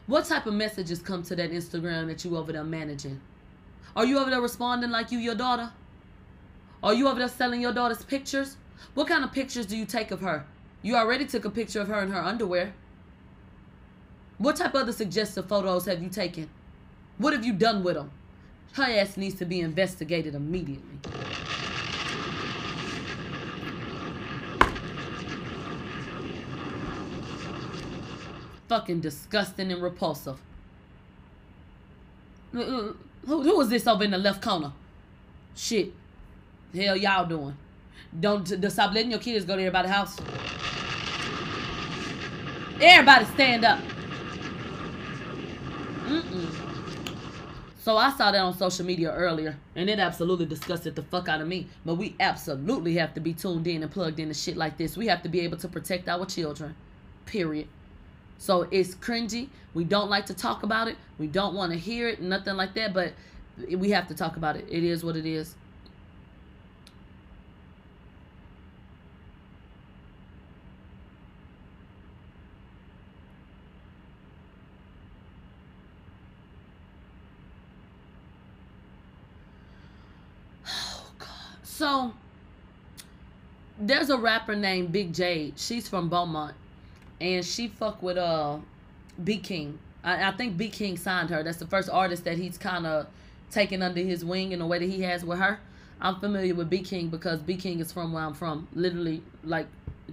[0.07, 3.19] What type of messages come to that Instagram that you over there managing?
[3.97, 5.73] Are you over there responding like you your daughter?
[6.81, 8.55] Are you over there selling your daughter's pictures?
[8.93, 10.45] What kind of pictures do you take of her?
[10.81, 12.73] You already took a picture of her in her underwear.
[14.38, 16.49] What type of other suggestive photos have you taken?
[17.18, 18.11] What have you done with them?
[18.73, 20.98] Her ass needs to be investigated immediately.
[28.68, 30.40] Fucking disgusting and repulsive.
[32.52, 32.95] Who,
[33.26, 34.73] who is this over in the left corner?
[35.56, 35.94] Shit.
[36.76, 37.56] Hell y'all doing?
[38.19, 40.18] Don't, don't stop letting your kids go to everybody's house.
[42.81, 43.80] Everybody stand up.
[46.07, 46.52] Mm-mm.
[47.84, 51.41] So I saw that on social media earlier, and it absolutely disgusted the fuck out
[51.41, 51.68] of me.
[51.84, 54.95] But we absolutely have to be tuned in and plugged into shit like this.
[54.95, 56.77] We have to be able to protect our children.
[57.26, 57.68] Period.
[58.38, 59.49] So it's cringy.
[59.73, 60.95] We don't like to talk about it.
[61.18, 62.93] We don't want to hear it, nothing like that.
[62.93, 63.11] But
[63.69, 64.65] we have to talk about it.
[64.69, 65.55] It is what it is.
[81.84, 82.14] So
[83.77, 85.60] there's a rapper named Big Jade.
[85.60, 86.55] She's from Beaumont,
[87.19, 88.60] and she fuck with uh,
[89.22, 89.73] BeatKing.
[90.01, 91.43] I, I think BeatKing signed her.
[91.43, 93.07] That's the first artist that he's kind of
[93.51, 95.60] taken under his wing in the way that he has with her.
[95.99, 99.68] I'm familiar with BeatKing because BeatKing is from where I'm from, literally like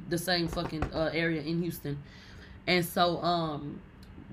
[0.08, 2.02] the same fucking uh, area in Houston.
[2.66, 3.80] And so, um,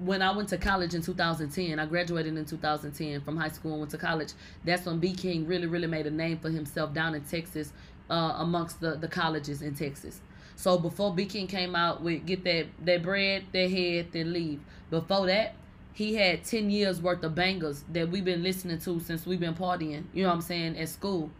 [0.04, 3.80] when I went to college in 2010, I graduated in 2010 from high school and
[3.82, 4.34] went to college.
[4.64, 7.74] That's when BeatKing really, really made a name for himself down in Texas,
[8.10, 10.22] uh, amongst the, the colleges in Texas.
[10.56, 14.60] So before BeatKing came out with get that that bread, that head, then leave.
[14.90, 15.54] Before that,
[15.94, 19.56] he had 10 years worth of bangers that we've been listening to since we've been
[19.56, 20.04] partying.
[20.14, 21.32] You know what I'm saying at school.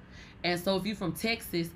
[0.44, 1.70] And so if you're from Texas,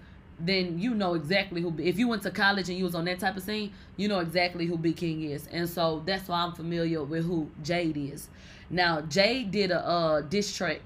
[0.45, 1.73] then you know exactly who.
[1.77, 4.19] If you went to college and you was on that type of scene, you know
[4.19, 8.30] exactly who BeatKing is, and so that's why I'm familiar with who Jade is.
[8.69, 10.81] Now Jade did a uh, diss track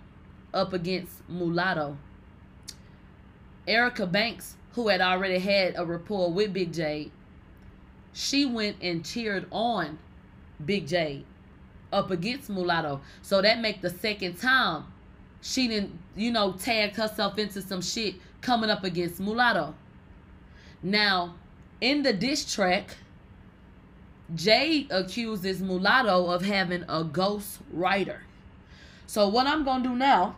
[0.53, 1.97] up against Mulatto.
[3.67, 7.11] Erica Banks, who had already had a rapport with Big Jade,
[8.13, 9.97] she went and cheered on
[10.63, 11.25] Big Jade
[11.91, 13.01] up against Mulatto.
[13.21, 14.85] So that make the second time
[15.41, 18.15] she didn't, you know, tag herself into some shit
[18.45, 19.73] coming up against Mulatto.
[20.83, 21.33] Now,
[21.81, 22.95] in the diss track,
[24.35, 28.21] Jade accuses Mulatto of having a ghost writer.
[29.07, 30.35] So what I'm gonna do now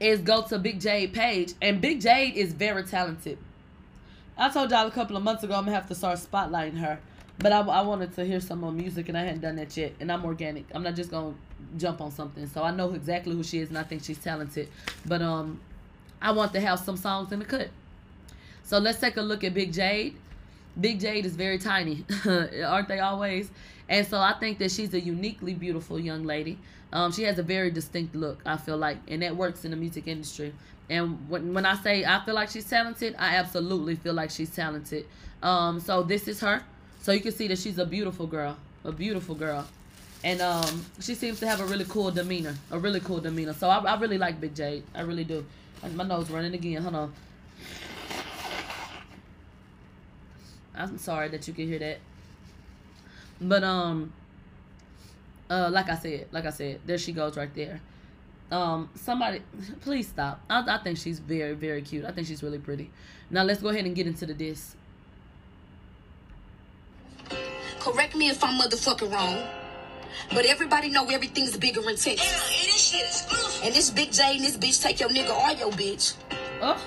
[0.00, 3.38] is go to Big Jade page, and Big Jade is very talented.
[4.36, 6.98] I told y'all a couple of months ago I'm gonna have to start spotlighting her,
[7.38, 9.92] but I, I wanted to hear some more music, and I hadn't done that yet.
[10.00, 10.66] And I'm organic.
[10.74, 11.34] I'm not just gonna
[11.76, 12.46] jump on something.
[12.48, 14.68] So I know exactly who she is, and I think she's talented.
[15.06, 15.60] But um,
[16.24, 17.68] I want to have some songs in the cut.
[18.62, 20.16] So let's take a look at Big Jade.
[20.80, 23.50] Big Jade is very tiny, aren't they always?
[23.90, 26.58] And so I think that she's a uniquely beautiful young lady.
[26.94, 29.76] Um, she has a very distinct look, I feel like, and that works in the
[29.76, 30.54] music industry.
[30.88, 34.54] And when, when I say I feel like she's talented, I absolutely feel like she's
[34.54, 35.04] talented.
[35.42, 36.62] Um, so this is her.
[37.02, 39.66] So you can see that she's a beautiful girl, a beautiful girl.
[40.22, 43.52] And um, she seems to have a really cool demeanor, a really cool demeanor.
[43.52, 44.84] So I, I really like Big Jade.
[44.94, 45.44] I really do.
[45.92, 46.82] My nose running again.
[46.82, 47.12] Hold on.
[50.74, 51.98] I'm sorry that you can hear that.
[53.40, 54.12] But um
[55.50, 57.80] uh like I said, like I said, there she goes right there.
[58.50, 59.42] Um somebody
[59.82, 60.40] please stop.
[60.48, 62.04] I, I think she's very, very cute.
[62.04, 62.90] I think she's really pretty.
[63.30, 64.76] Now let's go ahead and get into the diss.
[67.80, 69.63] Correct me if I'm motherfucking wrong.
[70.32, 73.60] But everybody know everything's bigger in Texas.
[73.64, 76.14] And this big J and this bitch take your nigga or your bitch.
[76.60, 76.80] Oh.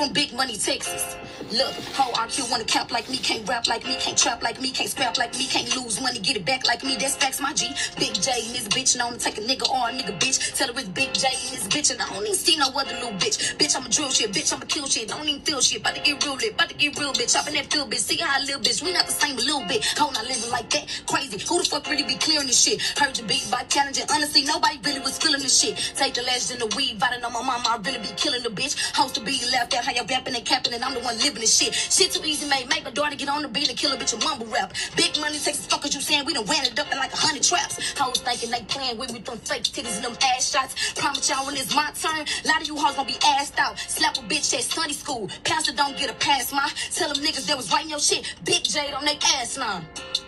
[0.00, 1.14] From Big Money, Texas.
[1.52, 4.70] Look, how IQ wanna cap like me, can't rap like me, can't trap like me,
[4.70, 6.96] can't scrap like me, can't lose money, get it back like me.
[6.96, 7.68] That's facts, my G.
[7.98, 10.56] Big J and this bitch known to take a nigga or a nigga bitch.
[10.56, 12.94] Tell her it's Big J and this bitch, and I don't even see no other
[12.94, 13.58] little bitch.
[13.58, 15.08] Bitch, I'ma drill shit, bitch, I'ma kill shit.
[15.08, 15.80] Don't even feel shit.
[15.80, 17.34] About to get real lit, about to get real bitch.
[17.34, 17.98] Chopping that field bitch.
[17.98, 18.82] See how I live, bitch.
[18.82, 19.84] We not the same a little bit.
[19.98, 20.86] How not living like that?
[21.06, 21.36] Crazy.
[21.48, 22.80] Who the fuck really be clearing this shit?
[22.96, 24.06] Heard you beat by challenging.
[24.08, 25.76] Honestly, nobody really was feeling this shit.
[25.96, 27.64] Take the in the weed, biting on my mama.
[27.66, 28.78] I really be killing the bitch.
[28.94, 31.56] Host to be left out, you rapping and capping, and I'm the one living this
[31.56, 31.74] shit.
[31.74, 32.68] Shit too easy, mate.
[32.68, 34.72] Make my daughter get on the beat and kill a bitch and mumble rap.
[34.96, 37.42] Big money takes fuckers, you saying we done ran it up in like a hundred
[37.42, 37.98] traps.
[37.98, 40.92] Hoes thinking they playing with me, them fake titties and them ass shots.
[40.94, 43.78] Promise y'all when it's my turn, a lot of you hoes gonna be assed out.
[43.78, 45.28] Slap a bitch at Sunday school.
[45.44, 46.70] Pastor don't get a pass, my.
[46.94, 48.34] Tell them niggas that was writing your shit.
[48.44, 49.82] Big Jade on they ass now.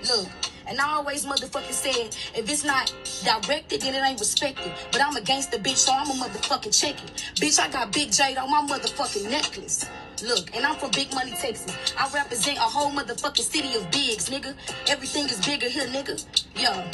[0.09, 0.51] Look.
[0.73, 2.90] And I always motherfucking said, if it's not
[3.23, 4.73] directed, then it ain't respected.
[4.90, 7.11] But I'm a gangster bitch, so I'm a motherfucking check it.
[7.35, 9.85] Bitch, I got Big Jade on my motherfucking necklace.
[10.24, 11.77] Look, and I'm from Big Money, Texas.
[11.99, 14.55] I represent a whole motherfucking city of bigs, nigga.
[14.89, 16.24] Everything is bigger here, nigga.
[16.57, 16.90] Yeah.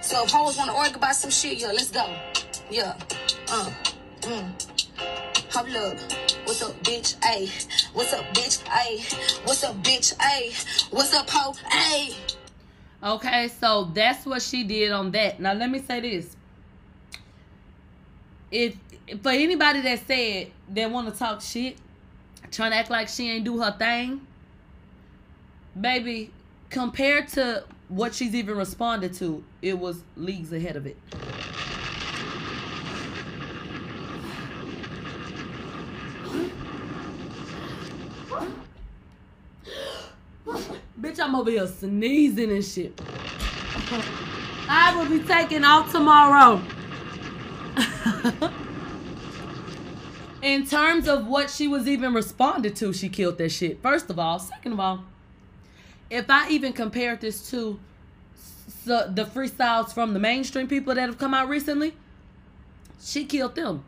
[0.00, 2.12] So if hoes wanna argue about some shit, yeah, let's go.
[2.68, 2.96] Yeah.
[3.48, 3.70] Uh.
[4.22, 4.50] Mm.
[5.52, 5.98] Hold up.
[6.46, 7.14] What's up, bitch?
[7.20, 7.48] Ayy.
[7.92, 8.64] What's up, bitch?
[8.64, 9.46] Ayy.
[9.46, 10.16] What's up, bitch?
[10.16, 10.90] Ayy.
[10.90, 11.52] What's up, hoe?
[11.70, 12.34] Ayy.
[13.04, 15.38] Okay, so that's what she did on that.
[15.38, 16.36] Now let me say this.
[18.50, 18.76] If
[19.22, 21.76] for anybody that said they want to talk shit,
[22.50, 24.26] trying to act like she ain't do her thing,
[25.78, 26.30] baby,
[26.70, 30.96] compared to what she's even responded to, it was leagues ahead of it.
[41.14, 43.00] Bitch, I'm over here sneezing and shit.
[44.68, 46.60] I will be taking off tomorrow.
[50.42, 53.80] In terms of what she was even responded to, she killed that shit.
[53.80, 54.38] First of all.
[54.38, 55.04] Second of all,
[56.10, 57.78] if I even compared this to
[58.84, 61.94] the, the freestyles from the mainstream people that have come out recently,
[63.00, 63.84] she killed them.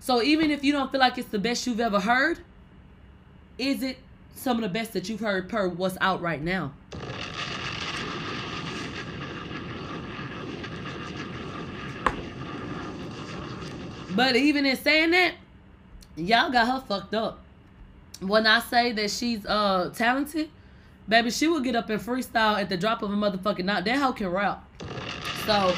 [0.00, 2.40] So even if you don't feel like it's the best you've ever heard,
[3.58, 3.98] is it
[4.36, 6.72] some of the best that you've heard per what's out right now?
[14.14, 15.34] But even in saying that,
[16.16, 17.40] y'all got her fucked up.
[18.20, 20.48] When I say that she's uh talented,
[21.08, 23.84] baby, she will get up and freestyle at the drop of a motherfucking knot.
[23.84, 24.64] That hoe can rap.
[25.44, 25.70] So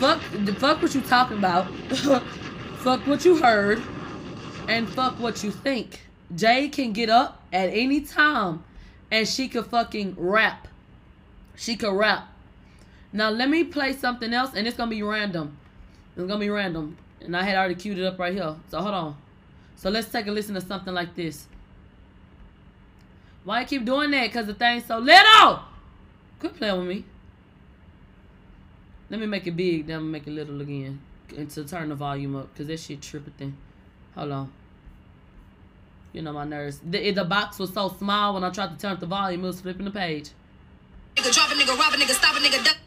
[0.00, 1.72] fuck the fuck what you talking about.
[2.78, 3.82] fuck what you heard.
[4.66, 6.00] And fuck what you think.
[6.34, 8.62] Jay can get up at any time
[9.10, 10.68] and she could fucking rap.
[11.56, 12.28] She could rap.
[13.12, 15.56] Now let me play something else and it's gonna be random.
[16.16, 16.96] It's gonna be random.
[17.20, 18.56] And I had already queued it up right here.
[18.68, 19.16] So hold on.
[19.76, 21.46] So let's take a listen to something like this.
[23.44, 24.32] Why keep doing that?
[24.32, 25.60] Cause the thing's so little.
[26.40, 27.04] Quit playing with me.
[29.10, 31.00] Let me make it big, then make it little again.
[31.36, 32.54] And to turn the volume up.
[32.56, 33.56] Cause that shit tripping.
[34.14, 34.52] Hold on.
[36.14, 36.78] You know my nerves.
[36.78, 39.50] The, the box was so small when I tried to turn up the volume, it
[39.50, 40.30] was flipping the page.
[41.16, 42.78] Nigga drop a nigga, rob a nigga, stop a nigga, duck.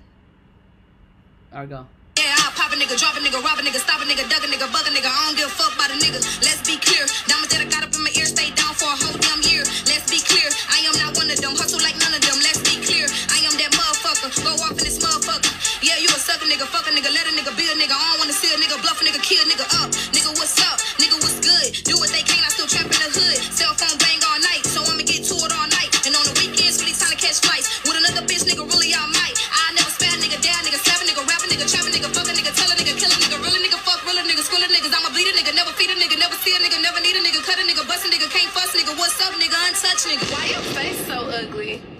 [1.51, 1.85] There we go.
[2.15, 4.41] Yeah, I pop a nigga, drop a nigga, rob a nigga, stop a nigga, duck
[4.41, 5.11] a nigga, bug a nigga.
[5.11, 6.23] I don't give a fuck about a nigga.
[6.39, 7.03] Let's be clear.
[7.27, 9.67] Diamonds that I got up in my ear stay down for a whole damn year.
[9.91, 10.47] Let's be clear.
[10.71, 11.51] I am not one of them.
[11.59, 12.39] Hustle like none of them.
[12.39, 13.11] Let's be clear.
[13.11, 14.31] I am that motherfucker.
[14.39, 15.66] Go off in this motherfucker.
[15.97, 17.97] Yeah, you a sucker nigga, fuck a nigga, let a nigga be a nigga.
[17.97, 19.89] I don't wanna see a nigga bluff a nigga, kill a nigga up.
[20.13, 20.77] Nigga, what's up?
[21.01, 21.73] Nigga, what's good?
[21.89, 23.41] Do what they can, I still trap in the hood.
[23.49, 25.89] Cell phone bang all night, so I'ma get to it all night.
[26.05, 27.81] And on the weekends, really time to catch flights.
[27.81, 29.41] With another bitch, nigga, really all might.
[29.41, 31.89] I never spare a nigga, a nigga, slap a nigga, rap a nigga, trap a
[31.89, 34.21] nigga, fuck a nigga, tell a nigga, kill a nigga, real a nigga, fuck real
[34.21, 34.93] a nigga, school a niggas.
[34.93, 37.25] I'ma bleed a nigga, never feed a nigga, never see a nigga, never need a
[37.25, 40.29] nigga, cut a nigga, bust a nigga, can't fuss nigga, what's up nigga, untouched nigga.
[40.29, 41.96] Why your face so ugly?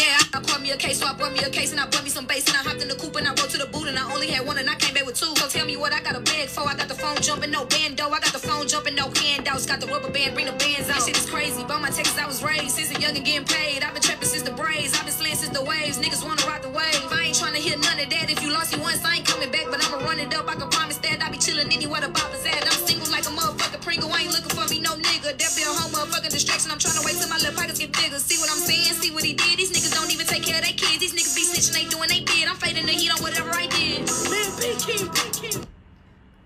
[0.00, 2.04] Yeah, I bought me a case, so I bought me a case and I bought
[2.04, 3.88] me some bass and I hopped in the coupe and I rode to the boot
[3.88, 5.32] and I only had one and I came back with two.
[5.36, 6.68] So tell me what I got a bag for.
[6.68, 8.04] I got the phone jumping, no bando.
[8.10, 9.64] I got the phone jumping, no handouts.
[9.64, 11.00] Got the rubber band, bring the bands out.
[11.00, 11.64] Shit is crazy.
[11.64, 12.76] Bought my Texas, I was raised.
[12.76, 13.82] Since a young and getting paid.
[13.82, 14.92] I've been trapping since the braids.
[14.92, 15.96] I've been slaying since the waves.
[15.98, 17.08] Niggas wanna ride the wave.
[17.10, 18.28] I ain't trying to hear none of that.
[18.28, 19.66] If you lost it once, I ain't coming back.
[19.70, 20.44] But I'ma run it up.
[20.46, 22.68] I can promise that I be chilling anywhere the boppers at.
[22.68, 24.12] I'm single like a motherfucker Pringle.
[24.12, 25.32] I ain't looking for me no nigga.
[25.40, 26.70] That be a whole motherfucking distraction.
[26.70, 28.18] I'm trying to wait till my little pockets get bigger.
[28.20, 28.92] See what I'm saying?
[29.00, 29.56] See what he did?
[29.56, 30.98] These niggas don't even take care of their kids.
[30.98, 32.48] These niggas be snitching, they doing they bid.
[32.48, 34.00] I'm fading the heat on whatever I did.
[34.30, 35.66] Man, big king, big king.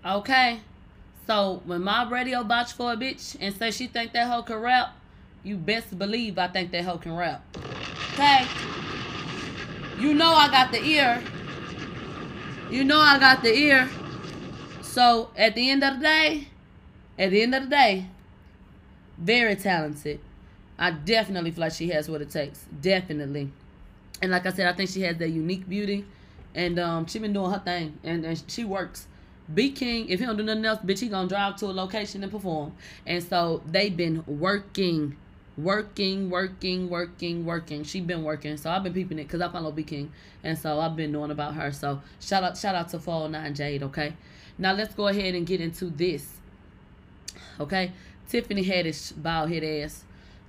[0.05, 0.59] Okay.
[1.27, 4.57] So when my radio vouch for a bitch and say she think that hoe can
[4.57, 4.89] rap,
[5.43, 7.43] you best believe I think that hoe can rap.
[8.13, 8.45] Okay.
[9.99, 11.23] You know I got the ear.
[12.69, 13.89] You know I got the ear.
[14.81, 16.47] So at the end of the day,
[17.17, 18.07] at the end of the day,
[19.17, 20.19] very talented.
[20.81, 22.65] I definitely feel like she has what it takes.
[22.81, 23.51] Definitely.
[24.19, 26.05] And like I said, I think she has that unique beauty.
[26.55, 27.99] And um, she been doing her thing.
[28.03, 29.07] And, and she works.
[29.53, 32.31] BeatKing, if he don't do nothing else, bitch, he gonna drive to a location and
[32.31, 32.73] perform.
[33.05, 35.17] And so they've been working,
[35.55, 37.83] working, working, working, working.
[37.83, 38.57] She been working.
[38.57, 40.09] So I've been peeping it because I follow BeatKing.
[40.43, 41.71] And so I've been knowing about her.
[41.71, 44.13] So shout out shout out to Fall 9 Jade, okay?
[44.57, 46.39] Now let's go ahead and get into this.
[47.59, 47.91] Okay?
[48.27, 50.05] Tiffany Haddish, bald head ass.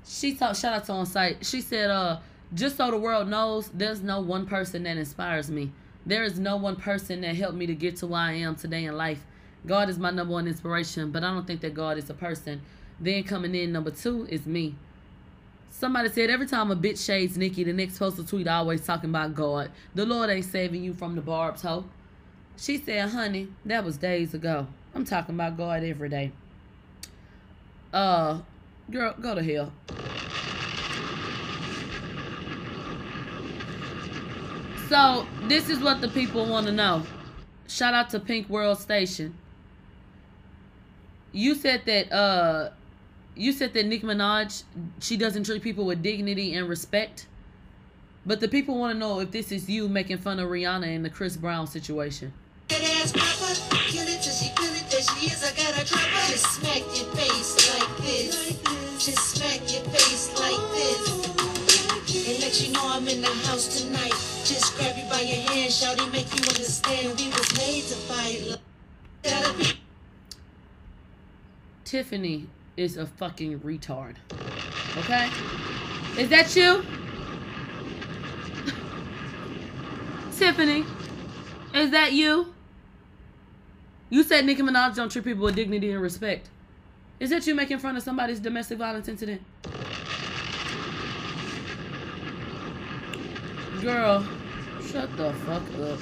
[0.07, 1.45] She talked shout out to on site.
[1.45, 2.19] She said, uh,
[2.55, 5.73] just so the world knows, there's no one person that inspires me.
[6.05, 8.85] There is no one person that helped me to get to where I am today
[8.85, 9.25] in life.
[9.67, 12.61] God is my number one inspiration, but I don't think that God is a person.
[12.99, 14.75] Then coming in number two is me.
[15.71, 19.35] Somebody said every time a bitch shades Nikki, the next post tweet always talking about
[19.35, 19.71] God.
[19.95, 21.85] The Lord ain't saving you from the barbs, hoe.
[22.57, 24.67] She said, honey, that was days ago.
[24.95, 26.33] I'm talking about God every day.
[27.93, 28.41] Uh,
[28.93, 29.73] girl, go to hell.
[34.89, 37.03] So this is what the people want to know.
[37.67, 39.35] Shout out to Pink World Station.
[41.33, 42.71] You said that uh
[43.35, 44.65] you said that Nicki Minaj
[45.01, 47.27] she doesn't treat people with dignity and respect.
[48.27, 51.03] But the people want to know if this is you making fun of Rihanna in
[51.03, 52.35] the Chris Brown situation.
[52.69, 53.17] Just
[56.55, 58.82] smack your face like this.
[59.05, 61.27] Just smack your face like this.
[62.29, 64.13] And let you know I'm in the house tonight.
[64.45, 67.97] Just grab you by your hand, shout it, make you understand we was made to
[67.97, 68.61] fight.
[69.25, 69.75] Gotta
[71.85, 72.47] Tiffany
[72.77, 74.15] is a fucking retard.
[74.99, 75.29] Okay?
[76.17, 76.85] Is that you?
[80.39, 80.85] Tiffany,
[81.75, 82.55] is that you?
[84.11, 86.51] You said Nicki Minaj don't treat people with dignity and respect.
[87.23, 89.43] Is that you making fun of somebody's domestic violence incident?
[93.81, 94.27] Girl,
[94.85, 95.99] shut the fuck up.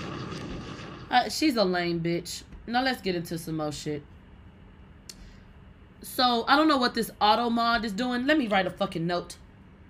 [1.11, 2.43] Uh, she's a lame bitch.
[2.67, 4.03] Now let's get into some more shit.
[6.01, 8.25] So I don't know what this auto mod is doing.
[8.27, 9.37] Let me write a fucking note.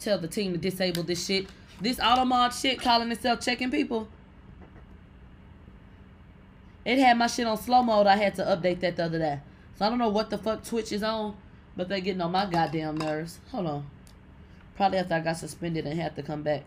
[0.01, 1.47] Tell the team to disable this shit.
[1.81, 4.09] This auto mod shit calling itself checking people.
[6.85, 8.09] It had my shit on slow mode.
[8.09, 9.41] I had to update that the other day.
[9.81, 11.35] So I don't know what the fuck Twitch is on,
[11.75, 13.39] but they getting on my goddamn nerves.
[13.51, 13.87] Hold on.
[14.77, 16.65] Probably after I got suspended and had to come back.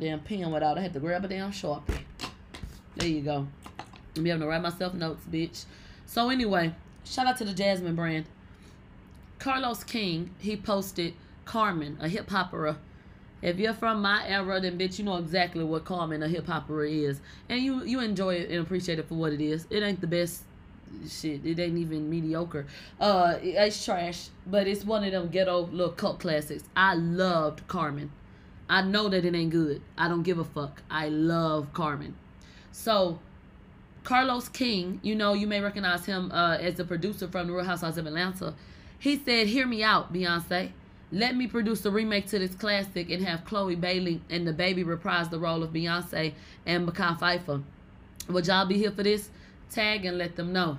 [0.00, 0.76] Damn pen went out.
[0.76, 2.00] I had to grab a damn sharpie.
[2.96, 3.46] There you go.
[4.16, 5.64] I'm be able to write myself notes, bitch.
[6.06, 6.74] So anyway,
[7.04, 8.26] shout out to the Jasmine brand.
[9.38, 11.14] Carlos King, he posted
[11.44, 12.78] Carmen, a hip hopera.
[13.40, 16.84] If you're from my era, then bitch, you know exactly what Carmen, a hip hopper
[16.84, 17.20] is.
[17.48, 19.66] And you you enjoy it and appreciate it for what it is.
[19.70, 20.42] It ain't the best
[21.08, 21.44] shit.
[21.44, 22.66] It ain't even mediocre.
[23.00, 24.28] Uh it's trash.
[24.46, 26.64] But it's one of them ghetto little cult classics.
[26.74, 28.10] I loved Carmen.
[28.68, 29.80] I know that it ain't good.
[29.96, 30.82] I don't give a fuck.
[30.90, 32.16] I love Carmen.
[32.72, 33.18] So
[34.04, 37.64] Carlos King, you know, you may recognize him uh, as the producer from The Real
[37.64, 38.54] Housewives of Atlanta.
[38.98, 40.72] He said, "Hear me out, Beyonce.
[41.10, 44.84] Let me produce a remake to this classic and have Chloe Bailey and the baby
[44.84, 46.34] reprise the role of Beyonce
[46.66, 47.62] and Mekhi Phifer.
[48.28, 49.30] Would y'all be here for this?
[49.70, 50.78] Tag and let them know."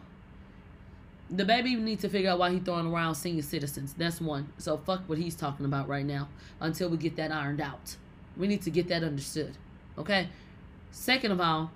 [1.31, 3.93] The baby needs to figure out why he throwing around senior citizens.
[3.93, 4.51] That's one.
[4.57, 6.27] So fuck what he's talking about right now
[6.59, 7.97] until we get that ironed out.
[8.35, 9.57] We need to get that understood.
[9.97, 10.29] Okay?
[10.91, 11.71] Second of all,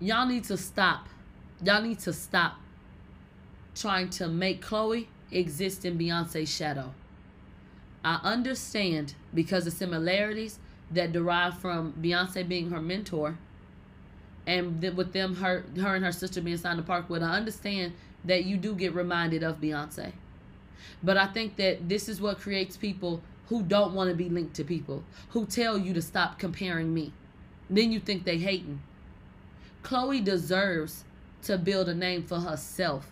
[0.00, 1.08] y'all need to stop.
[1.62, 2.56] Y'all need to stop
[3.74, 6.92] trying to make Chloe exist in Beyonce's shadow.
[8.04, 10.58] I understand because of similarities
[10.90, 13.38] that derive from Beyonce being her mentor
[14.46, 17.92] and th- with them her her and her sister being signed to Parkwood, I understand
[18.24, 20.12] that you do get reminded of Beyonce.
[21.02, 24.54] But I think that this is what creates people who don't want to be linked
[24.54, 27.12] to people, who tell you to stop comparing me.
[27.68, 28.80] Then you think they hating.
[29.82, 31.04] Chloe deserves
[31.42, 33.10] to build a name for herself.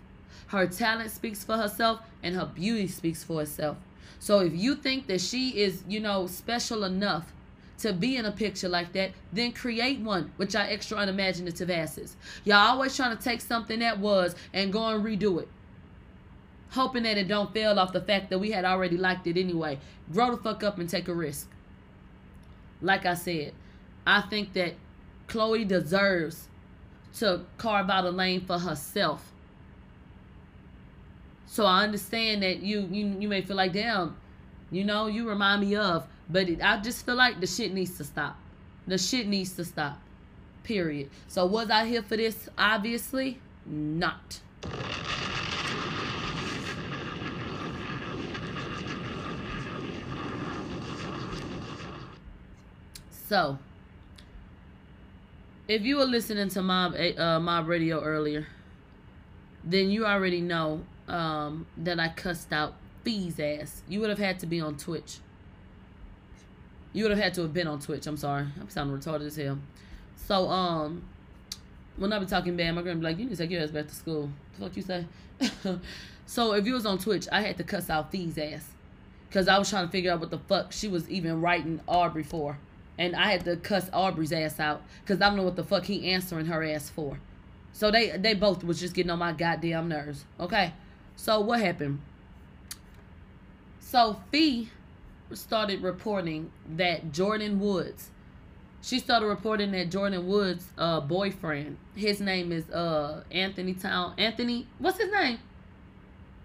[0.49, 3.77] Her talent speaks for herself and her beauty speaks for itself.
[4.19, 7.33] So if you think that she is, you know, special enough
[7.79, 12.17] to be in a picture like that, then create one with your extra unimaginative asses.
[12.45, 15.49] Y'all always trying to take something that was and go and redo it.
[16.71, 19.79] Hoping that it don't fail off the fact that we had already liked it anyway.
[20.13, 21.49] Grow the fuck up and take a risk.
[22.83, 23.53] Like I said,
[24.07, 24.75] I think that
[25.29, 26.49] Chloe deserves
[27.19, 29.33] to carve out a lane for herself.
[31.51, 34.17] So I understand that you you you may feel like damn,
[34.71, 37.97] you know, you remind me of, but it, I just feel like the shit needs
[37.97, 38.39] to stop.
[38.87, 39.99] The shit needs to stop.
[40.63, 41.09] Period.
[41.27, 42.49] So was I here for this?
[42.59, 44.41] Obviously not.
[53.27, 53.59] So,
[55.67, 58.47] if you were listening to Mob uh, Mob Radio earlier,
[59.65, 63.83] then you already know um, that I cussed out Fee's ass.
[63.89, 65.19] You would have had to be on Twitch.
[66.93, 68.07] You would have had to have been on Twitch.
[68.07, 68.47] I'm sorry.
[68.61, 69.59] I'm sounding retarded as hell.
[70.17, 71.03] So, um,
[71.97, 73.71] when I be talking bad, my grandma be like, you need to take your ass
[73.71, 74.31] back to school.
[74.59, 75.07] The fuck you say?
[76.27, 78.67] so, if you was on Twitch, I had to cuss out Fee's ass.
[79.29, 82.23] Because I was trying to figure out what the fuck she was even writing Aubrey
[82.23, 82.59] for.
[82.99, 84.83] And I had to cuss Aubrey's ass out.
[85.03, 87.19] Because I don't know what the fuck he answering her ass for.
[87.73, 90.25] So, they, they both was just getting on my goddamn nerves.
[90.41, 90.73] Okay?
[91.19, 92.01] So, what happened?
[93.81, 94.71] So, Fee
[95.33, 98.11] started reporting that Jordyn Woods,
[98.81, 104.15] she started reporting that Jordyn Woods' uh, boyfriend, his name is uh, Anthony Town.
[104.17, 105.41] Anthony, what's his name?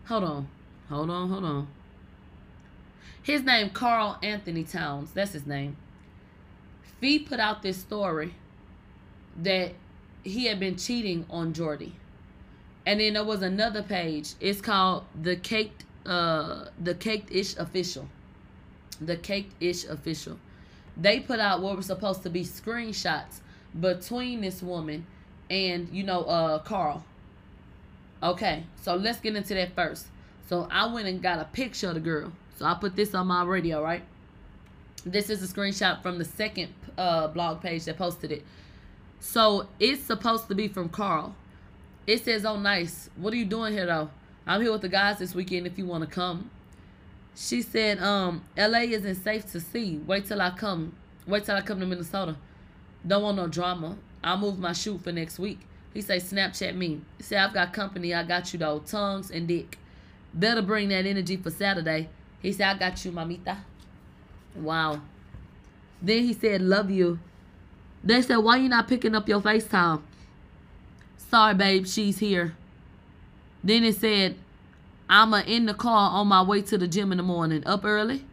[0.08, 0.48] Hold on,
[0.90, 1.68] hold on, hold on.
[3.22, 5.12] His name Karl-Anthony Towns.
[5.14, 5.78] That's his name.
[7.00, 8.34] Fee put out this story
[9.38, 9.74] that
[10.24, 11.95] he had been cheating on Jordy.
[12.86, 14.34] And then there was another page.
[14.40, 18.08] It's called the Caked uh the Caked Ish Official
[19.06, 20.40] the Caked Ish official.
[20.96, 23.40] They put out what were supposed to be screenshots
[23.80, 25.06] between this woman
[25.50, 27.04] and you know uh Karl.
[28.22, 30.08] Okay, so let's get into that first.
[30.48, 32.32] So I went and got a picture of the girl.
[32.58, 34.04] So I put this on my radio, right?
[35.06, 38.44] This is a screenshot from the second uh blog page that posted it.
[39.20, 41.36] So it's supposed to be from Karl.
[42.06, 43.10] It says, "Oh, nice.
[43.16, 44.10] What are you doing here, though?
[44.46, 45.68] I'm here with the guys this weekend.
[45.68, 46.50] If you want to come."
[47.36, 49.98] She said, um, LA isn't safe to see.
[50.06, 50.96] Wait till I come.
[51.26, 52.36] Wait till I come to Minnesota.
[53.06, 53.98] Don't want no drama.
[54.24, 55.60] I'll move my shoot for next week.
[55.94, 57.02] He say, Snapchat me.
[57.18, 58.14] He say, I've got company.
[58.14, 58.80] I got you though.
[58.80, 59.78] Tongues and dick.
[60.34, 62.10] Better bring that energy for Saturday.
[62.42, 63.58] He said, I got you, mamita.
[64.56, 65.02] Wow.
[66.02, 67.20] Then he said, love you.
[68.04, 70.02] They said, why you not picking up your FaceTime?
[71.34, 72.54] Sorry, babe, she's here.
[73.64, 74.36] Then it said,
[75.10, 78.24] I'ma in the car on my way to the gym in the morning, up early.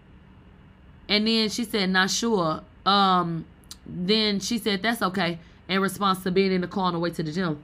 [1.08, 2.60] And then she said, not sure.
[2.84, 3.46] Um,
[3.86, 5.38] then she said, that's okay.
[5.66, 7.62] In response to being in the car on the way to the gym.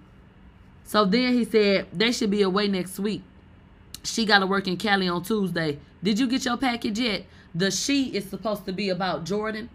[0.84, 3.22] So then he said, they should be away next week.
[4.04, 5.78] She got to work in Cali on Tuesday.
[6.02, 7.26] Did you get your package yet?
[7.54, 9.68] The she is supposed to be about Jordyn.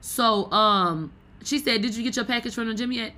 [0.00, 1.12] So um,
[1.42, 3.14] she said, did you get your package from the gym yet?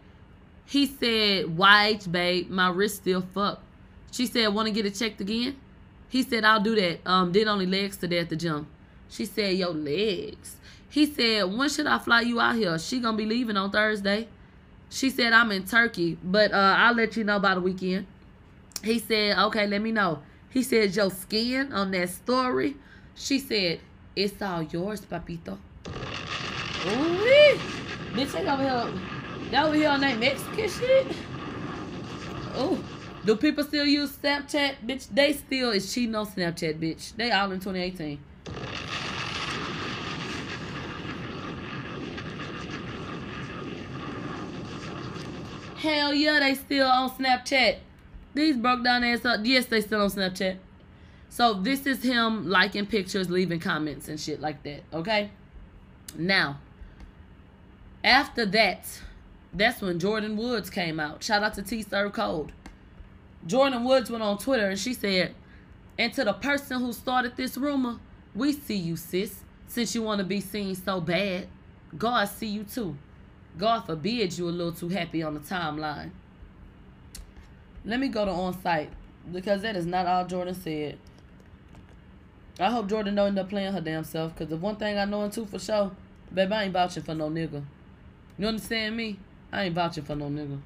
[0.66, 3.62] He said, YH, babe, my wrist still fucked.
[4.10, 5.56] She said, want to get it checked again?
[6.08, 7.00] He said, I'll do that.
[7.06, 8.66] Um, did only legs today at the gym.
[9.08, 10.56] She said, your legs.
[10.88, 12.78] He said, when should I fly you out here?
[12.78, 14.28] She gonna be leaving on Thursday.
[14.88, 18.06] She said, I'm in Turkey, but uh, I'll let you know by the weekend.
[18.82, 20.22] He said, okay, let me know.
[20.50, 22.76] He said, your skin on that story.
[23.14, 23.80] She said,
[24.14, 25.58] it's all yours, papito.
[26.86, 27.58] Ooh,
[28.14, 29.15] bitch, they over here.
[29.50, 31.06] They over here on that Mexican shit.
[32.54, 32.82] Oh,
[33.24, 34.76] do people still use Snapchat?
[34.86, 37.14] Bitch, they still is cheating on Snapchat, bitch.
[37.16, 38.18] They all in 2018.
[45.76, 47.76] Hell yeah, they still on Snapchat.
[48.34, 49.40] These broke down ass up.
[49.44, 50.56] Yes, they still on Snapchat.
[51.28, 54.82] So this is him liking pictures, leaving comments and shit like that.
[54.92, 55.30] Okay.
[56.16, 56.58] Now,
[58.02, 59.00] after that,
[59.56, 61.22] that's when Jordyn Woods came out.
[61.22, 62.52] Shout out to T Serve Code.
[63.46, 65.34] Jordyn Woods went on Twitter and she said,
[65.98, 67.98] And to the person who started this rumor,
[68.34, 69.42] we see you, sis.
[69.68, 71.48] Since you want to be seen so bad,
[71.96, 72.96] God see you too.
[73.56, 76.10] God forbid you a little too happy on the timeline.
[77.84, 78.90] Let me go to on site
[79.32, 80.98] because that is not all Jordyn said.
[82.58, 85.04] I hope Jordyn don't end up playing her damn self because the one thing I
[85.04, 85.92] know and two for sure,
[86.32, 87.62] baby, I ain't vouching for no nigga.
[88.38, 89.18] You understand me?
[89.56, 90.58] I ain't vouching for no nigga.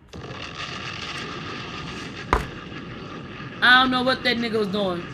[3.62, 5.04] I don't know what that nigga was doing.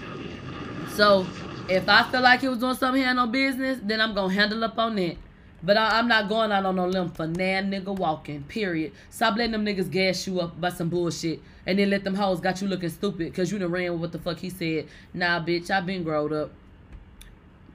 [0.95, 1.27] So,
[1.69, 4.31] if I feel like he was doing something he had no business, then I'm going
[4.31, 5.19] to handle up on that.
[5.63, 8.93] But I, am not going out on no limb for nan nigga walking, period.
[9.11, 11.43] Stop letting them niggas gas you up by some bullshit.
[11.67, 14.13] And then let them hoes got you looking stupid because you done ran with what
[14.13, 14.87] the fuck he said.
[15.13, 16.51] Nah, bitch, I been growed up.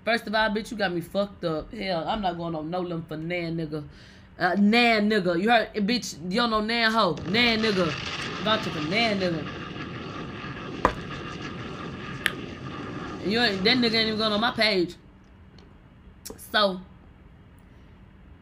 [0.03, 1.71] First of all, bitch, you got me fucked up.
[1.71, 3.83] Hell, I'm not going on no limb for nan nigga.
[4.41, 5.39] Uh, nan nigga.
[5.39, 7.13] You heard, it bitch, you don't know nan hoe.
[7.29, 7.91] Nan nigga.
[8.43, 9.47] Voucher for nan nigga.
[13.23, 14.95] You ain't, that nigga ain't even going on my page.
[16.51, 16.81] So,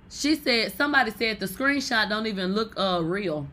[0.09, 3.47] she said, somebody said the screenshot don't even look uh real.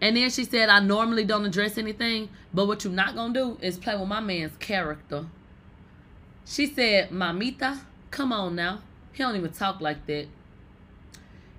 [0.00, 3.40] And then she said, I normally don't address anything, but what you're not going to
[3.40, 5.26] do is play with my man's character.
[6.44, 7.80] She said, Mamita,
[8.12, 8.82] come on now.
[9.12, 10.26] He don't even talk like that.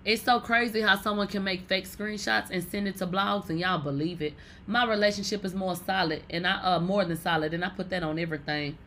[0.06, 3.60] It's so crazy how someone can make fake screenshots and send it to blogs and
[3.60, 4.36] y'all believe it.
[4.68, 8.04] My relationship is more solid and I uh more than solid and I put that
[8.04, 8.78] on everything.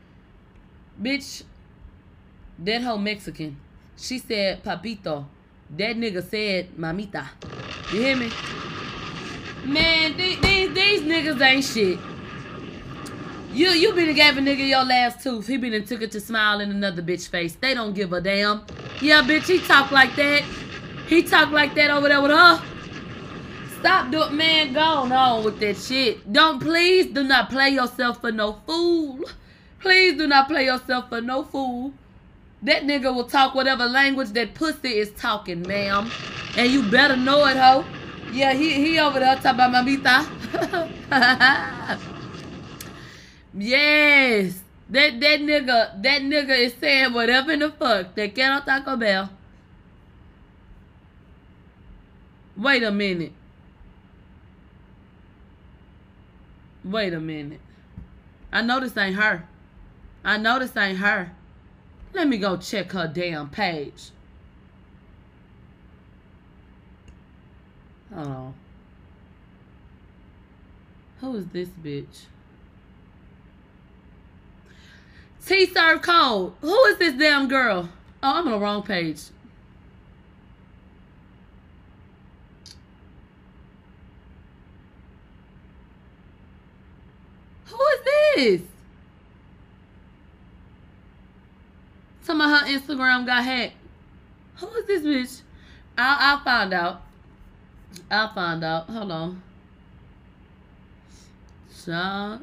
[1.03, 1.43] Bitch,
[2.61, 3.57] that whole Mexican.
[3.97, 5.27] She said papito.
[5.77, 7.27] That nigga said mamita.
[7.93, 8.31] You hear me?
[9.65, 11.99] Man, these, these, these niggas ain't shit.
[13.53, 15.49] You you been gave a nigga your last tooth.
[15.49, 17.57] He been and took it to smile in another bitch face.
[17.57, 18.63] They don't give a damn.
[19.03, 20.45] Yeah, bitch, he talk like that.
[21.09, 22.63] He talk like that over there with her.
[23.81, 24.75] Stop doing, man.
[24.75, 26.31] Go on with that shit.
[26.31, 29.21] Don't please do not play yourself for no fool.
[29.81, 31.95] Please do not play yourself for no fool.
[32.63, 36.11] That nigga will talk whatever language that pussy is talking, ma'am.
[36.57, 37.85] And you better know it, ho.
[38.33, 40.27] Yeah, he, he over there talking about mamita.
[43.55, 44.61] yes.
[44.91, 48.15] That that nigga, that nigga is saying whatever in the fuck.
[48.15, 49.31] That quiero Taco Bell.
[52.59, 53.33] Wait a minute.
[56.85, 57.61] Wait a minute.
[58.53, 59.45] I know this ain't her.
[60.25, 61.33] I know this ain't her.
[62.13, 64.11] Let me go check her damn page.
[68.13, 68.55] Hold on.
[71.21, 72.25] Who is this bitch?
[75.45, 76.53] T serve code.
[76.61, 77.89] Who is this damn girl?
[78.23, 79.21] Oh, I'm on the wrong page.
[87.67, 88.01] Who is
[88.39, 88.63] this?
[92.23, 93.75] Some of her Instagram got hacked.
[94.57, 95.41] Who is this bitch?
[95.97, 97.03] I'll, I'll find out.
[98.11, 98.89] I'll find out.
[98.89, 99.43] Hold on.
[101.71, 102.41] So,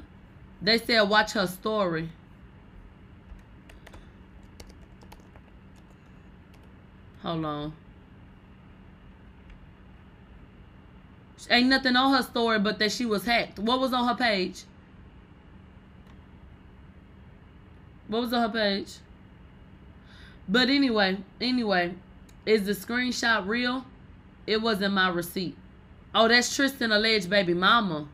[0.62, 2.10] they said watch her story.
[7.22, 7.74] Hold on.
[11.50, 13.60] Ain't nothing on her story but that she was hacked.
[13.60, 14.64] What was on her page?
[18.08, 18.98] What was on her page?
[20.48, 21.94] But anyway, anyway,
[22.46, 23.86] is the screenshot real?
[24.46, 25.56] It wasn't my receipt.
[26.14, 28.08] Oh, that's Tristan alleged baby mama.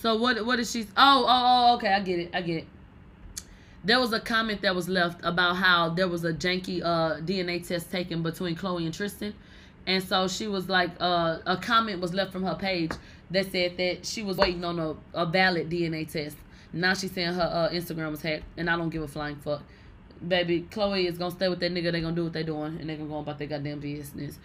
[0.00, 2.30] So what what is she oh oh oh okay, I get it.
[2.32, 2.66] I get it.
[3.84, 7.66] There was a comment that was left about how there was a janky uh DNA
[7.66, 9.34] test taken between Khloé and Tristan.
[9.86, 12.92] And so she was like uh a comment was left from her page
[13.30, 16.36] that said that she was waiting on a, a valid DNA test.
[16.72, 19.62] Now she's saying her uh, Instagram was hacked and I don't give a flying fuck.
[20.26, 22.88] Baby, Khloé is gonna stay with that nigga, they gonna do what they doing and
[22.88, 24.38] they gonna go about their goddamn business.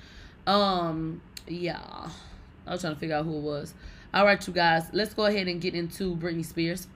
[0.47, 2.09] Um yeah.
[2.65, 3.73] I was trying to figure out who it was.
[4.13, 6.87] All right, you guys, let's go ahead and get into Britney Spears.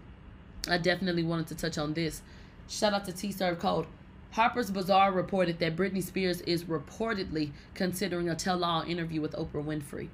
[0.70, 2.22] I definitely wanted to touch on this.
[2.68, 3.88] Shout out to T Serve Code.
[4.32, 9.64] Harper's Bazaar reported that Britney Spears is reportedly considering a tell all interview with Oprah
[9.64, 10.10] Winfrey.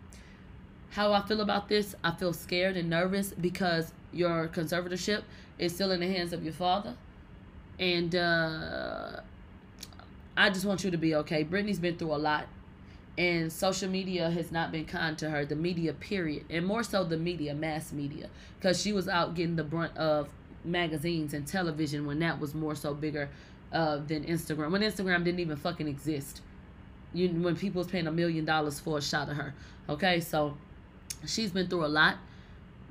[0.91, 5.23] How I feel about this, I feel scared and nervous because your conservatorship
[5.59, 6.95] is still in the hands of your father.
[7.79, 9.21] And uh,
[10.37, 11.43] I just want you to be okay.
[11.43, 12.47] Britney's been through a lot.
[13.15, 15.45] And social media has not been kind to her.
[15.45, 16.45] The media period.
[16.49, 18.29] And more so the media mass media.
[18.59, 20.29] Because she was out getting the brunt of
[20.65, 23.29] magazines and television when that was more so bigger
[23.73, 24.71] uh, than instagram.
[24.71, 26.41] When instagram didn't even fucking exist.
[27.13, 29.53] You when people was paying a million dollars for a shot of her.
[29.89, 30.19] Okay?
[30.19, 30.57] So
[31.27, 32.17] she's been through a lot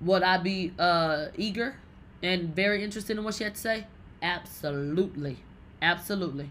[0.02, 1.76] would i be uh eager
[2.22, 3.86] and very interested in what she had to say
[4.22, 5.38] absolutely
[5.80, 6.48] absolutely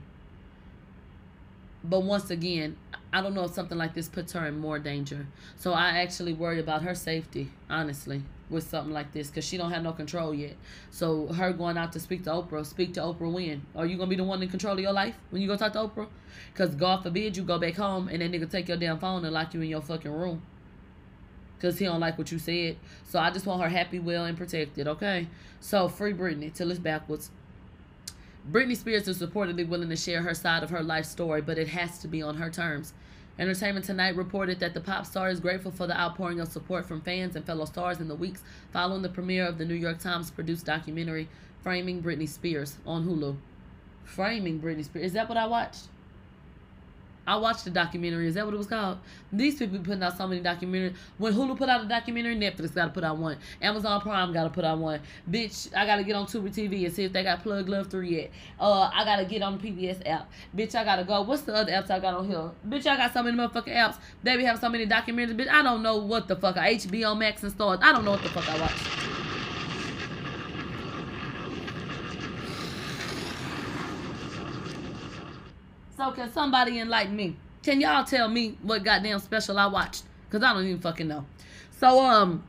[1.83, 2.77] but once again,
[3.11, 5.25] I don't know if something like this puts her in more danger.
[5.57, 9.71] So I actually worry about her safety, honestly, with something like this, because she don't
[9.71, 10.55] have no control yet.
[10.91, 13.65] So her going out to speak to Oprah, speak to Oprah when?
[13.75, 15.73] Are you gonna be the one in control of your life when you go talk
[15.73, 16.07] to Oprah?
[16.53, 19.33] Because God forbid you go back home and that nigga take your damn phone and
[19.33, 20.43] lock you in your fucking room.
[21.61, 22.77] Cause he don't like what you said.
[23.07, 24.87] So I just want her happy, well, and protected.
[24.87, 25.27] Okay.
[25.59, 27.29] So free Britney till it's backwards.
[28.49, 31.67] Britney Spears is reportedly willing to share her side of her life story, but it
[31.67, 32.93] has to be on her terms.
[33.37, 37.01] Entertainment Tonight reported that the pop star is grateful for the outpouring of support from
[37.01, 38.41] fans and fellow stars in the weeks
[38.73, 41.29] following the premiere of the New York Times produced documentary
[41.61, 43.35] Framing Britney Spears on Hulu.
[44.03, 45.05] Framing Britney Spears.
[45.05, 45.83] Is that what I watched?
[47.27, 48.27] I watched the documentary.
[48.27, 48.97] Is that what it was called?
[49.31, 50.95] These people be putting out so many documentaries.
[51.17, 53.37] When Hulu put out a documentary, Netflix got to put out one.
[53.61, 55.01] Amazon Prime got to put out one.
[55.29, 57.91] Bitch, I got to get on Tubi TV and see if they got Plug Love
[57.91, 58.31] 3 yet.
[58.59, 60.31] Uh, I got to get on the PBS app.
[60.55, 61.21] Bitch, I got to go.
[61.21, 62.51] What's the other apps I got on here?
[62.67, 63.97] Bitch, I got so many motherfucking apps.
[64.23, 65.37] They be having so many documentaries.
[65.37, 66.55] Bitch, I don't know what the fuck.
[66.55, 67.79] HBO Max and stars.
[67.83, 69.30] I don't know what the fuck I watch.
[76.01, 77.35] So can somebody enlighten me?
[77.61, 80.01] Can y'all tell me what goddamn special I watched?
[80.31, 81.25] Cause I don't even fucking know.
[81.79, 82.43] So um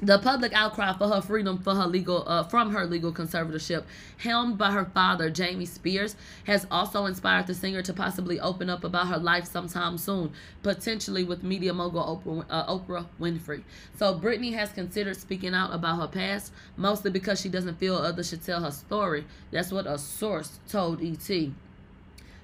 [0.00, 3.82] the public outcry for her freedom for her legal uh, from her legal conservatorship
[4.18, 8.82] helmed by her father jamie spears has also inspired the singer to possibly open up
[8.82, 10.32] about her life sometime soon
[10.64, 13.62] potentially with media mogul oprah, uh, oprah winfrey
[13.96, 18.28] so britney has considered speaking out about her past mostly because she doesn't feel others
[18.28, 21.52] should tell her story that's what a source told et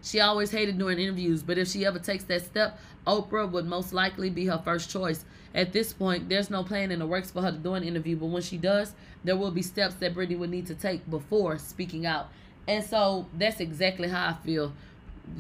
[0.03, 3.93] she always hated doing interviews, but if she ever takes that step, Oprah would most
[3.93, 5.25] likely be her first choice.
[5.55, 8.17] At this point, there's no plan in the works for her to do an interview,
[8.17, 8.93] but when she does,
[9.25, 12.29] there will be steps that Britney would need to take before speaking out.
[12.67, 14.73] And so that's exactly how I feel.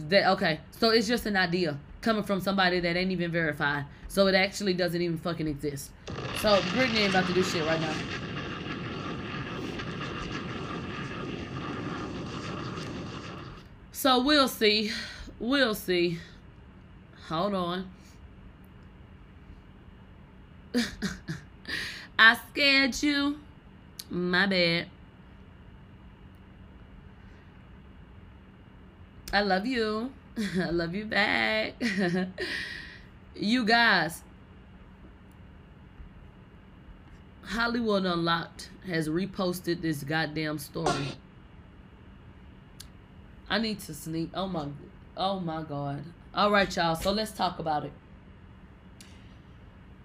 [0.09, 3.85] That okay, so it's just an idea coming from somebody that ain't even verified.
[4.09, 5.91] So it actually doesn't even fucking exist.
[6.39, 7.95] So Britney ain't about to do shit right now.
[13.99, 14.93] So we'll see.
[15.41, 16.21] We'll see.
[17.27, 17.91] Hold on.
[22.17, 23.41] I scared you.
[24.09, 24.87] My bad.
[29.33, 30.13] I love you.
[30.63, 31.75] I love you back.
[33.35, 34.23] you guys,
[37.43, 41.17] Hollywood Unlocked has reposted this goddamn story.
[43.51, 44.31] I need to sleep.
[44.35, 44.69] Oh my,
[45.17, 46.05] oh my God.
[46.35, 46.95] All right, y'all.
[46.95, 47.93] So let's talk about it.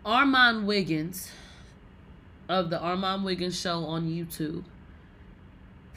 [0.06, 1.30] Armon Wiggins
[2.50, 4.64] of the Armon Wiggins Show on YouTube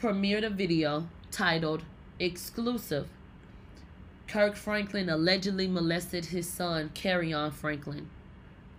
[0.01, 1.83] premiered a video titled
[2.19, 3.07] Exclusive.
[4.27, 8.09] Kirk Franklin allegedly molested his son, Kerrion Franklin.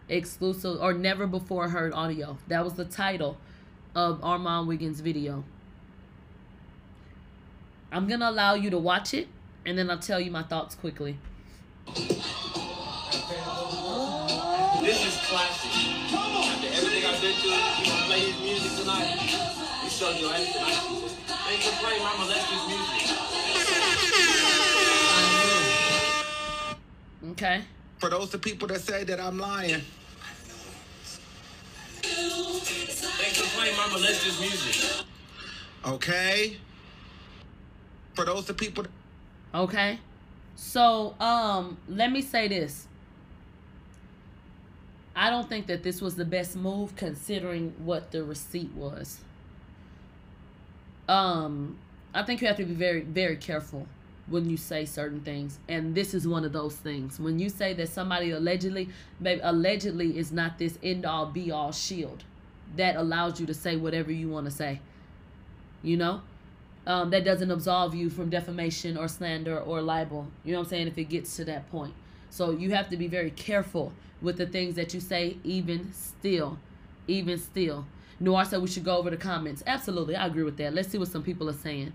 [0.09, 2.39] Exclusive or never before heard audio.
[2.49, 3.39] That was the title
[3.95, 5.45] of Armon Wiggins' video.
[7.91, 9.29] I'm going to allow you to watch it,
[9.65, 11.17] and then I'll tell you my thoughts quickly.
[14.83, 15.71] This is classic.
[16.13, 19.09] After everything I've been through, you gonna play his music tonight?
[19.83, 20.81] You showed your ass tonight.
[21.49, 23.17] They can play Mama Lester's music.
[27.33, 27.63] Okay.
[27.99, 29.83] For those the people that say that I'm lying,
[32.03, 35.05] They can play Mama Lester's music.
[35.87, 36.57] okay?
[38.19, 38.85] For those the people
[39.55, 40.01] Okay.
[40.57, 42.89] So, um, let me say this.
[45.15, 49.21] I don't think that this was the best move considering what the receipt was.
[51.09, 51.79] Um,
[52.13, 53.87] I think you have to be very, very careful
[54.27, 57.21] when you say certain things, and this is one of those things.
[57.21, 58.89] When you say that somebody allegedly,
[59.23, 62.25] babe, allegedly is not this end all be all shield
[62.75, 64.81] that allows you to say whatever you want to say.
[65.85, 66.23] You know,
[66.89, 70.27] um, that doesn't absolve you from defamation or slander or libel.
[70.43, 70.89] You know what I'm saying?
[70.89, 71.93] If it gets to that point.
[72.31, 73.93] So you have to be very careful
[74.23, 76.59] with the things that you say, even still.
[77.07, 77.85] Even still.
[78.19, 79.63] Noir said we should go over the comments.
[79.67, 80.75] Absolutely, I agree with that.
[80.75, 81.93] Let's see what some people are saying.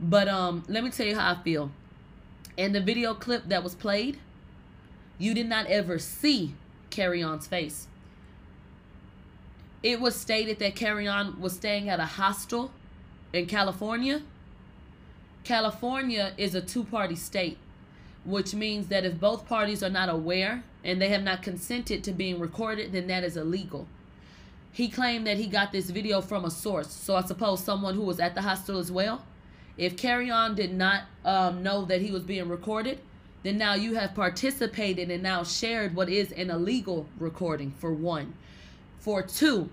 [0.00, 1.70] But um, let me tell you how I feel.
[2.56, 4.18] In the video clip that was played,
[5.18, 6.54] you did not ever see
[6.90, 7.88] Kerrion's face.
[9.82, 12.70] It was stated that Kerrion was staying at a hostel
[13.34, 14.22] in California.
[15.42, 17.58] California is a two party state,
[18.24, 22.12] which means that if both parties are not aware and they have not consented to
[22.12, 23.86] being recorded, then that is illegal.
[24.72, 28.02] He claimed that he got this video from a source, so I suppose someone who
[28.02, 29.24] was at the hostel as well.
[29.76, 33.00] If Kerrion did not um, know that he was being recorded,
[33.42, 38.34] then now you have participated and now shared what is an illegal recording, for one.
[39.00, 39.68] For two,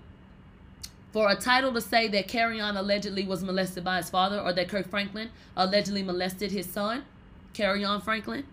[1.12, 4.68] for a title to say that Kerrion allegedly was molested by his father or that
[4.68, 7.04] Kirk Franklin allegedly molested his son,
[7.52, 8.44] Kerrion Franklin,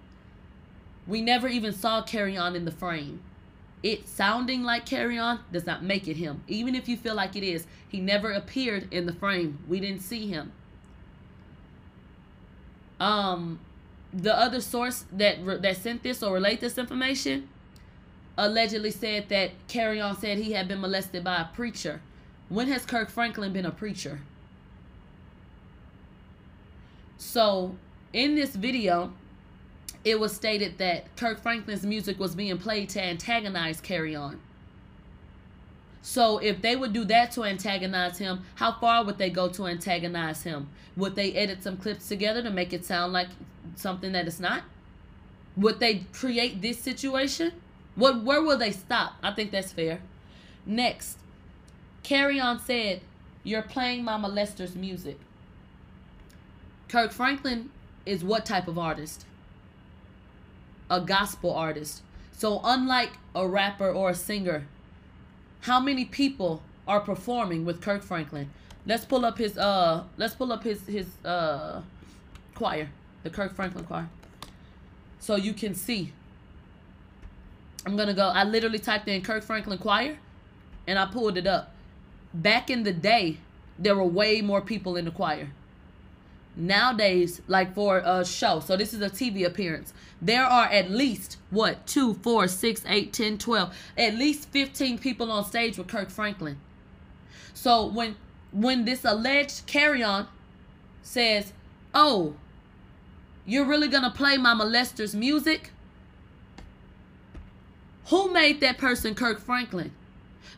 [1.07, 3.22] we never even saw Kerrion in the frame.
[3.81, 6.44] It sounding like Kerrion does not make it him.
[6.48, 9.60] Even if you feel like it is, he never appeared in the frame.
[9.68, 10.52] We didn't see him.
[12.99, 13.61] Um,
[14.14, 17.48] the other source that that sent this or relayed this information
[18.38, 22.02] allegedly said that Kerrion said he had been molested by a preacher.
[22.49, 24.21] When has Kirk Franklin been a preacher?
[27.17, 27.76] So,
[28.11, 29.13] in this video,
[30.03, 34.38] it was stated that Kirk Franklin's music was being played to antagonize Kerrion.
[36.01, 39.67] So, if they would do that to antagonize him, how far would they go to
[39.67, 40.69] antagonize him?
[40.97, 43.30] Would they edit some clips together to make it sound like
[43.76, 44.63] something that it's not?
[45.55, 47.51] Would they create this situation?
[47.95, 49.13] What where will they stop?
[49.21, 49.99] I think that's fair.
[50.65, 51.19] Next,
[52.03, 53.01] Kerrion said,
[53.43, 55.19] You're playing Mama Lester's music.
[56.88, 57.69] Kirk Franklin
[58.05, 59.26] is what type of artist?
[60.89, 62.01] A gospel artist.
[62.31, 64.65] So, unlike a rapper or a singer,
[65.61, 68.49] how many people are performing with Kirk Franklin?
[68.85, 71.81] Let's pull up his uh let's pull up his his uh
[72.55, 72.89] choir,
[73.23, 74.09] the Kirk Franklin choir.
[75.19, 76.13] So you can see.
[77.85, 78.27] I'm gonna go.
[78.27, 80.17] I literally typed in Kirk Franklin choir
[80.88, 81.73] and I pulled it up
[82.34, 83.38] back in the day,
[83.77, 85.49] there were way more people in the choir.
[86.56, 91.38] Nowadays, like for a show, so this is a TV appearance, there are at least,
[91.49, 96.10] what, 2, 4, 6, 8, 10, 12, at least 15 people on stage with Kirk
[96.10, 96.57] Franklin.
[97.53, 98.15] So when
[98.51, 100.27] when this alleged Kerrion
[101.01, 101.53] says,
[101.93, 102.35] Oh,
[103.45, 105.72] you're really gonna play my molester's music?
[108.06, 109.91] Who made that person Kirk Franklin?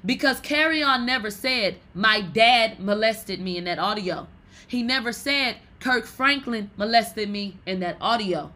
[0.06, 4.28] Because Kerrion never said, My dad molested me in that audio.
[4.68, 8.52] He never said, Kirk Franklin molested me in that audio.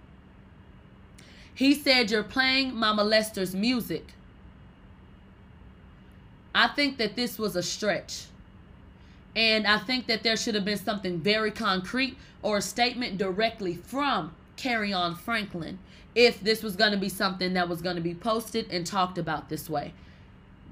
[1.54, 4.14] He said, You're playing my molester's music.
[6.54, 8.26] I think that this was a stretch.
[9.36, 13.76] And I think that there should have been something very concrete or a statement directly
[13.76, 15.80] from Kerrion Franklin
[16.16, 19.18] if this was going to be something that was going to be posted and talked
[19.18, 19.94] about this way.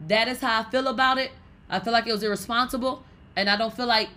[0.07, 1.31] That is how I feel about it.
[1.69, 3.03] I feel like it was irresponsible,
[3.35, 4.09] and I don't feel like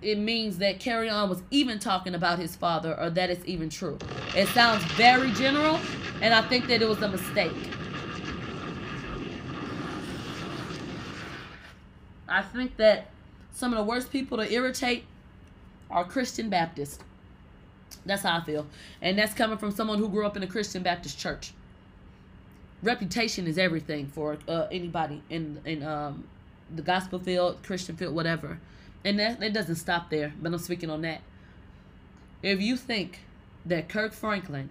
[0.00, 3.98] it means that Kerrion was even talking about his father or that it's even true.
[4.34, 5.78] It sounds very general,
[6.20, 7.52] and I think that it was a mistake.
[12.28, 13.10] I think that
[13.52, 15.04] some of the worst people to irritate
[15.90, 16.98] are Christian Baptists.
[18.06, 18.66] That's how I feel.
[19.02, 21.52] And that's coming from someone who grew up in a Christian Baptist church.
[22.82, 26.24] Reputation is everything for uh, anybody in in um,
[26.74, 28.58] the gospel field, Christian field, whatever.
[29.04, 31.22] And that, that doesn't stop there, but I'm speaking on that.
[32.42, 33.20] If you think
[33.66, 34.70] that Kirk Franklin,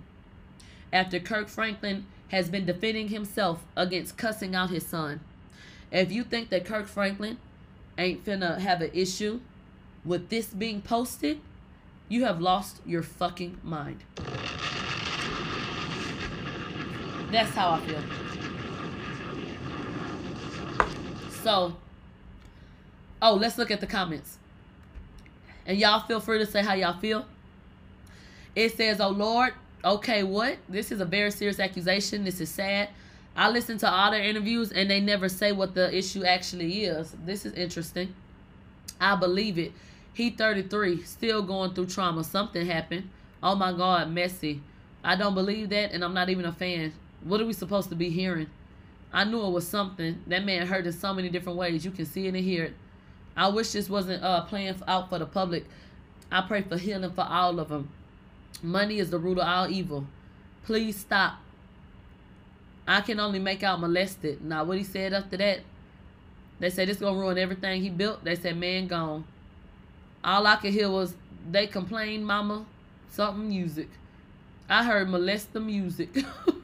[0.93, 5.19] after Kirk Franklin has been defending himself against cussing out his son.
[5.91, 7.37] If you think that Kirk Franklin
[7.97, 9.41] ain't finna have an issue
[10.05, 11.41] with this being posted,
[12.07, 14.05] you have lost your fucking mind.
[17.31, 18.01] That's how I feel.
[21.41, 21.75] So,
[23.21, 24.37] oh, let's look at the comments.
[25.65, 27.25] And y'all feel free to say how y'all feel.
[28.55, 29.53] It says, Oh Lord,
[29.83, 30.57] okay, what?
[30.67, 32.23] This is a very serious accusation.
[32.23, 32.89] This is sad.
[33.35, 37.15] I listen to all their interviews and they never say what the issue actually is.
[37.25, 38.13] This is interesting.
[38.99, 39.71] I believe it.
[40.13, 42.25] He 33, still going through trauma.
[42.25, 43.09] Something happened.
[43.41, 44.61] Oh my God, messy.
[45.03, 46.91] I don't believe that and I'm not even a fan.
[47.23, 48.47] What are we supposed to be hearing?
[49.13, 50.21] I knew it was something.
[50.27, 51.83] That man hurt in so many different ways.
[51.83, 52.73] You can see it and hear it.
[53.35, 55.65] I wish this wasn't uh, playing out for the public.
[56.31, 57.89] I pray for healing for all of them.
[58.63, 60.05] Money is the root of all evil.
[60.63, 61.39] Please stop.
[62.87, 64.43] I can only make out molested.
[64.43, 65.61] Now, what he said after that,
[66.59, 68.23] they said it's going to ruin everything he built.
[68.23, 69.25] They said, man, gone.
[70.23, 71.15] All I could hear was,
[71.49, 72.65] they complained, mama,
[73.09, 73.89] something music.
[74.69, 76.09] I heard molest the music.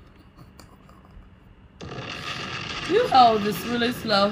[2.89, 4.31] you hold this really slow.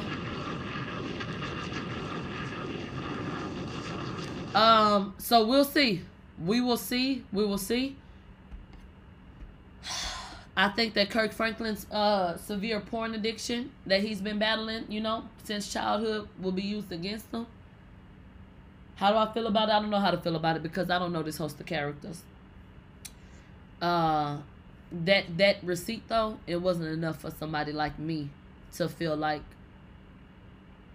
[4.54, 6.02] Um, so we'll see.
[6.44, 7.26] We will see.
[7.34, 7.98] We will see.
[10.58, 15.26] I think that Kirk Franklin's uh severe porn addiction that he's been battling, you know,
[15.44, 17.48] since childhood will be used against him.
[18.96, 19.74] How do I feel about it?
[19.74, 21.66] I don't know how to feel about it because I don't know this host of
[21.66, 22.22] characters.
[23.82, 24.38] Uh
[24.90, 28.30] that that receipt though, it wasn't enough for somebody like me
[28.78, 29.42] to feel like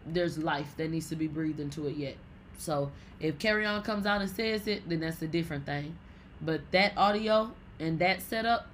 [0.06, 2.16] there's life that needs to be breathed into it yet.
[2.58, 2.90] So
[3.20, 5.96] if Kerrion comes out and says it, then that's a different thing.
[6.40, 8.66] But that audio and that setup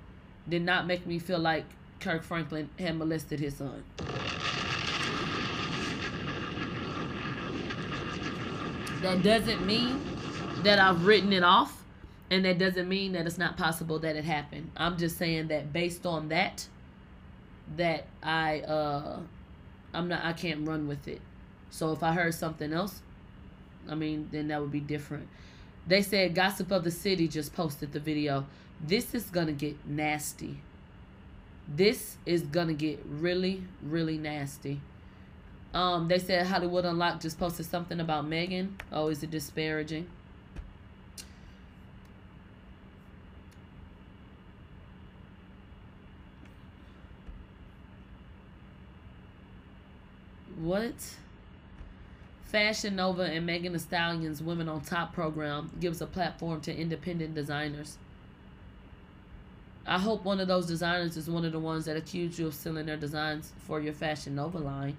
[0.48, 1.64] did not make me feel like
[2.00, 3.82] Kirk Franklin had molested his son.
[9.02, 10.00] That doesn't mean
[10.62, 11.84] that I've written it off,
[12.30, 14.70] and that doesn't mean that it's not possible that it happened.
[14.76, 16.66] I'm just saying that based on that,
[17.76, 19.20] that I uh
[19.92, 21.20] I'm not I can't run with it.
[21.70, 23.02] So if I heard something else,
[23.88, 25.28] I mean, then that would be different.
[25.86, 28.46] They said Gossip of the City just posted the video.
[28.80, 30.58] This is going to get nasty.
[31.68, 34.80] This is going to get really, really nasty.
[35.74, 38.76] Um, they said Hollywood Unlocked just posted something about Megan.
[38.92, 40.06] Oh, is it disparaging?
[50.56, 50.94] What?
[52.44, 57.34] Fashion Nova and Megan Thee Stallion's Women on Top program gives a platform to independent
[57.34, 57.98] designers.
[59.86, 62.54] I hope one of those designers is one of the ones that accused you of
[62.54, 64.96] stealing their designs for your Fashion Nova line.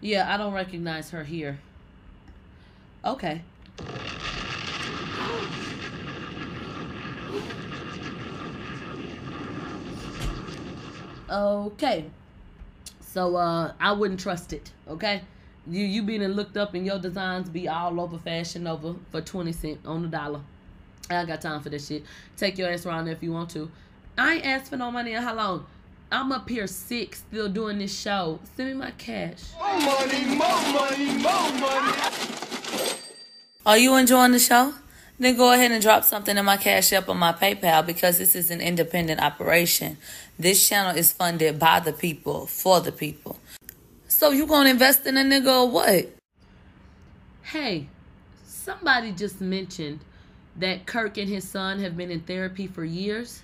[0.00, 1.58] Yeah, I don't recognize her here.
[3.04, 3.42] Okay.
[11.28, 12.10] Okay.
[13.00, 15.22] So uh I wouldn't trust it, okay?
[15.66, 19.52] You you being looked up and your designs be all over Fashion Nova for 20
[19.52, 20.40] cent on the dollar.
[21.10, 22.04] I ain't got time for this shit.
[22.36, 23.70] Take your ass around there if you want to.
[24.18, 25.66] I ain't asked for no money in how long?
[26.10, 28.38] I'm up here sick still doing this show.
[28.56, 29.42] Send me my cash.
[29.58, 31.96] More money, more money, more money.
[33.64, 34.74] Are you enjoying the show?
[35.18, 38.34] Then go ahead and drop something in my Cash App or my PayPal because this
[38.34, 39.96] is an independent operation.
[40.38, 43.38] This channel is funded by the people, for the people.
[44.08, 46.12] So you gonna invest in a nigga or what?
[47.42, 47.88] Hey,
[48.44, 50.00] somebody just mentioned
[50.56, 53.42] that Kirk and his son have been in therapy for years.